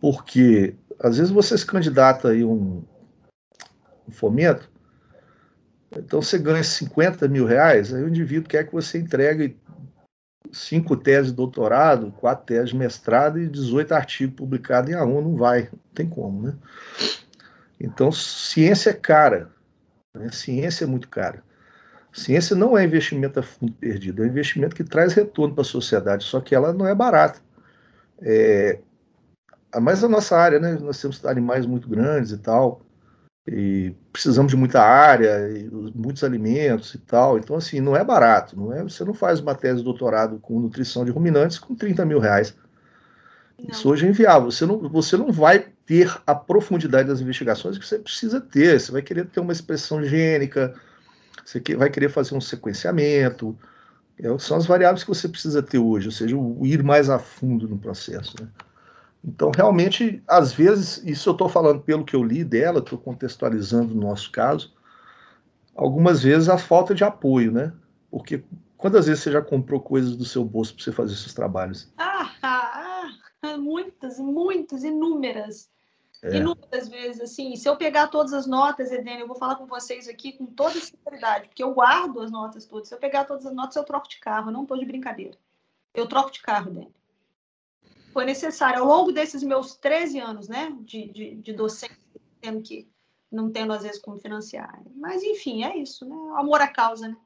porque 0.00 0.76
às 1.00 1.16
vezes 1.16 1.32
você 1.32 1.56
se 1.56 1.64
candidata 1.64 2.28
a 2.28 2.34
um, 2.34 2.84
fomento, 4.12 4.70
então 5.96 6.20
você 6.20 6.38
ganha 6.38 6.62
50 6.62 7.26
mil 7.28 7.46
reais, 7.46 7.92
aí 7.92 8.02
o 8.02 8.08
indivíduo 8.08 8.48
quer 8.48 8.64
que 8.64 8.72
você 8.72 8.98
entregue 8.98 9.56
cinco 10.52 10.96
teses 10.96 11.30
de 11.30 11.36
doutorado, 11.36 12.12
quatro 12.12 12.46
teses 12.46 12.70
de 12.70 12.76
mestrado 12.76 13.38
e 13.38 13.48
18 13.48 13.92
artigos 13.92 14.34
publicados 14.34 14.90
em 14.90 14.94
A1, 14.94 15.22
não 15.22 15.36
vai, 15.36 15.68
não 15.72 15.94
tem 15.94 16.08
como, 16.08 16.42
né? 16.42 16.54
Então, 17.80 18.10
ciência 18.10 18.90
é 18.90 18.94
cara. 18.94 19.50
Né? 20.14 20.30
Ciência 20.30 20.84
é 20.84 20.86
muito 20.86 21.08
cara. 21.08 21.42
Ciência 22.12 22.56
não 22.56 22.76
é 22.76 22.84
investimento 22.84 23.38
a 23.38 23.42
fundo 23.42 23.72
perdido, 23.72 24.22
é 24.22 24.26
um 24.26 24.30
investimento 24.30 24.74
que 24.74 24.82
traz 24.82 25.12
retorno 25.12 25.54
para 25.54 25.62
a 25.62 25.64
sociedade, 25.64 26.24
só 26.24 26.40
que 26.40 26.54
ela 26.54 26.72
não 26.72 26.86
é 26.86 26.94
barata. 26.94 27.40
É, 28.20 28.80
mas 29.80 30.02
a 30.02 30.08
nossa 30.08 30.36
área, 30.36 30.58
né? 30.58 30.76
Nós 30.80 31.00
temos 31.00 31.24
animais 31.24 31.66
muito 31.66 31.88
grandes 31.88 32.32
e 32.32 32.38
tal, 32.38 32.80
e 33.50 33.94
precisamos 34.12 34.50
de 34.50 34.56
muita 34.56 34.82
área, 34.82 35.48
muitos 35.94 36.22
alimentos 36.22 36.94
e 36.94 36.98
tal. 36.98 37.38
Então, 37.38 37.56
assim, 37.56 37.80
não 37.80 37.96
é 37.96 38.04
barato. 38.04 38.56
Não 38.56 38.72
é, 38.72 38.82
você 38.82 39.04
não 39.04 39.14
faz 39.14 39.40
uma 39.40 39.54
tese 39.54 39.78
de 39.78 39.84
doutorado 39.84 40.38
com 40.38 40.60
nutrição 40.60 41.04
de 41.04 41.10
ruminantes 41.10 41.58
com 41.58 41.74
30 41.74 42.04
mil 42.04 42.18
reais. 42.18 42.54
Não. 43.58 43.70
Isso 43.70 43.88
hoje 43.88 44.06
é 44.06 44.10
inviável. 44.10 44.50
Você 44.50 44.66
não, 44.66 44.88
você 44.88 45.16
não 45.16 45.32
vai 45.32 45.66
ter 45.86 46.14
a 46.26 46.34
profundidade 46.34 47.08
das 47.08 47.20
investigações 47.20 47.78
que 47.78 47.86
você 47.86 47.98
precisa 47.98 48.40
ter. 48.40 48.78
Você 48.78 48.92
vai 48.92 49.02
querer 49.02 49.26
ter 49.26 49.40
uma 49.40 49.52
expressão 49.52 50.02
gênica, 50.04 50.74
você 51.44 51.60
vai 51.76 51.88
querer 51.90 52.10
fazer 52.10 52.34
um 52.34 52.40
sequenciamento. 52.40 53.58
É, 54.18 54.38
são 54.38 54.56
as 54.56 54.66
variáveis 54.66 55.02
que 55.02 55.08
você 55.08 55.28
precisa 55.28 55.62
ter 55.62 55.78
hoje, 55.78 56.08
ou 56.08 56.12
seja, 56.12 56.36
o 56.36 56.66
ir 56.66 56.82
mais 56.82 57.08
a 57.08 57.18
fundo 57.18 57.68
no 57.68 57.78
processo. 57.78 58.34
Né? 58.40 58.48
Então, 59.24 59.50
realmente, 59.54 60.22
às 60.26 60.52
vezes, 60.52 61.02
isso 61.04 61.28
eu 61.28 61.32
estou 61.32 61.48
falando 61.48 61.80
pelo 61.80 62.04
que 62.04 62.14
eu 62.14 62.22
li 62.22 62.44
dela, 62.44 62.78
estou 62.78 62.98
contextualizando 62.98 63.94
o 63.94 64.00
nosso 64.00 64.30
caso, 64.30 64.72
algumas 65.74 66.22
vezes 66.22 66.48
a 66.48 66.58
falta 66.58 66.94
de 66.94 67.04
apoio, 67.04 67.52
né? 67.52 67.72
Porque 68.10 68.44
quantas 68.76 69.06
vezes 69.06 69.22
você 69.22 69.32
já 69.32 69.42
comprou 69.42 69.80
coisas 69.80 70.16
do 70.16 70.24
seu 70.24 70.44
bolso 70.44 70.74
para 70.74 70.84
você 70.84 70.92
fazer 70.92 71.16
seus 71.16 71.34
trabalhos? 71.34 71.92
Ah, 71.98 72.30
ah, 72.42 73.08
ah, 73.42 73.56
muitas, 73.58 74.18
muitas, 74.18 74.84
inúmeras. 74.84 75.68
É. 76.22 76.36
Inúmeras 76.36 76.88
vezes, 76.88 77.20
assim, 77.20 77.54
se 77.54 77.68
eu 77.68 77.76
pegar 77.76 78.08
todas 78.08 78.32
as 78.32 78.46
notas, 78.46 78.90
Edene, 78.90 79.20
eu 79.20 79.28
vou 79.28 79.36
falar 79.36 79.56
com 79.56 79.66
vocês 79.66 80.08
aqui 80.08 80.32
com 80.32 80.46
toda 80.46 80.74
sinceridade, 80.74 81.48
porque 81.48 81.62
eu 81.62 81.74
guardo 81.74 82.20
as 82.20 82.30
notas 82.30 82.66
todas. 82.66 82.88
Se 82.88 82.94
eu 82.94 82.98
pegar 82.98 83.24
todas 83.24 83.46
as 83.46 83.54
notas, 83.54 83.76
eu 83.76 83.84
troco 83.84 84.08
de 84.08 84.18
carro, 84.18 84.48
eu 84.48 84.52
não 84.52 84.62
estou 84.62 84.78
de 84.78 84.84
brincadeira. 84.84 85.36
Eu 85.94 86.06
troco 86.06 86.32
de 86.32 86.40
carro, 86.40 86.70
Edene 86.70 86.97
foi 88.18 88.24
necessário, 88.24 88.80
ao 88.80 88.84
longo 88.84 89.12
desses 89.12 89.44
meus 89.44 89.76
13 89.76 90.18
anos 90.18 90.48
né, 90.48 90.76
de, 90.80 91.06
de, 91.12 91.34
de 91.36 91.52
docência, 91.52 91.96
tendo 92.40 92.60
que, 92.60 92.88
não 93.30 93.48
tendo 93.48 93.72
às 93.72 93.84
vezes 93.84 94.00
como 94.00 94.18
financiar. 94.18 94.76
Mas, 94.96 95.22
enfim, 95.22 95.62
é 95.62 95.76
isso, 95.76 96.04
né? 96.04 96.16
Amor 96.34 96.60
à 96.60 96.66
causa, 96.66 97.06
né? 97.06 97.16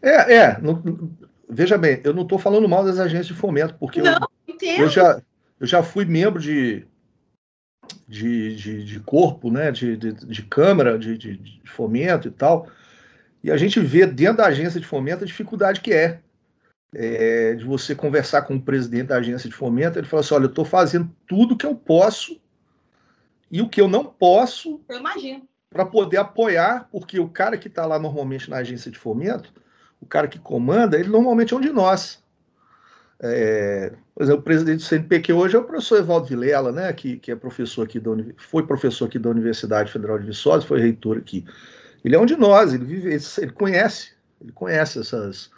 É, 0.00 0.34
é. 0.34 0.58
Não, 0.62 0.82
veja 1.46 1.76
bem, 1.76 2.00
eu 2.04 2.14
não 2.14 2.22
estou 2.22 2.38
falando 2.38 2.66
mal 2.66 2.82
das 2.82 2.98
agências 2.98 3.26
de 3.26 3.34
fomento, 3.34 3.74
porque 3.74 4.00
não, 4.00 4.26
eu, 4.48 4.56
eu, 4.78 4.88
já, 4.88 5.20
eu 5.60 5.66
já 5.66 5.82
fui 5.82 6.06
membro 6.06 6.40
de, 6.40 6.86
de, 8.08 8.56
de, 8.56 8.82
de 8.82 9.00
corpo, 9.00 9.50
né, 9.50 9.70
de, 9.70 9.94
de, 9.94 10.12
de 10.14 10.42
câmara 10.42 10.98
de, 10.98 11.18
de, 11.18 11.36
de 11.36 11.70
fomento 11.70 12.28
e 12.28 12.30
tal, 12.30 12.66
e 13.44 13.50
a 13.50 13.58
gente 13.58 13.78
vê 13.78 14.06
dentro 14.06 14.38
da 14.38 14.46
agência 14.46 14.80
de 14.80 14.86
fomento 14.86 15.22
a 15.22 15.26
dificuldade 15.26 15.82
que 15.82 15.92
é 15.92 16.22
é, 16.94 17.54
de 17.54 17.64
você 17.64 17.94
conversar 17.94 18.42
com 18.42 18.56
o 18.56 18.62
presidente 18.62 19.08
da 19.08 19.16
agência 19.16 19.48
de 19.48 19.54
fomento, 19.54 19.98
ele 19.98 20.06
fala 20.06 20.20
assim: 20.20 20.34
olha, 20.34 20.44
eu 20.44 20.50
estou 20.50 20.64
fazendo 20.64 21.10
tudo 21.26 21.56
que 21.56 21.66
eu 21.66 21.74
posso 21.74 22.40
e 23.50 23.60
o 23.60 23.68
que 23.68 23.80
eu 23.80 23.88
não 23.88 24.04
posso. 24.04 24.80
Eu 24.88 24.98
imagino. 24.98 25.48
Para 25.68 25.86
poder 25.86 26.16
apoiar, 26.16 26.88
porque 26.90 27.20
o 27.20 27.28
cara 27.28 27.56
que 27.56 27.68
está 27.68 27.86
lá 27.86 27.98
normalmente 27.98 28.50
na 28.50 28.56
agência 28.56 28.90
de 28.90 28.98
fomento, 28.98 29.52
o 30.00 30.06
cara 30.06 30.26
que 30.26 30.38
comanda, 30.38 30.98
ele 30.98 31.08
normalmente 31.08 31.54
é 31.54 31.56
um 31.56 31.60
de 31.60 31.70
nós. 31.70 32.20
É, 33.22 33.92
por 34.14 34.22
exemplo, 34.22 34.40
o 34.40 34.44
presidente 34.44 34.78
do 34.78 34.84
CNPq 34.84 35.32
hoje 35.32 35.54
é 35.54 35.58
o 35.58 35.64
professor 35.64 35.98
Evaldo 35.98 36.26
Vilela, 36.26 36.72
né, 36.72 36.90
que, 36.92 37.18
que 37.18 37.30
é 37.30 37.36
professor 37.36 37.82
aqui 37.82 38.00
da, 38.00 38.10
foi 38.38 38.66
professor 38.66 39.04
aqui 39.04 39.18
da 39.18 39.28
Universidade 39.28 39.92
Federal 39.92 40.18
de 40.18 40.26
Viçosa, 40.26 40.66
foi 40.66 40.80
reitor 40.80 41.18
aqui. 41.18 41.44
Ele 42.02 42.16
é 42.16 42.18
um 42.18 42.24
de 42.24 42.34
nós, 42.34 42.72
ele 42.72 42.86
vive, 42.86 43.10
ele 43.12 43.52
conhece, 43.52 44.12
ele 44.40 44.52
conhece 44.52 44.98
essas, 44.98 45.50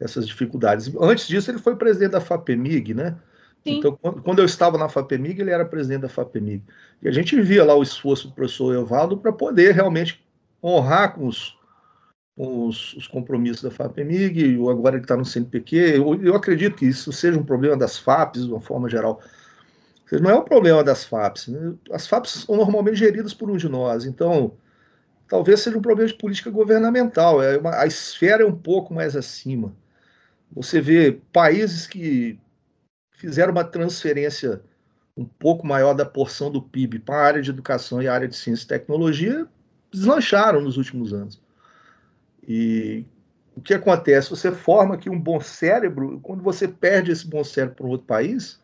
essas 0.00 0.26
dificuldades. 0.26 0.92
Antes 1.00 1.26
disso, 1.26 1.50
ele 1.50 1.58
foi 1.58 1.76
presidente 1.76 2.12
da 2.12 2.20
FAPEMIG, 2.20 2.94
né? 2.94 3.16
Sim. 3.64 3.78
Então, 3.78 3.96
quando 3.96 4.40
eu 4.40 4.44
estava 4.44 4.76
na 4.76 4.88
FAPEMIG, 4.88 5.40
ele 5.40 5.50
era 5.50 5.64
presidente 5.64 6.02
da 6.02 6.08
FAPEMIG. 6.08 6.62
E 7.02 7.08
a 7.08 7.12
gente 7.12 7.40
via 7.40 7.64
lá 7.64 7.74
o 7.74 7.82
esforço 7.82 8.28
do 8.28 8.34
professor 8.34 8.74
Evaldo 8.74 9.16
para 9.16 9.32
poder 9.32 9.72
realmente 9.72 10.22
honrar 10.62 11.14
com 11.14 11.26
os, 11.26 11.56
com 12.36 12.66
os, 12.66 12.94
os 12.94 13.06
compromissos 13.06 13.62
da 13.62 13.70
FAPEMIG, 13.70 14.56
agora 14.70 14.96
ele 14.96 15.04
está 15.04 15.16
no 15.16 15.24
CNPq. 15.24 15.76
Eu, 15.76 16.22
eu, 16.22 16.34
acredito 16.34 16.76
que 16.76 16.86
isso 16.86 17.10
seja 17.12 17.38
um 17.38 17.44
problema 17.44 17.76
das 17.76 17.98
FAPs, 17.98 18.44
de 18.44 18.52
uma 18.52 18.60
forma 18.60 18.88
geral. 18.88 19.20
Não 20.20 20.30
é 20.30 20.34
um 20.34 20.44
problema 20.44 20.84
das 20.84 21.04
FAPs. 21.04 21.48
Né? 21.48 21.74
As 21.90 22.06
FAPs 22.06 22.44
são 22.46 22.56
normalmente 22.56 22.96
geridas 22.96 23.32
por 23.32 23.50
um 23.50 23.56
de 23.56 23.68
nós. 23.68 24.04
Então, 24.04 24.52
talvez 25.26 25.60
seja 25.60 25.78
um 25.78 25.82
problema 25.82 26.08
de 26.08 26.18
política 26.18 26.50
governamental. 26.50 27.42
É 27.42 27.56
uma, 27.56 27.80
a 27.80 27.86
esfera 27.86 28.42
é 28.42 28.46
um 28.46 28.54
pouco 28.54 28.92
mais 28.92 29.16
acima. 29.16 29.74
Você 30.54 30.80
vê 30.80 31.20
países 31.32 31.86
que 31.86 32.38
fizeram 33.10 33.52
uma 33.52 33.64
transferência 33.64 34.62
um 35.16 35.24
pouco 35.24 35.66
maior 35.66 35.94
da 35.94 36.04
porção 36.04 36.50
do 36.50 36.62
PIB 36.62 36.98
para 37.00 37.16
a 37.16 37.24
área 37.24 37.42
de 37.42 37.50
educação 37.50 38.02
e 38.02 38.08
a 38.08 38.14
área 38.14 38.28
de 38.28 38.36
ciência 38.36 38.64
e 38.64 38.68
tecnologia, 38.68 39.46
deslancharam 39.92 40.60
nos 40.60 40.76
últimos 40.76 41.12
anos. 41.12 41.40
E 42.46 43.04
o 43.56 43.60
que 43.60 43.74
acontece? 43.74 44.30
Você 44.30 44.50
forma 44.50 44.96
aqui 44.96 45.08
um 45.08 45.18
bom 45.18 45.40
cérebro, 45.40 46.20
quando 46.20 46.42
você 46.42 46.66
perde 46.66 47.12
esse 47.12 47.26
bom 47.26 47.44
cérebro 47.44 47.76
para 47.76 47.86
um 47.86 47.90
outro 47.90 48.06
país, 48.06 48.60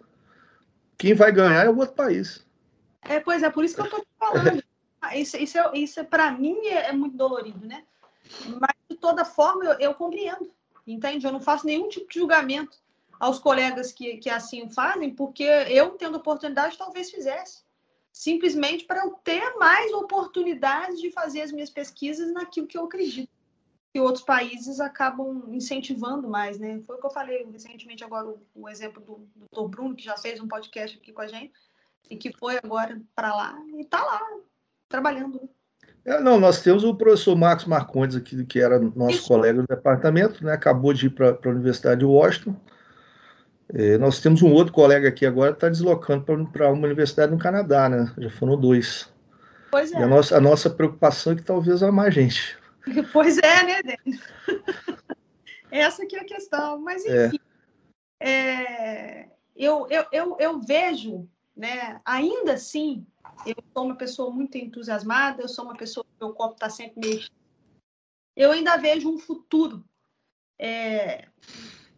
quem 0.98 1.14
vai 1.14 1.30
ganhar 1.32 1.64
é 1.64 1.70
o 1.70 1.78
outro 1.78 1.94
país. 1.94 2.44
É, 3.02 3.20
pois 3.20 3.42
é, 3.42 3.50
por 3.50 3.64
isso 3.64 3.74
que 3.76 3.80
eu 3.80 3.86
estou 3.86 4.00
te 4.00 4.08
falando. 4.18 4.62
Isso, 5.14 5.34
isso, 5.38 5.58
é, 5.58 5.70
isso 5.78 5.98
é, 5.98 6.04
para 6.04 6.30
mim 6.30 6.58
é, 6.66 6.90
é, 6.90 6.92
muito 6.92 7.16
dolorido, 7.16 7.66
né? 7.66 7.84
Mas, 8.60 8.76
de 8.88 8.96
toda 8.96 9.24
forma, 9.24 9.64
eu, 9.64 9.72
eu 9.80 9.94
compreendo 9.94 10.52
entende? 10.92 11.26
Eu 11.26 11.32
não 11.32 11.40
faço 11.40 11.66
nenhum 11.66 11.88
tipo 11.88 12.08
de 12.08 12.18
julgamento 12.18 12.78
aos 13.18 13.38
colegas 13.38 13.92
que, 13.92 14.16
que 14.16 14.30
assim 14.30 14.68
fazem, 14.70 15.14
porque 15.14 15.44
eu, 15.44 15.90
tendo 15.90 16.16
oportunidade, 16.16 16.78
talvez 16.78 17.10
fizesse. 17.10 17.62
Simplesmente 18.12 18.84
para 18.84 19.04
eu 19.04 19.12
ter 19.22 19.54
mais 19.56 19.92
oportunidades 19.92 21.00
de 21.00 21.12
fazer 21.12 21.42
as 21.42 21.52
minhas 21.52 21.70
pesquisas 21.70 22.32
naquilo 22.32 22.66
que 22.66 22.78
eu 22.78 22.84
acredito. 22.84 23.30
Que 23.92 24.00
outros 24.00 24.24
países 24.24 24.80
acabam 24.80 25.44
incentivando 25.48 26.28
mais, 26.28 26.58
né? 26.58 26.80
Foi 26.86 26.96
o 26.96 27.00
que 27.00 27.06
eu 27.06 27.10
falei 27.10 27.44
recentemente, 27.50 28.04
agora, 28.04 28.28
o, 28.28 28.40
o 28.54 28.68
exemplo 28.68 29.02
do 29.02 29.28
doutor 29.36 29.68
Bruno, 29.68 29.96
que 29.96 30.04
já 30.04 30.16
fez 30.16 30.40
um 30.40 30.48
podcast 30.48 30.96
aqui 30.96 31.12
com 31.12 31.22
a 31.22 31.26
gente, 31.26 31.52
e 32.08 32.16
que 32.16 32.32
foi 32.32 32.56
agora 32.56 33.00
para 33.14 33.34
lá, 33.34 33.62
e 33.74 33.82
está 33.82 34.02
lá, 34.02 34.20
trabalhando. 34.88 35.48
É, 36.04 36.18
não, 36.20 36.40
nós 36.40 36.62
temos 36.62 36.82
o 36.82 36.94
professor 36.94 37.36
Marcos 37.36 37.66
Marcondes 37.66 38.16
aqui, 38.16 38.44
que 38.44 38.58
era 38.58 38.78
nosso 38.78 39.18
Isso. 39.18 39.28
colega 39.28 39.60
do 39.60 39.68
departamento, 39.68 40.44
né? 40.44 40.52
acabou 40.52 40.92
de 40.92 41.06
ir 41.06 41.10
para 41.10 41.38
a 41.44 41.48
Universidade 41.48 42.00
de 42.00 42.06
Washington. 42.06 42.56
É, 43.72 43.98
nós 43.98 44.20
temos 44.20 44.42
um 44.42 44.52
outro 44.52 44.72
colega 44.72 45.08
aqui 45.08 45.24
agora 45.24 45.52
que 45.52 45.58
está 45.58 45.68
deslocando 45.68 46.24
para 46.50 46.72
uma 46.72 46.86
universidade 46.86 47.30
no 47.30 47.38
Canadá, 47.38 47.88
né? 47.88 48.12
Já 48.18 48.30
foram 48.30 48.58
dois. 48.58 49.08
Pois 49.70 49.92
é. 49.92 50.02
A 50.02 50.06
nossa, 50.06 50.36
a 50.36 50.40
nossa 50.40 50.68
preocupação 50.68 51.32
é 51.32 51.36
que 51.36 51.42
talvez 51.42 51.82
há 51.82 51.92
mais 51.92 52.14
gente. 52.14 52.58
Pois 53.12 53.38
é, 53.38 53.62
né, 53.62 53.82
Dani? 53.82 54.20
Essa 55.70 56.04
que 56.06 56.16
é 56.16 56.20
a 56.20 56.24
questão. 56.24 56.80
Mas, 56.80 57.04
é. 57.04 57.26
enfim, 57.26 57.38
é. 58.18 58.30
É, 58.30 59.28
eu, 59.54 59.86
eu, 59.90 60.04
eu, 60.10 60.36
eu 60.40 60.60
vejo, 60.60 61.28
né, 61.56 62.00
ainda 62.04 62.54
assim, 62.54 63.06
eu 63.46 63.56
sou 63.72 63.84
uma 63.84 63.96
pessoa 63.96 64.30
muito 64.30 64.56
entusiasmada, 64.56 65.42
eu 65.42 65.48
sou 65.48 65.64
uma 65.64 65.76
pessoa 65.76 66.04
que 66.04 66.24
meu 66.24 66.34
copo 66.34 66.54
está 66.54 66.68
sempre 66.68 67.00
meio. 67.00 67.28
Eu 68.36 68.52
ainda 68.52 68.76
vejo 68.76 69.10
um 69.10 69.18
futuro 69.18 69.84
é, 70.58 71.28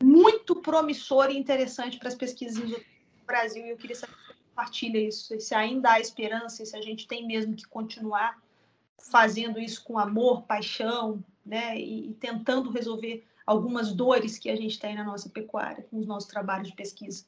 muito 0.03 0.57
promissor 0.57 1.31
e 1.31 1.39
interessante 1.39 1.99
para 1.99 2.09
as 2.09 2.15
pesquisas 2.15 2.69
no 2.69 2.81
Brasil, 3.27 3.67
e 3.67 3.71
eu 3.71 3.77
queria 3.77 3.97
saber 3.97 4.13
se 4.13 4.35
compartilha 4.49 4.99
isso, 4.99 5.41
se 5.41 5.55
ainda 5.55 5.93
há 5.93 6.01
esperança, 6.01 6.65
se 6.65 6.77
a 6.77 6.81
gente 6.81 7.07
tem 7.07 7.27
mesmo 7.27 7.55
que 7.55 7.67
continuar 7.67 8.41
fazendo 8.99 9.59
isso 9.59 9.83
com 9.83 9.99
amor, 9.99 10.43
paixão, 10.43 11.23
né, 11.45 11.77
e, 11.77 12.11
e 12.11 12.15
tentando 12.15 12.71
resolver 12.71 13.25
algumas 13.45 13.93
dores 13.93 14.39
que 14.39 14.49
a 14.49 14.57
gente 14.57 14.79
tem 14.79 14.95
na 14.95 15.05
nossa 15.05 15.29
pecuária, 15.29 15.85
com 15.91 15.99
os 15.99 16.07
nossos 16.07 16.29
trabalhos 16.29 16.69
de 16.69 16.77
pesquisa. 16.77 17.25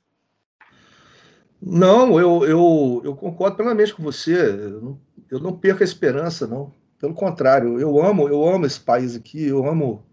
Não, 1.67 2.21
eu, 2.21 2.45
eu, 2.45 3.01
eu 3.05 3.17
concordo 3.17 3.57
plenamente 3.57 3.95
com 3.95 4.03
você. 4.03 4.35
Eu 4.37 4.83
não, 4.83 5.01
eu 5.31 5.41
não 5.41 5.59
perco 5.59 5.83
a 5.83 5.85
esperança, 5.85 6.47
não. 6.47 6.71
Pelo 6.99 7.15
contrário, 7.15 7.81
eu 7.81 8.03
amo, 8.03 8.29
eu 8.29 8.47
amo 8.47 8.67
esse 8.67 8.79
país 8.79 9.17
aqui, 9.17 9.47
eu 9.47 9.67
amo 9.67 10.05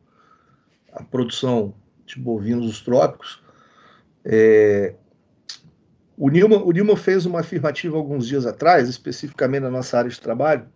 a 0.93 1.03
produção 1.03 1.73
de 2.05 2.17
bovinos 2.17 2.67
dos 2.67 2.81
trópicos. 2.81 3.43
É, 4.23 4.95
o, 6.17 6.29
Nilma, 6.29 6.57
o 6.63 6.71
Nilma 6.71 6.95
fez 6.95 7.25
uma 7.25 7.41
afirmativa 7.41 7.97
alguns 7.97 8.27
dias 8.27 8.45
atrás, 8.45 8.87
especificamente 8.87 9.63
na 9.63 9.71
nossa 9.71 9.97
área 9.97 10.09
de 10.09 10.21
trabalho. 10.21 10.69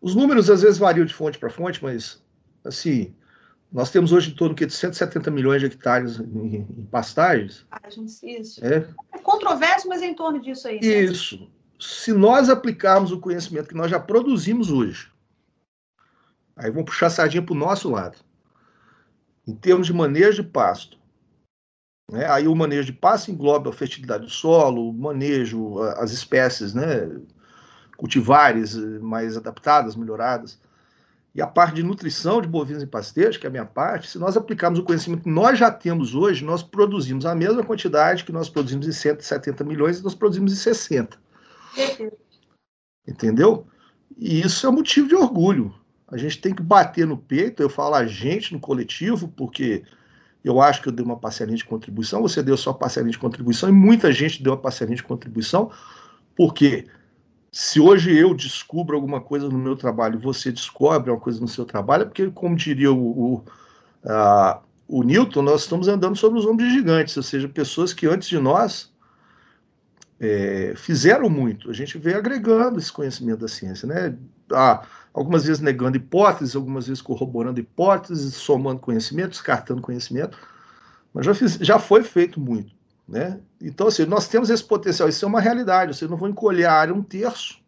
Os 0.00 0.16
números 0.16 0.50
às 0.50 0.62
vezes 0.62 0.78
variam 0.78 1.06
de 1.06 1.14
fonte 1.14 1.38
para 1.38 1.50
fonte, 1.50 1.82
mas 1.82 2.20
assim, 2.64 3.14
nós 3.76 3.90
temos 3.90 4.10
hoje 4.10 4.30
em 4.30 4.34
torno 4.34 4.54
de 4.54 4.70
170 4.70 5.30
milhões 5.30 5.60
de 5.60 5.66
hectares 5.66 6.18
em, 6.18 6.56
em 6.56 6.88
pastagens. 6.90 7.66
Isso. 8.22 8.64
É. 8.64 8.88
é 9.12 9.18
controverso, 9.18 9.86
mas 9.86 10.00
é 10.00 10.06
em 10.06 10.14
torno 10.14 10.40
disso 10.40 10.66
aí. 10.66 10.78
Isso. 10.80 11.46
se 11.78 12.10
nós 12.14 12.48
aplicarmos 12.48 13.12
o 13.12 13.20
conhecimento 13.20 13.68
que 13.68 13.74
nós 13.74 13.90
já 13.90 14.00
produzimos 14.00 14.70
hoje, 14.70 15.12
aí 16.56 16.70
vamos 16.70 16.86
puxar 16.86 17.08
a 17.08 17.10
sardinha 17.10 17.42
para 17.42 17.52
o 17.52 17.58
nosso 17.58 17.90
lado, 17.90 18.16
em 19.46 19.54
termos 19.54 19.88
de 19.88 19.92
manejo 19.92 20.42
de 20.42 20.48
pasto, 20.48 20.98
né? 22.10 22.26
aí 22.30 22.48
o 22.48 22.56
manejo 22.56 22.86
de 22.86 22.94
pasto 22.94 23.30
engloba 23.30 23.68
a 23.68 23.74
fertilidade 23.74 24.24
do 24.24 24.30
solo, 24.30 24.88
o 24.88 24.94
manejo, 24.94 25.82
as 25.98 26.12
espécies, 26.12 26.72
né? 26.72 27.10
cultivares 27.98 28.74
mais 29.02 29.36
adaptadas, 29.36 29.96
melhoradas, 29.96 30.58
e 31.36 31.42
a 31.42 31.46
parte 31.46 31.74
de 31.74 31.82
nutrição 31.82 32.40
de 32.40 32.48
bovinos 32.48 32.82
e 32.82 32.86
pasteiros, 32.86 33.36
que 33.36 33.46
é 33.46 33.48
a 33.48 33.50
minha 33.50 33.66
parte, 33.66 34.08
se 34.08 34.18
nós 34.18 34.38
aplicarmos 34.38 34.78
o 34.78 34.82
conhecimento 34.82 35.24
que 35.24 35.28
nós 35.28 35.58
já 35.58 35.70
temos 35.70 36.14
hoje, 36.14 36.42
nós 36.42 36.62
produzimos 36.62 37.26
a 37.26 37.34
mesma 37.34 37.62
quantidade 37.62 38.24
que 38.24 38.32
nós 38.32 38.48
produzimos 38.48 38.88
em 38.88 38.92
170 38.92 39.62
milhões, 39.62 40.00
nós 40.00 40.14
produzimos 40.14 40.50
em 40.54 40.56
60. 40.56 41.18
Entendeu? 43.06 43.66
E 44.16 44.40
isso 44.40 44.66
é 44.66 44.70
motivo 44.70 45.08
de 45.08 45.14
orgulho. 45.14 45.74
A 46.08 46.16
gente 46.16 46.40
tem 46.40 46.54
que 46.54 46.62
bater 46.62 47.06
no 47.06 47.18
peito, 47.18 47.62
eu 47.62 47.68
falo 47.68 47.96
a 47.96 48.06
gente 48.06 48.54
no 48.54 48.58
coletivo, 48.58 49.28
porque 49.28 49.84
eu 50.42 50.58
acho 50.58 50.80
que 50.80 50.88
eu 50.88 50.92
dei 50.92 51.04
uma 51.04 51.18
parcelinha 51.18 51.58
de 51.58 51.66
contribuição, 51.66 52.22
você 52.22 52.42
deu 52.42 52.56
sua 52.56 52.72
parcelinha 52.72 53.12
de 53.12 53.18
contribuição, 53.18 53.68
e 53.68 53.72
muita 53.72 54.10
gente 54.10 54.42
deu 54.42 54.54
uma 54.54 54.58
parcelinha 54.58 54.96
de 54.96 55.02
contribuição, 55.02 55.70
porque 56.34 56.86
se 57.50 57.80
hoje 57.80 58.16
eu 58.16 58.34
descubro 58.34 58.96
alguma 58.96 59.20
coisa 59.20 59.48
no 59.48 59.58
meu 59.58 59.76
trabalho, 59.76 60.18
você 60.18 60.52
descobre 60.52 61.10
uma 61.10 61.20
coisa 61.20 61.40
no 61.40 61.48
seu 61.48 61.64
trabalho, 61.64 62.02
é 62.02 62.04
porque, 62.06 62.30
como 62.30 62.54
diria 62.54 62.92
o, 62.92 63.34
o, 63.34 63.44
a, 64.04 64.60
o 64.86 65.02
Newton, 65.02 65.42
nós 65.42 65.62
estamos 65.62 65.88
andando 65.88 66.16
sobre 66.16 66.38
os 66.38 66.46
ombros 66.46 66.68
de 66.68 66.74
gigantes, 66.74 67.16
ou 67.16 67.22
seja, 67.22 67.48
pessoas 67.48 67.92
que 67.92 68.06
antes 68.06 68.28
de 68.28 68.38
nós 68.38 68.92
é, 70.20 70.74
fizeram 70.76 71.28
muito. 71.28 71.70
A 71.70 71.72
gente 71.72 71.98
veio 71.98 72.18
agregando 72.18 72.78
esse 72.78 72.92
conhecimento 72.92 73.40
da 73.40 73.48
ciência, 73.48 73.86
né? 73.86 74.16
Ah, 74.52 74.82
algumas 75.12 75.44
vezes 75.44 75.60
negando 75.60 75.96
hipóteses, 75.96 76.54
algumas 76.54 76.86
vezes 76.86 77.02
corroborando 77.02 77.58
hipóteses, 77.58 78.34
somando 78.34 78.80
conhecimento, 78.80 79.30
descartando 79.30 79.82
conhecimento, 79.82 80.38
mas 81.12 81.24
já, 81.24 81.34
fiz, 81.34 81.54
já 81.54 81.78
foi 81.78 82.02
feito 82.02 82.38
muito. 82.38 82.75
Né? 83.08 83.40
Então, 83.60 83.86
assim, 83.86 84.04
nós 84.04 84.26
temos 84.26 84.50
esse 84.50 84.64
potencial, 84.64 85.08
isso 85.08 85.24
é 85.24 85.28
uma 85.28 85.40
realidade. 85.40 85.96
Você 85.96 86.08
não 86.08 86.16
vai 86.16 86.30
encolher 86.30 86.64
a 86.64 86.72
área 86.72 86.94
um 86.94 87.02
terço 87.02 87.60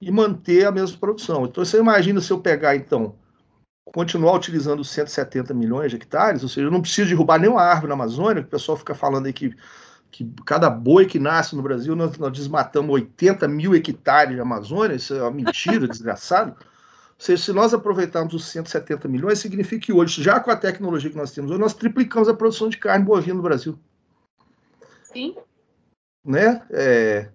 e 0.00 0.10
manter 0.10 0.66
a 0.66 0.72
mesma 0.72 0.96
produção. 0.98 1.46
Então, 1.46 1.64
você 1.64 1.78
imagina 1.78 2.20
se 2.20 2.30
eu 2.30 2.40
pegar, 2.40 2.76
então, 2.76 3.16
continuar 3.92 4.34
utilizando 4.34 4.84
170 4.84 5.54
milhões 5.54 5.90
de 5.90 5.96
hectares, 5.96 6.42
ou 6.42 6.48
seja, 6.48 6.66
eu 6.66 6.70
não 6.70 6.80
preciso 6.80 7.08
derrubar 7.08 7.38
nenhuma 7.38 7.62
árvore 7.62 7.88
na 7.88 7.94
Amazônia, 7.94 8.42
que 8.42 8.48
o 8.48 8.50
pessoal 8.50 8.76
fica 8.76 8.94
falando 8.94 9.26
aí 9.26 9.32
que, 9.32 9.56
que 10.10 10.30
cada 10.44 10.68
boi 10.68 11.06
que 11.06 11.18
nasce 11.18 11.56
no 11.56 11.62
Brasil, 11.62 11.96
nós, 11.96 12.16
nós 12.18 12.32
desmatamos 12.32 12.92
80 12.92 13.48
mil 13.48 13.74
hectares 13.74 14.34
de 14.34 14.40
Amazônia, 14.40 14.96
isso 14.96 15.14
é 15.14 15.22
uma 15.22 15.30
mentira, 15.30 15.86
desgraçado. 15.88 16.50
Ou 16.50 17.24
seja, 17.24 17.42
se 17.42 17.52
nós 17.52 17.72
aproveitarmos 17.72 18.34
os 18.34 18.44
170 18.44 19.08
milhões, 19.08 19.38
significa 19.38 19.86
que 19.86 19.92
hoje, 19.92 20.22
já 20.22 20.38
com 20.38 20.50
a 20.50 20.56
tecnologia 20.56 21.10
que 21.10 21.16
nós 21.16 21.32
temos 21.32 21.50
hoje, 21.50 21.60
nós 21.60 21.72
triplicamos 21.72 22.28
a 22.28 22.34
produção 22.34 22.68
de 22.68 22.76
carne 22.76 23.04
bovina 23.04 23.36
no 23.36 23.42
Brasil. 23.42 23.78
Sim. 25.16 25.34
Né? 26.22 26.62
É, 26.70 27.30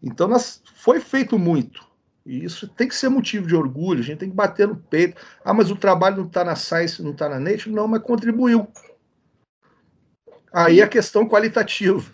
então, 0.00 0.28
nós, 0.28 0.62
foi 0.76 1.00
feito 1.00 1.36
muito. 1.38 1.84
E 2.24 2.44
isso 2.44 2.68
tem 2.68 2.86
que 2.86 2.94
ser 2.94 3.08
motivo 3.08 3.46
de 3.48 3.56
orgulho, 3.56 4.00
a 4.00 4.02
gente 4.02 4.18
tem 4.18 4.30
que 4.30 4.36
bater 4.36 4.68
no 4.68 4.76
peito. 4.76 5.20
Ah, 5.44 5.52
mas 5.52 5.70
o 5.70 5.76
trabalho 5.76 6.18
não 6.18 6.26
está 6.26 6.44
na 6.44 6.54
Science, 6.54 7.02
não 7.02 7.10
está 7.10 7.28
na 7.28 7.40
Nature? 7.40 7.70
Não, 7.70 7.88
mas 7.88 8.02
contribuiu. 8.02 8.68
Aí 10.52 10.80
a 10.80 10.88
questão 10.88 11.28
qualitativa. 11.28 12.12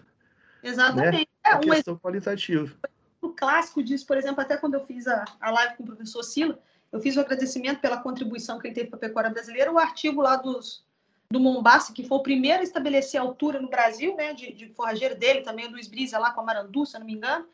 Exatamente. 0.63 1.19
Né? 1.19 1.25
É, 1.45 1.53
a 1.53 1.59
questão 1.59 1.95
um 1.95 1.99
qualitativa. 1.99 2.75
O 3.21 3.31
clássico 3.31 3.83
disso, 3.83 4.07
por 4.07 4.17
exemplo, 4.17 4.41
até 4.41 4.57
quando 4.57 4.75
eu 4.75 4.87
fiz 4.87 5.07
a, 5.07 5.25
a 5.41 5.51
live 5.51 5.77
com 5.77 5.83
o 5.83 5.87
professor 5.87 6.23
Sila, 6.23 6.59
eu 6.91 7.01
fiz 7.01 7.17
o 7.17 7.19
um 7.19 7.23
agradecimento 7.23 7.81
pela 7.81 7.99
contribuição 7.99 8.59
que 8.59 8.69
ele 8.69 8.75
teve 8.75 8.89
para 8.89 8.97
a 8.97 9.01
pecuária 9.01 9.31
brasileira, 9.31 9.73
o 9.73 9.79
artigo 9.79 10.23
lá 10.23 10.37
dos, 10.37 10.86
do 11.31 11.41
Mombasa, 11.41 11.93
que 11.93 12.07
foi 12.07 12.19
o 12.19 12.23
primeiro 12.23 12.61
a 12.61 12.63
estabelecer 12.63 13.21
a 13.21 13.25
altura 13.25 13.61
no 13.61 13.69
Brasil, 13.69 14.17
né, 14.17 14.33
de, 14.33 14.53
de 14.53 14.69
forrageiro 14.69 15.17
dele, 15.17 15.43
também 15.43 15.67
o 15.67 15.71
Luiz 15.71 15.89
Brisa 15.89 16.19
lá 16.19 16.31
com 16.31 16.41
a 16.41 16.45
Marandu, 16.45 16.87
se 16.87 16.99
não 16.99 17.07
me 17.07 17.15
engano, 17.15 17.47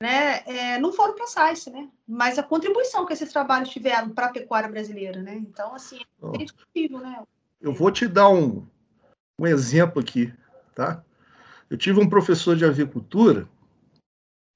né, 0.00 0.42
é, 0.44 0.78
não 0.78 0.92
foram 0.92 1.14
para 1.14 1.24
a 1.24 1.28
SAIS, 1.28 1.66
né, 1.66 1.88
mas 2.06 2.38
a 2.38 2.42
contribuição 2.42 3.06
que 3.06 3.12
esses 3.12 3.32
trabalhos 3.32 3.70
tiveram 3.70 4.10
para 4.10 4.26
a 4.26 4.32
pecuária 4.32 4.68
brasileira, 4.68 5.22
né, 5.22 5.36
então, 5.36 5.74
assim, 5.74 6.00
é 6.34 6.42
indiscutível, 6.42 6.98
né. 6.98 7.22
Eu 7.60 7.72
vou 7.72 7.92
te 7.92 8.08
dar 8.08 8.28
um, 8.28 8.66
um 9.38 9.46
exemplo 9.46 10.00
aqui, 10.00 10.34
tá? 10.74 11.02
Eu 11.70 11.78
tive 11.78 12.00
um 12.00 12.08
professor 12.08 12.56
de 12.56 12.64
avicultura, 12.64 13.48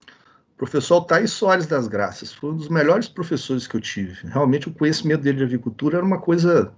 o 0.09 0.57
professor 0.57 1.03
Thaís 1.03 1.31
Soares 1.31 1.67
das 1.67 1.87
Graças, 1.87 2.33
foi 2.33 2.51
um 2.51 2.57
dos 2.57 2.69
melhores 2.69 3.09
professores 3.09 3.67
que 3.67 3.77
eu 3.77 3.81
tive. 3.81 4.27
Realmente 4.27 4.69
o 4.69 4.75
conhecimento 4.75 5.23
dele 5.23 5.39
de 5.39 5.45
avicultura 5.45 5.99
era 5.99 6.05
uma 6.05 6.21
coisa 6.21 6.75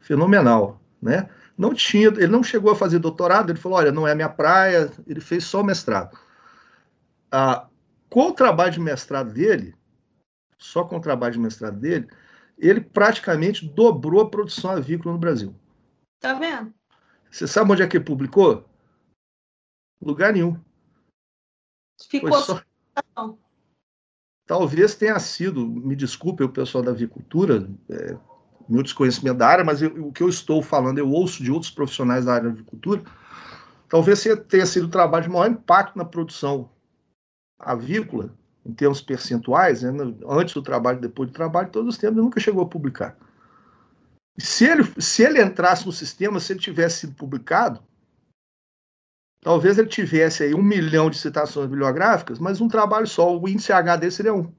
fenomenal 0.00 0.81
né? 1.02 1.28
Não 1.58 1.74
tinha, 1.74 2.06
ele 2.06 2.28
não 2.28 2.42
chegou 2.42 2.70
a 2.70 2.76
fazer 2.76 3.00
doutorado, 3.00 3.50
ele 3.50 3.58
falou, 3.58 3.78
olha, 3.78 3.90
não 3.90 4.06
é 4.06 4.14
minha 4.14 4.28
praia, 4.28 4.90
ele 5.06 5.20
fez 5.20 5.44
só 5.44 5.62
mestrado. 5.62 6.16
Ah, 7.30 7.68
com 8.08 8.28
o 8.28 8.32
trabalho 8.32 8.72
de 8.72 8.80
mestrado 8.80 9.32
dele, 9.32 9.74
só 10.56 10.84
com 10.84 10.96
o 10.96 11.00
trabalho 11.00 11.32
de 11.32 11.40
mestrado 11.40 11.78
dele, 11.78 12.08
ele 12.56 12.80
praticamente 12.80 13.66
dobrou 13.66 14.20
a 14.20 14.30
produção 14.30 14.70
avícola 14.70 15.12
no 15.12 15.18
Brasil. 15.18 15.54
Tá 16.20 16.34
vendo? 16.34 16.72
Você 17.30 17.48
sabe 17.48 17.72
onde 17.72 17.82
é 17.82 17.88
que 17.88 17.96
ele 17.96 18.04
publicou? 18.04 18.68
Lugar 20.00 20.32
nenhum. 20.32 20.58
Ficou 22.08 22.32
só... 22.40 22.62
Talvez 24.46 24.94
tenha 24.94 25.18
sido, 25.18 25.66
me 25.66 25.96
desculpe 25.96 26.44
o 26.44 26.48
pessoal 26.48 26.84
da 26.84 26.90
avicultura, 26.90 27.68
é, 27.88 28.18
meu 28.68 28.82
desconhecimento 28.82 29.38
da 29.38 29.46
área, 29.46 29.64
mas 29.64 29.82
eu, 29.82 30.06
o 30.06 30.12
que 30.12 30.22
eu 30.22 30.28
estou 30.28 30.62
falando, 30.62 30.98
eu 30.98 31.10
ouço 31.10 31.42
de 31.42 31.50
outros 31.50 31.70
profissionais 31.70 32.24
da 32.24 32.34
área 32.34 32.48
de 32.48 32.54
agricultura, 32.54 33.02
talvez 33.88 34.24
tenha 34.48 34.66
sido 34.66 34.86
o 34.86 34.90
trabalho 34.90 35.24
de 35.24 35.30
maior 35.30 35.50
impacto 35.50 35.96
na 35.96 36.04
produção 36.04 36.70
avícola, 37.58 38.30
em 38.64 38.72
termos 38.72 39.00
percentuais, 39.00 39.82
né, 39.82 39.90
antes 40.28 40.54
do 40.54 40.62
trabalho, 40.62 41.00
depois 41.00 41.28
do 41.28 41.34
trabalho, 41.34 41.70
todos 41.70 41.94
os 41.94 41.98
tempos, 41.98 42.16
ele 42.16 42.24
nunca 42.24 42.40
chegou 42.40 42.62
a 42.62 42.68
publicar. 42.68 43.16
Se 44.38 44.64
ele, 44.64 44.84
se 44.98 45.22
ele 45.22 45.42
entrasse 45.42 45.84
no 45.84 45.92
sistema, 45.92 46.40
se 46.40 46.52
ele 46.52 46.60
tivesse 46.60 47.00
sido 47.00 47.14
publicado, 47.14 47.82
talvez 49.42 49.78
ele 49.78 49.88
tivesse 49.88 50.44
aí 50.44 50.54
um 50.54 50.62
milhão 50.62 51.10
de 51.10 51.18
citações 51.18 51.66
bibliográficas, 51.68 52.38
mas 52.38 52.60
um 52.60 52.68
trabalho 52.68 53.06
só, 53.06 53.36
o 53.36 53.48
índice 53.48 53.72
H 53.72 53.96
dele 53.96 54.12
seria 54.12 54.32
um. 54.32 54.52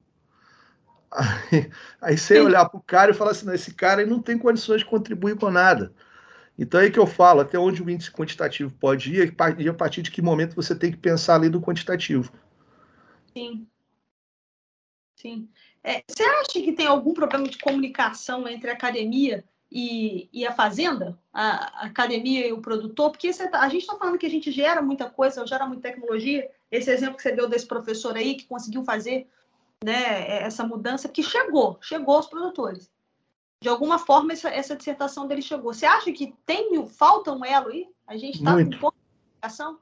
Aí, 1.15 1.69
aí 2.01 2.17
você 2.17 2.39
olhar 2.39 2.67
para 2.67 2.79
o 2.79 2.83
cara 2.83 3.11
e 3.11 3.13
falar 3.13 3.31
assim: 3.31 3.45
não, 3.45 3.53
esse 3.53 3.73
cara 3.73 4.05
não 4.05 4.21
tem 4.21 4.37
condições 4.37 4.79
de 4.79 4.85
contribuir 4.85 5.35
com 5.35 5.51
nada. 5.51 5.93
Então 6.57 6.79
é 6.79 6.83
aí 6.83 6.91
que 6.91 6.99
eu 6.99 7.07
falo, 7.07 7.41
até 7.41 7.57
onde 7.57 7.81
o 7.81 7.89
índice 7.89 8.11
quantitativo 8.11 8.71
pode 8.79 9.13
ir 9.13 9.35
e 9.57 9.69
a 9.69 9.73
partir 9.73 10.01
de 10.01 10.11
que 10.11 10.21
momento 10.21 10.55
você 10.55 10.75
tem 10.75 10.91
que 10.91 10.97
pensar 10.97 11.35
ali 11.35 11.49
do 11.49 11.61
quantitativo. 11.61 12.31
Sim. 13.33 13.67
Sim. 15.15 15.49
É, 15.83 16.03
você 16.07 16.23
acha 16.23 16.53
que 16.53 16.73
tem 16.73 16.85
algum 16.85 17.13
problema 17.13 17.47
de 17.47 17.57
comunicação 17.57 18.47
entre 18.47 18.69
a 18.69 18.73
academia 18.73 19.43
e, 19.71 20.29
e 20.31 20.45
a 20.45 20.51
fazenda? 20.51 21.17
A, 21.33 21.83
a, 21.83 21.85
academia 21.87 22.47
e 22.47 22.53
o 22.53 22.61
produtor? 22.61 23.11
Porque 23.11 23.31
tá, 23.33 23.61
a 23.61 23.69
gente 23.69 23.81
está 23.81 23.95
falando 23.95 24.17
que 24.17 24.25
a 24.25 24.29
gente 24.29 24.51
gera 24.51 24.81
muita 24.81 25.09
coisa, 25.09 25.47
gera 25.47 25.65
muita 25.65 25.89
tecnologia. 25.89 26.49
Esse 26.69 26.91
exemplo 26.91 27.15
que 27.15 27.23
você 27.23 27.31
deu 27.31 27.49
desse 27.49 27.65
professor 27.65 28.15
aí 28.15 28.35
que 28.35 28.45
conseguiu 28.45 28.83
fazer 28.83 29.27
né, 29.83 30.27
é, 30.27 30.43
essa 30.43 30.65
mudança 30.65 31.09
que 31.09 31.21
chegou, 31.21 31.77
chegou 31.81 32.15
aos 32.15 32.27
produtores. 32.27 32.89
De 33.61 33.69
alguma 33.69 33.99
forma, 33.99 34.33
essa, 34.33 34.49
essa 34.49 34.75
dissertação 34.75 35.27
dele 35.27 35.41
chegou. 35.41 35.73
Você 35.73 35.85
acha 35.85 36.11
que 36.11 36.33
tem, 36.45 36.85
falta 36.87 37.31
um 37.31 37.45
elo 37.45 37.69
aí? 37.69 37.87
A 38.07 38.17
gente 38.17 38.35
está 38.37 38.55
com 38.55 38.69
pouca 38.71 38.97
comunicação? 38.97 39.79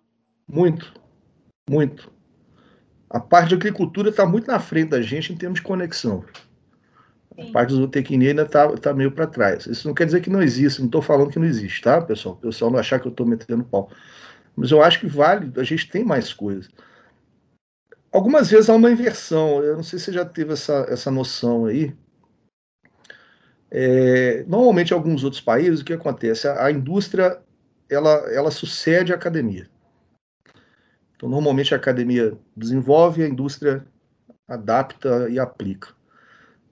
Muito, 0.47 0.93
muito. 1.69 2.11
A 3.09 3.19
parte 3.19 3.49
de 3.49 3.55
agricultura 3.55 4.09
está 4.09 4.25
muito 4.25 4.47
na 4.47 4.59
frente 4.59 4.89
da 4.89 5.01
gente 5.01 5.33
em 5.33 5.37
termos 5.37 5.59
de 5.59 5.65
conexão. 5.65 6.23
Sim. 7.35 7.49
A 7.49 7.51
parte 7.51 7.69
de 7.69 7.75
zootecnia 7.75 8.29
ainda 8.29 8.43
está 8.43 8.71
tá 8.77 8.93
meio 8.93 9.11
para 9.11 9.27
trás. 9.27 9.65
Isso 9.65 9.87
não 9.87 9.95
quer 9.95 10.05
dizer 10.05 10.21
que 10.21 10.29
não 10.29 10.41
existe, 10.41 10.79
não 10.79 10.85
estou 10.85 11.01
falando 11.01 11.31
que 11.31 11.39
não 11.39 11.45
existe, 11.45 11.81
tá, 11.81 12.01
pessoal? 12.01 12.35
O 12.35 12.37
pessoal 12.37 12.69
não 12.69 12.79
achar 12.79 12.99
que 12.99 13.07
eu 13.07 13.11
estou 13.11 13.25
metendo 13.25 13.63
pau. 13.63 13.89
Mas 14.55 14.71
eu 14.71 14.83
acho 14.83 14.99
que 14.99 15.07
vale, 15.07 15.51
a 15.57 15.63
gente 15.63 15.89
tem 15.89 16.03
mais 16.03 16.33
coisas. 16.33 16.69
Algumas 18.11 18.51
vezes 18.51 18.69
há 18.69 18.75
uma 18.75 18.91
inversão, 18.91 19.63
eu 19.63 19.77
não 19.77 19.83
sei 19.83 19.97
se 19.97 20.05
você 20.05 20.11
já 20.11 20.25
teve 20.25 20.51
essa, 20.51 20.85
essa 20.89 21.09
noção 21.09 21.65
aí. 21.65 21.95
É, 23.69 24.43
normalmente, 24.47 24.91
em 24.91 24.93
alguns 24.93 25.23
outros 25.23 25.41
países, 25.41 25.79
o 25.79 25.85
que 25.85 25.93
acontece? 25.93 26.45
A, 26.45 26.65
a 26.65 26.71
indústria 26.71 27.41
ela, 27.89 28.11
ela 28.33 28.51
sucede 28.51 29.13
à 29.13 29.15
academia. 29.15 29.69
Então, 31.15 31.29
normalmente, 31.29 31.73
a 31.73 31.77
academia 31.77 32.37
desenvolve, 32.55 33.23
a 33.23 33.27
indústria 33.27 33.85
adapta 34.45 35.29
e 35.29 35.39
aplica. 35.39 35.89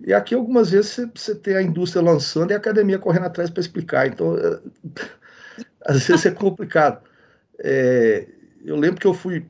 E 0.06 0.14
aqui, 0.14 0.36
algumas 0.36 0.72
vezes, 0.72 0.92
você, 0.92 1.06
você 1.16 1.36
tem 1.36 1.56
a 1.56 1.62
indústria 1.62 2.02
lançando 2.02 2.52
e 2.52 2.54
a 2.54 2.58
academia 2.58 3.00
correndo 3.00 3.28
atrás 3.28 3.50
para 3.50 3.62
explicar. 3.62 4.08
Então, 4.08 4.36
é, 4.38 4.60
às 5.86 6.06
vezes 6.06 6.26
é 6.26 6.32
complicado. 6.32 7.02
É, 7.60 8.28
eu 8.62 8.76
lembro 8.76 9.00
que 9.00 9.08
eu 9.08 9.14
fui 9.14 9.46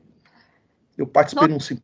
Eu 1.00 1.06
participei 1.06 1.48
Nossa. 1.48 1.74
num 1.74 1.80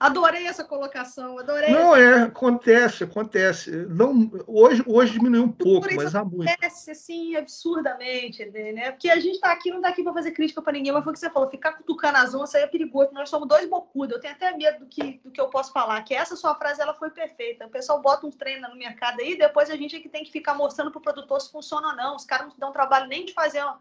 Adorei 0.00 0.46
essa 0.46 0.64
colocação, 0.64 1.38
adorei. 1.38 1.70
Não, 1.70 1.96
é, 1.96 2.24
acontece, 2.24 3.04
acontece. 3.04 3.70
Não, 3.70 4.30
hoje, 4.46 4.82
hoje 4.86 5.12
diminuiu 5.12 5.44
um 5.44 5.52
pouco, 5.52 5.88
mas 5.94 6.14
há 6.14 6.22
muito. 6.22 6.46
Acontece, 6.46 6.90
assim, 6.90 7.36
absurdamente, 7.36 8.44
né? 8.50 8.90
Porque 8.90 9.08
a 9.08 9.16
gente 9.16 9.36
está 9.36 9.52
aqui, 9.52 9.70
não 9.70 9.78
está 9.78 9.88
aqui 9.88 10.02
para 10.02 10.12
fazer 10.12 10.32
crítica 10.32 10.60
para 10.60 10.74
ninguém, 10.74 10.92
mas 10.92 11.04
foi 11.04 11.12
o 11.12 11.14
que 11.14 11.20
você 11.20 11.30
falou, 11.30 11.48
ficar 11.48 11.72
cutucando 11.72 12.18
as 12.18 12.34
onças 12.34 12.56
aí 12.56 12.62
é 12.64 12.66
perigoso, 12.66 13.12
nós 13.14 13.30
somos 13.30 13.48
dois 13.48 13.66
bocudos, 13.66 14.16
eu 14.16 14.20
tenho 14.20 14.34
até 14.34 14.54
medo 14.54 14.80
do 14.80 14.86
que, 14.86 15.20
do 15.24 15.30
que 15.30 15.40
eu 15.40 15.48
posso 15.48 15.72
falar, 15.72 16.02
que 16.02 16.12
essa 16.12 16.36
sua 16.36 16.54
frase, 16.54 16.82
ela 16.82 16.92
foi 16.92 17.08
perfeita. 17.10 17.64
O 17.64 17.70
pessoal 17.70 18.02
bota 18.02 18.26
um 18.26 18.30
treino 18.30 18.68
no 18.68 18.76
mercado 18.76 19.20
aí, 19.20 19.38
depois 19.38 19.70
a 19.70 19.76
gente 19.76 19.96
é 19.96 20.00
que 20.00 20.08
tem 20.08 20.24
que 20.24 20.32
ficar 20.32 20.54
mostrando 20.54 20.90
para 20.90 20.98
o 20.98 21.02
produtor 21.02 21.40
se 21.40 21.50
funciona 21.50 21.88
ou 21.88 21.96
não. 21.96 22.16
Os 22.16 22.26
caras 22.26 22.48
não 22.48 22.56
dão 22.58 22.72
trabalho 22.72 23.08
nem 23.08 23.24
de 23.24 23.32
fazer 23.32 23.62
uma, 23.62 23.80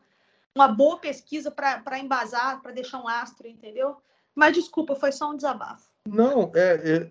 uma 0.55 0.67
boa 0.69 0.99
pesquisa 0.99 1.51
para 1.51 1.99
embasar, 1.99 2.61
para 2.61 2.71
deixar 2.71 2.99
um 2.99 3.07
astro, 3.09 3.47
entendeu? 3.47 3.97
Mas 4.35 4.53
desculpa, 4.53 4.95
foi 4.95 5.11
só 5.11 5.31
um 5.31 5.35
desabafo. 5.35 5.83
Não, 6.07 6.51
é, 6.55 6.81
é, 6.83 7.09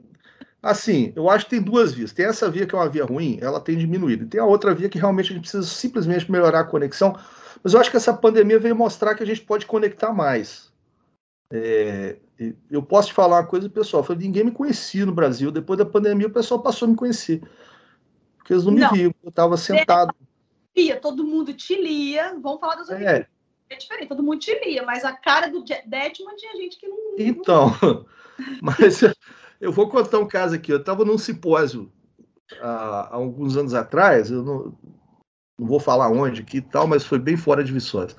assim, 0.62 1.12
eu 1.16 1.30
acho 1.30 1.44
que 1.44 1.52
tem 1.52 1.62
duas 1.62 1.92
vias. 1.92 2.12
Tem 2.12 2.26
essa 2.26 2.50
via 2.50 2.66
que 2.66 2.74
é 2.74 2.78
uma 2.78 2.88
via 2.88 3.04
ruim, 3.04 3.38
ela 3.40 3.60
tem 3.60 3.76
diminuído. 3.76 4.24
E 4.24 4.28
tem 4.28 4.40
a 4.40 4.44
outra 4.44 4.74
via 4.74 4.88
que 4.88 4.98
realmente 4.98 5.32
a 5.32 5.34
gente 5.34 5.42
precisa 5.42 5.66
simplesmente 5.66 6.30
melhorar 6.30 6.60
a 6.60 6.64
conexão. 6.64 7.16
Mas 7.62 7.74
eu 7.74 7.80
acho 7.80 7.90
que 7.90 7.96
essa 7.96 8.12
pandemia 8.12 8.58
veio 8.58 8.76
mostrar 8.76 9.14
que 9.14 9.22
a 9.22 9.26
gente 9.26 9.40
pode 9.42 9.66
conectar 9.66 10.12
mais. 10.12 10.72
É, 11.52 12.16
eu 12.70 12.82
posso 12.82 13.08
te 13.08 13.14
falar 13.14 13.40
uma 13.40 13.46
coisa, 13.46 13.68
pessoal. 13.68 14.02
Foi, 14.02 14.16
ninguém 14.16 14.44
me 14.44 14.50
conhecia 14.50 15.06
no 15.06 15.12
Brasil. 15.12 15.50
Depois 15.50 15.78
da 15.78 15.86
pandemia, 15.86 16.26
o 16.26 16.32
pessoal 16.32 16.60
passou 16.60 16.86
a 16.86 16.90
me 16.90 16.96
conhecer. 16.96 17.42
Porque 18.38 18.52
eles 18.52 18.64
não, 18.64 18.72
não. 18.72 18.90
me 18.90 18.98
viam. 18.98 19.14
Eu 19.22 19.28
estava 19.28 19.56
sentado. 19.56 20.14
Lia, 20.76 20.98
todo 20.98 21.24
mundo 21.24 21.52
te 21.52 21.80
lia. 21.80 22.36
Vamos 22.40 22.60
falar 22.60 22.76
das. 22.76 22.90
É. 22.90 23.26
é 23.74 23.76
diferente, 23.76 24.08
todo 24.08 24.22
mundo 24.22 24.40
lia, 24.64 24.82
mas 24.82 25.04
a 25.04 25.12
cara 25.12 25.48
do 25.48 25.62
Detman 25.62 26.36
tinha 26.36 26.56
gente 26.56 26.78
que 26.78 26.88
não. 26.88 27.16
Então. 27.18 27.70
Mas 28.60 29.02
eu 29.60 29.70
vou 29.70 29.88
contar 29.88 30.18
um 30.18 30.26
caso 30.26 30.54
aqui. 30.54 30.72
Eu 30.72 30.78
estava 30.78 31.04
num 31.04 31.18
simpósio 31.18 31.92
há, 32.60 33.08
há, 33.10 33.14
alguns 33.14 33.56
anos 33.56 33.74
atrás, 33.74 34.30
eu 34.30 34.42
não, 34.42 34.78
não 35.58 35.66
vou 35.66 35.78
falar 35.78 36.08
onde 36.08 36.40
aqui 36.40 36.56
e 36.56 36.62
tal, 36.62 36.86
mas 36.86 37.04
foi 37.04 37.18
bem 37.18 37.36
fora 37.36 37.62
de 37.62 37.72
Viçosa. 37.72 38.16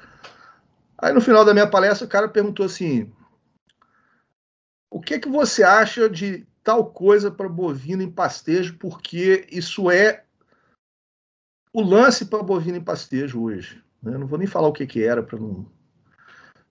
Aí 0.98 1.12
no 1.12 1.20
final 1.20 1.44
da 1.44 1.54
minha 1.54 1.68
palestra, 1.68 2.06
o 2.06 2.10
cara 2.10 2.30
perguntou 2.30 2.66
assim: 2.66 3.12
o 4.90 5.02
que 5.02 5.16
é 5.16 5.20
que 5.20 5.28
você 5.28 5.64
acha 5.64 6.10
de 6.10 6.48
tal 6.64 6.86
coisa 6.92 7.30
para 7.30 7.50
bovino 7.50 8.04
em 8.04 8.12
pastejo? 8.12 8.78
Porque 8.78 9.46
isso 9.52 9.92
é 9.92 10.24
o 11.74 11.82
lance 11.82 12.26
para 12.26 12.44
bovino 12.44 12.78
em 12.78 12.84
pastejo 12.84 13.44
hoje. 13.44 13.84
Né? 14.04 14.18
Não 14.18 14.28
vou 14.28 14.38
nem 14.38 14.48
falar 14.48 14.68
o 14.68 14.74
que, 14.74 14.86
que 14.86 15.04
era 15.04 15.24
para 15.24 15.40
não 15.40 15.66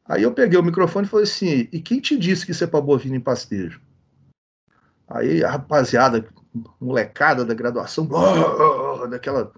Aí 0.05 0.25
eu 0.25 0.35
peguei 0.35 0.59
o 0.59 0.63
microfone 0.63 1.07
e 1.07 1.09
falei 1.09 1.25
assim: 1.25 1.69
e 1.73 1.81
quem 1.81 2.01
te 2.01 2.19
disse 2.19 2.45
que 2.45 2.53
isso 2.53 2.65
é 2.65 2.67
para 2.67 2.81
bovino 2.81 3.15
em 3.15 3.21
pastejo? 3.21 3.81
Aí 5.09 5.45
a 5.45 5.51
rapaziada, 5.51 6.29
molecada 6.81 7.45
da 7.45 7.55
graduação, 7.55 8.09
daquela 9.09 9.53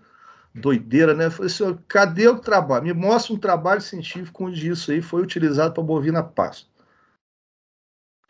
doideira, 0.54 1.14
né? 1.14 1.30
Falei 1.30 1.50
assim: 1.50 1.78
cadê 1.88 2.28
o 2.28 2.38
trabalho? 2.38 2.84
Me 2.84 2.92
mostra 2.92 3.32
um 3.34 3.38
trabalho 3.38 3.80
científico 3.80 4.44
onde 4.44 4.68
isso 4.68 4.92
aí 4.92 5.00
foi 5.00 5.22
utilizado 5.22 5.72
para 5.72 5.82
bovina 5.82 6.22
pasto. 6.22 6.70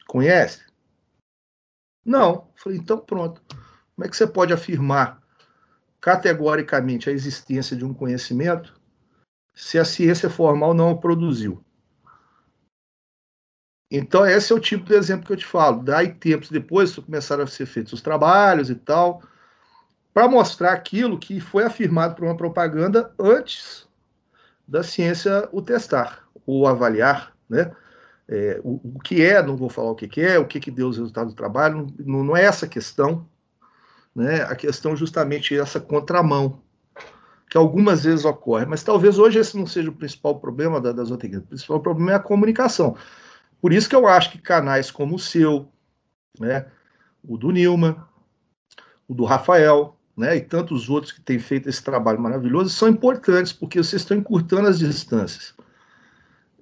Conhece? 0.06 0.64
Não. 2.04 2.48
Falei: 2.54 2.78
então 2.78 2.98
pronto. 2.98 3.42
Como 3.96 4.06
é 4.06 4.08
que 4.08 4.16
você 4.16 4.26
pode 4.26 4.52
afirmar 4.52 5.20
categoricamente 6.00 7.10
a 7.10 7.12
existência 7.12 7.76
de 7.76 7.84
um 7.84 7.92
conhecimento 7.92 8.83
se 9.54 9.78
a 9.78 9.84
ciência 9.84 10.28
formal 10.28 10.74
não 10.74 10.96
produziu? 10.96 11.64
Então, 13.90 14.26
esse 14.26 14.52
é 14.52 14.56
o 14.56 14.60
tipo 14.60 14.86
de 14.86 14.94
exemplo 14.94 15.26
que 15.26 15.32
eu 15.32 15.36
te 15.36 15.46
falo. 15.46 15.82
Daí, 15.82 16.12
tempos 16.12 16.50
depois, 16.50 16.94
começaram 16.96 17.44
a 17.44 17.46
ser 17.46 17.64
feitos 17.64 17.92
os 17.92 18.02
trabalhos 18.02 18.68
e 18.68 18.74
tal, 18.74 19.22
para 20.12 20.28
mostrar 20.28 20.72
aquilo 20.72 21.18
que 21.18 21.40
foi 21.40 21.64
afirmado 21.64 22.14
por 22.14 22.24
uma 22.24 22.36
propaganda 22.36 23.12
antes 23.18 23.86
da 24.66 24.82
ciência 24.82 25.48
o 25.52 25.62
testar, 25.62 26.26
ou 26.46 26.66
avaliar, 26.66 27.36
né? 27.48 27.70
É, 28.26 28.58
o, 28.64 28.80
o, 28.96 29.00
que 29.00 29.22
é, 29.22 29.42
não 29.42 29.54
vou 29.54 29.68
falar 29.68 29.90
o 29.90 29.94
que, 29.94 30.08
que 30.08 30.22
é, 30.22 30.38
o 30.38 30.46
que, 30.46 30.58
que 30.58 30.70
deu 30.70 30.88
os 30.88 30.96
resultados 30.96 31.34
do 31.34 31.36
trabalho, 31.36 31.86
não, 31.98 32.24
não 32.24 32.36
é 32.36 32.44
essa 32.44 32.64
a 32.64 32.68
questão, 32.68 33.28
né? 34.14 34.42
A 34.44 34.56
questão 34.56 34.96
justamente 34.96 35.54
é 35.54 35.60
essa 35.60 35.78
contramão, 35.78 36.62
que 37.54 37.58
algumas 37.58 38.02
vezes 38.02 38.24
ocorre, 38.24 38.66
mas 38.66 38.82
talvez 38.82 39.16
hoje 39.16 39.38
esse 39.38 39.56
não 39.56 39.64
seja 39.64 39.88
o 39.88 39.94
principal 39.94 40.40
problema 40.40 40.80
da, 40.80 40.90
das 40.90 41.12
outras 41.12 41.36
O 41.36 41.42
principal 41.42 41.78
problema 41.78 42.10
é 42.10 42.14
a 42.16 42.18
comunicação. 42.18 42.96
Por 43.60 43.72
isso 43.72 43.88
que 43.88 43.94
eu 43.94 44.08
acho 44.08 44.32
que 44.32 44.38
canais 44.38 44.90
como 44.90 45.14
o 45.14 45.20
seu, 45.20 45.68
né, 46.40 46.66
o 47.22 47.38
do 47.38 47.52
Nilma, 47.52 48.08
o 49.06 49.14
do 49.14 49.22
Rafael, 49.22 49.96
né, 50.16 50.34
e 50.34 50.40
tantos 50.40 50.90
outros 50.90 51.12
que 51.12 51.20
têm 51.20 51.38
feito 51.38 51.68
esse 51.68 51.80
trabalho 51.80 52.18
maravilhoso 52.18 52.70
são 52.70 52.88
importantes, 52.88 53.52
porque 53.52 53.78
vocês 53.78 54.02
estão 54.02 54.16
encurtando 54.16 54.66
as 54.66 54.80
distâncias. 54.80 55.54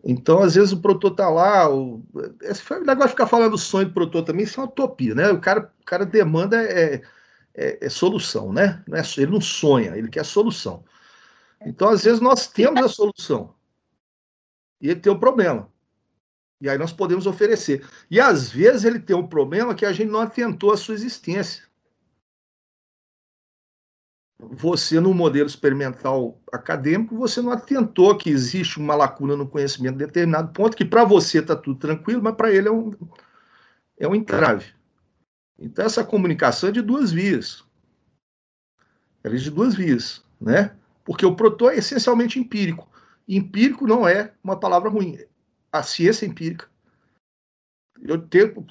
Então, 0.05 0.43
às 0.43 0.57
vezes, 0.57 0.73
o 0.73 0.81
produtor 0.83 1.13
está 1.13 1.31
lá. 1.31 1.75
O, 1.75 2.05
esse 2.43 2.63
negócio 2.81 3.05
de 3.05 3.13
ficar 3.13 3.27
falando 3.27 3.53
do 3.53 3.59
sonho 3.59 3.87
do 3.87 3.95
produtor 3.95 4.25
também, 4.25 4.45
isso 4.45 4.61
é 4.61 4.63
uma 4.63 4.69
utopia, 4.69 5.15
né? 5.15 5.31
O 5.31 5.41
cara, 5.41 5.73
o 5.81 5.85
cara 5.87 6.05
demanda 6.05 6.63
é, 6.63 7.01
é, 7.55 7.87
é 7.87 7.89
solução, 7.89 8.53
né? 8.53 8.83
Não 8.87 8.99
é, 8.99 9.03
ele 9.17 9.33
não 9.33 9.41
sonha, 9.41 9.97
ele 9.97 10.09
quer 10.09 10.25
solução. 10.25 10.85
Então, 11.65 11.89
às 11.89 12.05
vezes, 12.05 12.21
nós 12.21 12.47
temos 12.47 12.83
a 12.83 12.89
solução. 12.89 13.55
E 14.81 14.91
ele 14.91 15.01
tem 15.01 15.13
um 15.13 15.19
problema. 15.19 15.71
E 16.63 16.69
aí 16.69 16.79
nós 16.79 16.93
podemos 16.93 17.27
oferecer. 17.27 17.85
E 18.09 18.21
às 18.21 18.49
vezes 18.49 18.85
ele 18.85 19.01
tem 19.01 19.17
um 19.17 19.27
problema 19.27 19.75
que 19.75 19.85
a 19.85 19.93
gente 19.93 20.11
não 20.11 20.21
atentou 20.21 20.73
à 20.73 20.77
sua 20.77 20.95
existência. 20.95 21.65
Você, 24.39 25.01
no 25.01 25.13
modelo 25.13 25.49
experimental 25.49 26.41
acadêmico, 26.53 27.17
você 27.17 27.41
não 27.41 27.51
atentou 27.51 28.17
que 28.17 28.31
existe 28.31 28.79
uma 28.79 28.95
lacuna 28.95 29.37
no 29.37 29.49
conhecimento 29.49 29.99
de 29.99 30.07
determinado 30.07 30.53
ponto, 30.53 30.77
que 30.77 30.85
para 30.85 31.05
você 31.05 31.39
está 31.39 31.57
tudo 31.57 31.79
tranquilo, 31.79 32.23
mas 32.23 32.35
para 32.37 32.53
ele 32.53 32.69
é 32.69 32.73
um, 32.73 32.93
é 33.99 34.07
um 34.07 34.15
entrave. 34.15 34.67
Então, 35.63 35.85
essa 35.85 36.05
comunicação 36.05 36.69
é 36.69 36.73
de 36.73 36.83
duas 36.83 37.13
vias. 37.13 37.65
Ela 39.23 39.37
é 39.37 39.39
de 39.39 39.51
duas 39.51 39.75
vias, 39.75 40.25
né? 40.41 40.77
Porque 41.05 41.25
o 41.25 41.37
proto 41.37 41.71
é 41.71 41.77
essencialmente 41.77 42.39
empírico. 42.39 42.91
empírico 43.29 43.87
não 43.87 44.07
é 44.07 44.35
uma 44.43 44.59
palavra 44.59 44.91
ruim 44.91 45.19
a 45.73 45.83
ciência 45.83 46.27
empírica. 46.27 46.69
Eu 48.03 48.21
tenho, 48.21 48.67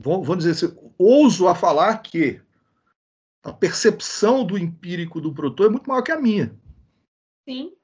vamos 0.00 0.38
dizer 0.38 0.50
assim, 0.52 0.76
ouso 0.98 1.46
a 1.46 1.54
falar 1.54 1.98
que 1.98 2.40
a 3.42 3.52
percepção 3.52 4.44
do 4.44 4.58
empírico 4.58 5.20
do 5.20 5.32
produtor 5.32 5.66
é 5.66 5.70
muito 5.70 5.86
maior 5.86 6.02
que 6.02 6.10
a 6.10 6.20
minha. 6.20 6.58
Sim. 7.48 7.76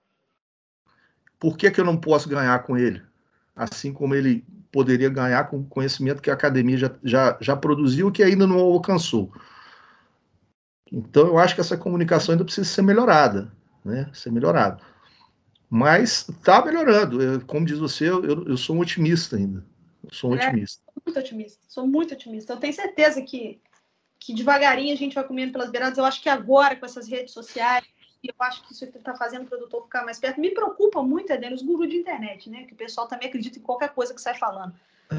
Por 1.39 1.57
que, 1.57 1.71
que 1.71 1.81
eu 1.81 1.85
não 1.85 1.99
posso 1.99 2.29
ganhar 2.29 2.59
com 2.65 2.77
ele? 2.77 3.03
Assim 3.55 3.93
como 3.93 4.15
ele 4.15 4.45
poderia 4.73 5.09
ganhar 5.09 5.45
com 5.49 5.59
o 5.59 5.64
conhecimento 5.64 6.23
que 6.23 6.31
a 6.31 6.35
academia 6.35 6.77
já, 6.77 6.91
já, 7.03 7.39
já 7.41 7.57
produziu 7.57 8.09
e 8.09 8.12
que 8.12 8.23
ainda 8.23 8.47
não 8.47 8.59
alcançou. 8.59 9.33
Então, 10.93 11.29
eu 11.29 11.39
acho 11.39 11.55
que 11.55 11.61
essa 11.61 11.77
comunicação 11.77 12.33
ainda 12.33 12.45
precisa 12.45 12.68
ser 12.68 12.83
melhorada, 12.83 13.53
né? 13.85 14.11
Ser 14.12 14.33
melhorada. 14.33 14.81
Mas 15.68 16.29
está 16.29 16.64
melhorando. 16.64 17.23
Eu, 17.23 17.41
como 17.47 17.64
diz 17.64 17.79
você, 17.79 18.09
eu, 18.09 18.45
eu 18.49 18.57
sou 18.57 18.77
um 18.77 18.81
otimista 18.81 19.37
ainda. 19.37 19.64
Eu 20.03 20.12
sou 20.12 20.31
um 20.31 20.35
é, 20.35 20.49
otimista. 20.49 20.83
Sou 20.85 21.03
muito 21.07 21.18
otimista. 21.21 21.64
Sou 21.68 21.87
muito 21.87 22.14
otimista. 22.14 22.53
Eu 22.53 22.57
tenho 22.57 22.75
certeza 22.75 23.23
que, 23.23 23.61
que 24.18 24.35
devagarinho 24.35 24.93
a 24.93 24.97
gente 24.97 25.14
vai 25.14 25.23
comendo 25.23 25.53
pelas 25.53 25.71
beiradas. 25.71 25.97
Eu 25.97 26.05
acho 26.05 26.21
que 26.21 26.29
agora, 26.29 26.75
com 26.75 26.85
essas 26.85 27.07
redes 27.07 27.33
sociais, 27.33 27.85
eu 28.29 28.35
acho 28.41 28.62
que 28.62 28.73
isso 28.73 28.85
está 28.85 29.14
fazendo 29.14 29.45
o 29.45 29.49
produtor 29.49 29.85
ficar 29.85 30.05
mais 30.05 30.18
perto. 30.18 30.41
Me 30.41 30.51
preocupa 30.51 31.03
muito, 31.03 31.33
é 31.33 31.53
os 31.53 31.62
gurus 31.62 31.89
de 31.89 31.97
internet, 31.97 32.51
né? 32.51 32.64
Que 32.64 32.75
o 32.75 32.77
pessoal 32.77 33.07
também 33.07 33.29
acredita 33.29 33.59
em 33.59 33.62
qualquer 33.62 33.91
coisa 33.91 34.14
que 34.14 34.21
sai 34.21 34.37
falando. 34.37 34.75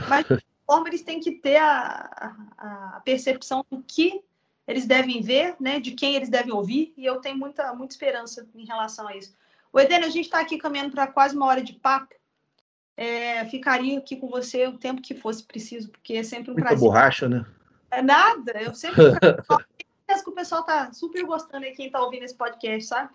Mas, 0.07 0.25
de 0.25 0.43
forma, 0.65 0.87
eles 0.87 1.01
têm 1.01 1.19
que 1.19 1.31
ter 1.31 1.57
a, 1.57 2.35
a, 2.57 2.97
a 2.97 3.01
percepção 3.01 3.65
do 3.69 3.81
que 3.81 4.21
eles 4.67 4.85
devem 4.85 5.21
ver, 5.21 5.55
né? 5.59 5.79
De 5.79 5.91
quem 5.91 6.15
eles 6.15 6.29
devem 6.29 6.53
ouvir. 6.53 6.93
E 6.95 7.05
eu 7.05 7.19
tenho 7.19 7.37
muita, 7.37 7.73
muita 7.73 7.93
esperança 7.93 8.47
em 8.53 8.65
relação 8.65 9.07
a 9.07 9.15
isso. 9.15 9.35
O 9.73 9.79
Edene, 9.79 10.05
a 10.05 10.09
gente 10.09 10.25
está 10.25 10.39
aqui 10.39 10.57
caminhando 10.57 10.91
para 10.91 11.07
quase 11.07 11.35
uma 11.35 11.47
hora 11.47 11.63
de 11.63 11.73
papo. 11.73 12.13
É, 12.95 13.45
ficaria 13.45 13.97
aqui 13.97 14.15
com 14.15 14.27
você 14.27 14.67
o 14.67 14.77
tempo 14.77 15.01
que 15.01 15.15
fosse 15.15 15.43
preciso, 15.43 15.89
porque 15.89 16.13
é 16.13 16.23
sempre 16.23 16.51
um 16.51 16.53
Muita 16.53 16.69
prazer. 16.69 16.87
borracha, 16.87 17.27
né? 17.27 17.45
É 17.89 18.01
nada, 18.01 18.61
eu 18.61 18.75
sempre. 18.75 19.01
que 20.19 20.29
o 20.29 20.33
pessoal 20.33 20.63
tá 20.63 20.91
super 20.91 21.23
gostando 21.23 21.65
aí, 21.65 21.73
quem 21.73 21.85
está 21.85 22.01
ouvindo 22.01 22.23
esse 22.23 22.35
podcast, 22.35 22.87
sabe? 22.87 23.09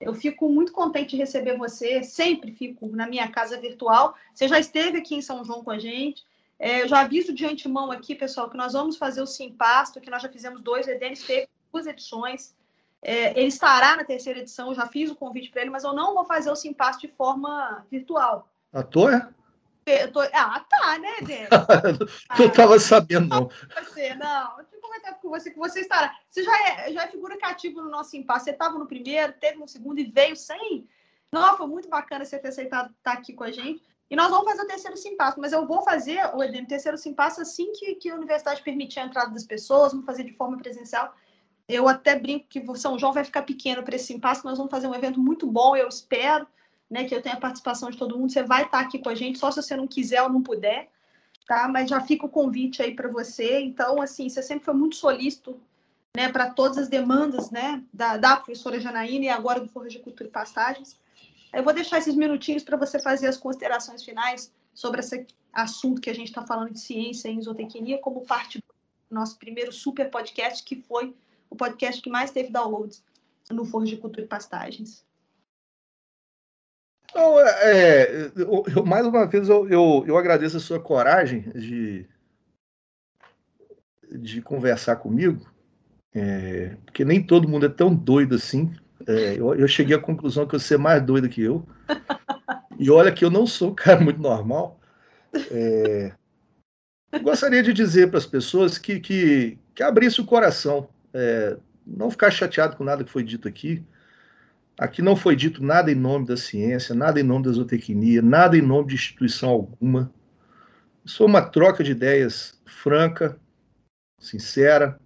Eu 0.00 0.14
fico 0.14 0.48
muito 0.48 0.72
contente 0.72 1.10
de 1.10 1.16
receber 1.16 1.56
você, 1.58 2.02
sempre 2.02 2.52
fico 2.52 2.88
na 2.94 3.06
minha 3.06 3.28
casa 3.28 3.60
virtual. 3.60 4.14
Você 4.32 4.46
já 4.46 4.58
esteve 4.58 4.98
aqui 4.98 5.16
em 5.16 5.22
São 5.22 5.44
João 5.44 5.64
com 5.64 5.72
a 5.72 5.78
gente. 5.78 6.24
É, 6.58 6.82
eu 6.82 6.88
já 6.88 7.00
aviso 7.00 7.32
de 7.32 7.44
antemão 7.44 7.90
aqui, 7.90 8.14
pessoal, 8.14 8.48
que 8.48 8.56
nós 8.56 8.72
vamos 8.72 8.96
fazer 8.96 9.20
o 9.20 9.26
Simpasto, 9.26 10.00
que 10.00 10.10
nós 10.10 10.22
já 10.22 10.28
fizemos 10.28 10.60
dois, 10.60 10.86
o 10.86 10.90
Edenis 10.90 11.22
teve 11.24 11.48
duas 11.72 11.86
edições. 11.86 12.54
É, 13.02 13.30
ele 13.38 13.48
estará 13.48 13.96
na 13.96 14.04
terceira 14.04 14.40
edição, 14.40 14.74
já 14.74 14.86
fiz 14.86 15.10
o 15.10 15.16
convite 15.16 15.50
para 15.50 15.62
ele, 15.62 15.70
mas 15.70 15.84
eu 15.84 15.92
não 15.92 16.14
vou 16.14 16.24
fazer 16.24 16.50
o 16.50 16.56
Simpass 16.56 16.98
de 16.98 17.08
forma 17.08 17.84
virtual. 17.90 18.48
À 18.72 18.82
toa? 18.82 19.32
Eu 19.86 20.12
tô... 20.12 20.20
Ah, 20.20 20.64
tá, 20.68 20.98
né, 20.98 21.16
Dê? 21.22 21.48
não 22.38 22.46
estava 22.46 22.78
sabendo, 22.78 23.28
não. 23.28 23.50
Você, 23.82 24.14
não. 24.16 24.56
Comentar 24.98 25.20
com 25.20 25.28
você 25.28 25.50
que 25.50 25.58
você 25.58 25.80
estará. 25.80 26.14
Você 26.28 26.42
já 26.42 26.68
é, 26.68 26.92
já 26.92 27.04
é 27.04 27.08
figura 27.08 27.38
cativa 27.38 27.82
no 27.82 27.90
nosso 27.90 28.16
impasse. 28.16 28.46
Você 28.46 28.50
estava 28.50 28.78
no 28.78 28.86
primeiro, 28.86 29.32
teve 29.34 29.58
no 29.58 29.68
segundo 29.68 29.98
e 29.98 30.04
veio 30.04 30.36
sem. 30.36 30.88
Não, 31.32 31.56
foi 31.56 31.66
muito 31.66 31.88
bacana 31.88 32.24
você 32.24 32.38
ter 32.38 32.48
aceitado 32.48 32.90
estar 32.90 33.12
aqui 33.12 33.32
com 33.32 33.44
a 33.44 33.50
gente. 33.50 33.82
E 34.10 34.16
nós 34.16 34.30
vamos 34.30 34.46
fazer 34.46 34.62
o 34.62 34.66
terceiro 34.66 34.96
Simpasso, 34.96 35.38
mas 35.38 35.52
eu 35.52 35.66
vou 35.66 35.82
fazer 35.82 36.18
o 36.34 36.42
Edem, 36.42 36.64
terceiro 36.64 36.96
Simpasso 36.96 37.42
assim 37.42 37.70
que, 37.72 37.94
que 37.96 38.08
a 38.08 38.14
universidade 38.14 38.62
permitir 38.62 39.00
a 39.00 39.04
entrada 39.04 39.30
das 39.30 39.44
pessoas, 39.44 39.92
vamos 39.92 40.06
fazer 40.06 40.24
de 40.24 40.32
forma 40.32 40.56
presencial. 40.56 41.14
Eu 41.68 41.86
até 41.86 42.18
brinco 42.18 42.46
que 42.48 42.64
São 42.76 42.98
João 42.98 43.12
vai 43.12 43.22
ficar 43.22 43.42
pequeno 43.42 43.82
para 43.82 43.96
esse 43.96 44.06
Simpasso, 44.06 44.46
nós 44.46 44.56
vamos 44.56 44.70
fazer 44.70 44.86
um 44.86 44.94
evento 44.94 45.20
muito 45.20 45.46
bom, 45.46 45.76
eu 45.76 45.86
espero, 45.86 46.46
né, 46.88 47.04
que 47.04 47.14
eu 47.14 47.20
tenha 47.20 47.34
a 47.34 47.40
participação 47.40 47.90
de 47.90 47.98
todo 47.98 48.18
mundo. 48.18 48.32
Você 48.32 48.42
vai 48.42 48.62
estar 48.62 48.80
aqui 48.80 48.98
com 48.98 49.10
a 49.10 49.14
gente, 49.14 49.38
só 49.38 49.50
se 49.50 49.60
você 49.60 49.76
não 49.76 49.86
quiser 49.86 50.22
ou 50.22 50.30
não 50.30 50.42
puder, 50.42 50.88
tá? 51.48 51.66
Mas 51.66 51.88
já 51.88 52.00
fica 52.00 52.26
o 52.26 52.28
convite 52.28 52.82
aí 52.82 52.94
para 52.94 53.08
você. 53.08 53.60
Então, 53.60 54.00
assim, 54.00 54.28
você 54.28 54.42
sempre 54.42 54.66
foi 54.66 54.74
muito 54.74 54.94
solícito 54.94 55.58
né, 56.14 56.28
para 56.30 56.50
todas 56.50 56.76
as 56.76 56.88
demandas 56.88 57.50
né, 57.50 57.82
da, 57.92 58.18
da 58.18 58.36
professora 58.36 58.78
Janaína 58.78 59.24
e 59.24 59.28
agora 59.30 59.58
do 59.58 59.68
Forra 59.68 59.88
de 59.88 59.98
Cultura 59.98 60.28
e 60.28 60.32
Pastagens. 60.32 61.00
Eu 61.52 61.64
vou 61.64 61.72
deixar 61.72 61.98
esses 61.98 62.14
minutinhos 62.14 62.62
para 62.62 62.76
você 62.76 63.00
fazer 63.00 63.26
as 63.26 63.38
considerações 63.38 64.04
finais 64.04 64.52
sobre 64.74 65.00
esse 65.00 65.26
assunto 65.50 66.02
que 66.02 66.10
a 66.10 66.14
gente 66.14 66.28
está 66.28 66.46
falando 66.46 66.70
de 66.70 66.80
ciência 66.80 67.30
em 67.30 67.40
zootecnia, 67.40 67.98
como 67.98 68.26
parte 68.26 68.58
do 68.58 68.64
nosso 69.10 69.38
primeiro 69.38 69.72
super 69.72 70.10
podcast, 70.10 70.62
que 70.62 70.76
foi 70.82 71.16
o 71.48 71.56
podcast 71.56 72.02
que 72.02 72.10
mais 72.10 72.30
teve 72.30 72.50
downloads 72.50 73.02
no 73.50 73.64
Forro 73.64 73.86
de 73.86 73.96
Cultura 73.96 74.26
e 74.26 74.28
Pastagens. 74.28 75.07
Então, 77.10 77.40
é, 77.40 78.30
eu, 78.36 78.64
eu, 78.76 78.84
mais 78.84 79.06
uma 79.06 79.26
vez, 79.26 79.48
eu, 79.48 79.68
eu, 79.68 80.04
eu, 80.06 80.16
agradeço 80.16 80.56
a 80.56 80.60
sua 80.60 80.78
coragem 80.78 81.40
de, 81.54 82.06
de 84.10 84.42
conversar 84.42 84.96
comigo, 84.96 85.50
é, 86.14 86.76
porque 86.84 87.04
nem 87.04 87.22
todo 87.22 87.48
mundo 87.48 87.66
é 87.66 87.70
tão 87.70 87.94
doido 87.94 88.34
assim 88.34 88.74
é, 89.06 89.38
eu, 89.38 89.54
eu, 89.54 89.68
cheguei 89.68 89.96
à 89.96 89.98
conclusão 89.98 90.46
que 90.46 90.58
você 90.58 90.74
é 90.74 90.78
mais 90.78 91.02
doido 91.02 91.28
que 91.28 91.42
eu. 91.42 91.66
E 92.78 92.90
olha 92.90 93.12
que 93.12 93.24
eu 93.24 93.30
não 93.30 93.46
sou 93.46 93.70
um 93.70 93.74
cara 93.74 94.00
muito 94.00 94.20
normal. 94.20 94.78
É, 95.50 96.12
gostaria 97.22 97.62
de 97.62 97.72
dizer 97.72 98.08
para 98.08 98.18
as 98.18 98.26
pessoas 98.26 98.78
que, 98.78 99.00
que, 99.00 99.58
que 99.74 99.82
abrisse 99.82 100.20
o 100.20 100.26
coração. 100.26 100.88
É, 101.12 101.56
não 101.86 102.10
ficar 102.10 102.30
chateado 102.30 102.76
com 102.76 102.84
nada 102.84 103.04
que 103.04 103.10
foi 103.10 103.22
dito 103.22 103.48
aqui. 103.48 103.84
Aqui 104.78 105.02
não 105.02 105.16
foi 105.16 105.34
dito 105.34 105.62
nada 105.62 105.90
em 105.90 105.94
nome 105.96 106.24
da 106.24 106.36
ciência, 106.36 106.94
nada 106.94 107.18
em 107.18 107.24
nome 107.24 107.46
da 107.46 107.50
zootecnia, 107.50 108.22
nada 108.22 108.56
em 108.56 108.62
nome 108.62 108.88
de 108.88 108.94
instituição 108.94 109.48
alguma. 109.50 110.12
Isso 111.04 111.18
foi 111.18 111.26
uma 111.26 111.42
troca 111.42 111.82
de 111.82 111.90
ideias 111.90 112.60
franca, 112.64 113.36
sincera, 114.20 115.00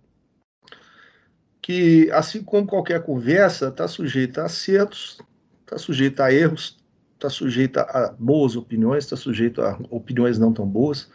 que, 1.63 2.11
assim 2.11 2.43
como 2.43 2.67
qualquer 2.67 3.03
conversa, 3.03 3.69
está 3.69 3.89
sujeita 3.89 4.43
a 4.43 4.47
acertos, 4.47 5.19
está 5.61 5.79
sujeita 5.79 6.25
a 6.25 6.35
erros, 6.35 6.79
está 7.15 7.31
sujeita 7.31 7.83
a 7.83 8.13
boas 8.19 8.57
opiniões, 8.57 9.05
está 9.05 9.17
sujeita 9.17 9.71
a 9.71 9.79
opiniões 9.89 10.39
não 10.39 10.53
tão 10.53 10.67
boas, 10.67 11.11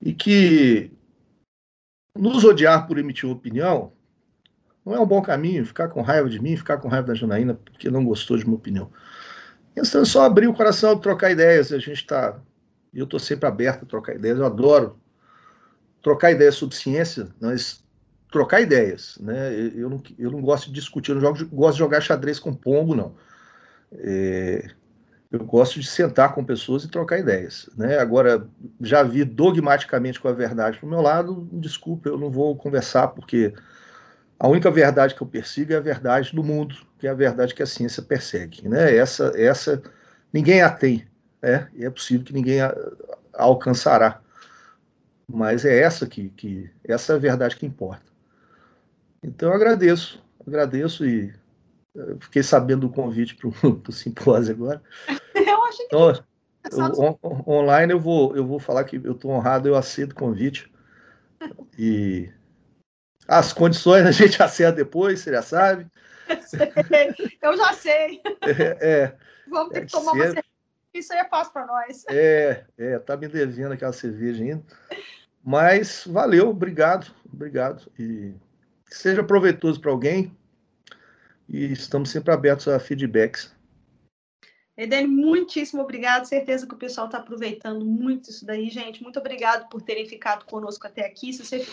e 0.00 0.12
que 0.12 0.90
nos 2.16 2.44
odiar 2.44 2.88
por 2.88 2.98
emitir 2.98 3.26
uma 3.26 3.36
opinião 3.36 3.92
não 4.84 4.94
é 4.94 5.00
um 5.00 5.06
bom 5.06 5.22
caminho, 5.22 5.64
ficar 5.64 5.88
com 5.88 6.02
raiva 6.02 6.28
de 6.28 6.40
mim, 6.40 6.56
ficar 6.56 6.78
com 6.78 6.88
raiva 6.88 7.08
da 7.08 7.14
Janaína 7.14 7.54
porque 7.54 7.90
não 7.90 8.04
gostou 8.04 8.36
de 8.36 8.44
uma 8.44 8.56
opinião. 8.56 8.90
Então 9.76 10.02
é 10.02 10.04
só 10.04 10.24
abrir 10.24 10.46
o 10.46 10.54
coração, 10.54 10.98
trocar 10.98 11.30
ideias, 11.30 11.72
a 11.72 11.78
gente 11.78 11.94
está... 11.94 12.38
Eu 12.92 13.04
estou 13.04 13.18
sempre 13.18 13.48
aberto 13.48 13.82
a 13.82 13.86
trocar 13.86 14.14
ideias, 14.14 14.38
eu 14.38 14.46
adoro 14.46 14.98
trocar 16.00 16.30
ideias 16.30 16.54
sobre 16.54 16.76
ciência, 16.76 17.28
nós 17.40 17.82
trocar 18.30 18.60
ideias, 18.60 19.16
né? 19.20 19.54
Eu 19.74 19.88
não, 19.88 20.02
eu 20.18 20.30
não 20.30 20.42
gosto 20.42 20.66
de 20.66 20.72
discutir, 20.72 21.12
eu 21.12 21.14
não 21.14 21.22
jogo, 21.22 21.50
gosto 21.50 21.74
de 21.74 21.78
jogar 21.78 22.00
xadrez 22.00 22.38
com 22.38 22.52
pombo, 22.54 22.94
não. 22.94 23.14
É, 23.92 24.70
eu 25.30 25.44
gosto 25.44 25.80
de 25.80 25.86
sentar 25.86 26.34
com 26.34 26.44
pessoas 26.44 26.84
e 26.84 26.88
trocar 26.88 27.18
ideias, 27.18 27.70
né? 27.76 27.98
Agora, 27.98 28.46
já 28.80 29.02
vi 29.02 29.24
dogmaticamente 29.24 30.20
com 30.20 30.28
a 30.28 30.32
verdade 30.32 30.78
para 30.78 30.86
o 30.86 30.90
meu 30.90 31.00
lado, 31.00 31.48
desculpa, 31.52 32.08
eu 32.08 32.18
não 32.18 32.30
vou 32.30 32.54
conversar, 32.56 33.08
porque 33.08 33.54
a 34.44 34.46
única 34.46 34.70
verdade 34.70 35.14
que 35.14 35.22
eu 35.22 35.26
persigo 35.26 35.72
é 35.72 35.76
a 35.76 35.80
verdade 35.80 36.36
do 36.36 36.44
mundo, 36.44 36.76
que 36.98 37.06
é 37.06 37.10
a 37.10 37.14
verdade 37.14 37.54
que 37.54 37.62
a 37.62 37.66
ciência 37.66 38.02
persegue, 38.02 38.68
né? 38.68 38.94
Essa, 38.94 39.32
essa 39.34 39.82
ninguém 40.30 40.60
a 40.60 40.68
tem, 40.68 41.08
né? 41.40 41.66
E 41.72 41.82
é 41.82 41.88
possível 41.88 42.26
que 42.26 42.34
ninguém 42.34 42.60
a, 42.60 42.66
a 43.32 43.44
alcançará. 43.44 44.20
Mas 45.26 45.64
é 45.64 45.80
essa 45.80 46.06
que, 46.06 46.28
que 46.28 46.70
essa 46.86 47.14
é 47.14 47.16
a 47.16 47.18
verdade 47.18 47.56
que 47.56 47.64
importa. 47.64 48.04
Então 49.22 49.48
eu 49.48 49.54
agradeço, 49.54 50.22
agradeço 50.46 51.06
e 51.06 51.32
fiquei 52.20 52.42
sabendo 52.42 52.86
do 52.86 52.90
convite 52.90 53.36
para 53.36 53.48
o 53.48 53.80
simpósio 53.92 54.54
agora. 54.54 54.82
Eu 55.34 55.64
achei 55.64 55.86
que. 55.86 55.96
Então, 55.96 56.22
eu, 56.70 57.18
on, 57.22 57.44
online 57.46 57.92
eu 57.92 58.00
vou, 58.00 58.36
eu 58.36 58.46
vou 58.46 58.58
falar 58.58 58.84
que 58.84 58.96
eu 58.96 59.12
estou 59.12 59.30
honrado, 59.30 59.68
eu 59.68 59.74
aceito 59.74 60.12
o 60.12 60.14
convite. 60.14 60.72
E 61.78 62.30
as 63.26 63.52
condições 63.52 64.06
a 64.06 64.10
gente 64.10 64.40
acerta 64.42 64.76
depois, 64.76 65.20
você 65.20 65.32
já 65.32 65.42
sabe. 65.42 65.86
Eu 67.42 67.56
já 67.56 67.72
sei. 67.74 68.20
É, 68.42 68.78
é 68.80 69.16
Vamos 69.46 69.72
ter 69.72 69.86
que 69.86 69.92
tomar 69.92 70.12
ser... 70.12 70.16
uma 70.16 70.24
cerveja. 70.24 70.44
Isso 70.94 71.12
aí 71.12 71.18
é 71.18 71.28
fácil 71.28 71.52
para 71.52 71.66
nós. 71.66 72.04
É, 72.08 72.64
é, 72.78 72.98
tá 73.00 73.16
me 73.16 73.26
devendo 73.26 73.72
aquela 73.72 73.92
cerveja 73.92 74.42
ainda. 74.42 74.64
Mas 75.42 76.04
valeu, 76.06 76.48
obrigado, 76.48 77.12
obrigado. 77.30 77.90
E 77.98 78.32
que 78.88 78.96
seja 78.96 79.22
proveitoso 79.22 79.80
para 79.80 79.90
alguém 79.90 80.34
e 81.48 81.72
estamos 81.72 82.10
sempre 82.10 82.32
abertos 82.32 82.68
a 82.68 82.78
feedbacks. 82.78 83.52
Edene, 84.76 85.06
muitíssimo 85.06 85.82
obrigado. 85.82 86.24
Certeza 86.24 86.66
que 86.66 86.74
o 86.74 86.78
pessoal 86.78 87.06
está 87.06 87.18
aproveitando 87.18 87.84
muito 87.84 88.30
isso 88.30 88.44
daí, 88.44 88.70
gente. 88.70 89.02
Muito 89.02 89.18
obrigado 89.18 89.68
por 89.68 89.82
terem 89.82 90.06
ficado 90.06 90.44
conosco 90.46 90.86
até 90.86 91.06
aqui. 91.06 91.32
Se 91.32 91.44
você 91.44 91.66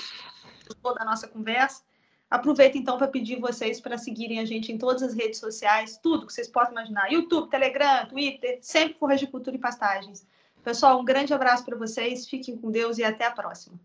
gostou 0.74 0.96
da 0.96 1.06
nossa 1.06 1.28
conversa, 1.28 1.84
aproveita 2.30 2.78
então 2.78 2.98
para 2.98 3.08
pedir 3.08 3.40
vocês 3.40 3.80
para 3.80 3.98
seguirem 3.98 4.40
a 4.40 4.46
gente 4.46 4.72
em 4.72 4.78
todas 4.78 5.04
as 5.04 5.14
redes 5.14 5.40
sociais, 5.40 6.00
tudo 6.02 6.26
que 6.26 6.34
vocês 6.34 6.48
possam 6.48 6.72
imaginar: 6.72 7.12
YouTube, 7.12 7.50
Telegram, 7.50 8.06
Twitter, 8.08 8.60
sempre 8.62 8.96
por 8.96 9.14
de 9.16 9.28
Cultura 9.28 9.56
e 9.56 9.60
Pastagens. 9.60 10.26
Pessoal, 10.64 11.00
um 11.00 11.06
grande 11.06 11.34
abraço 11.34 11.66
para 11.66 11.78
vocês. 11.78 12.28
Fiquem 12.28 12.56
com 12.56 12.70
Deus 12.70 12.98
e 12.98 13.04
até 13.04 13.26
a 13.26 13.32
próxima. 13.32 13.80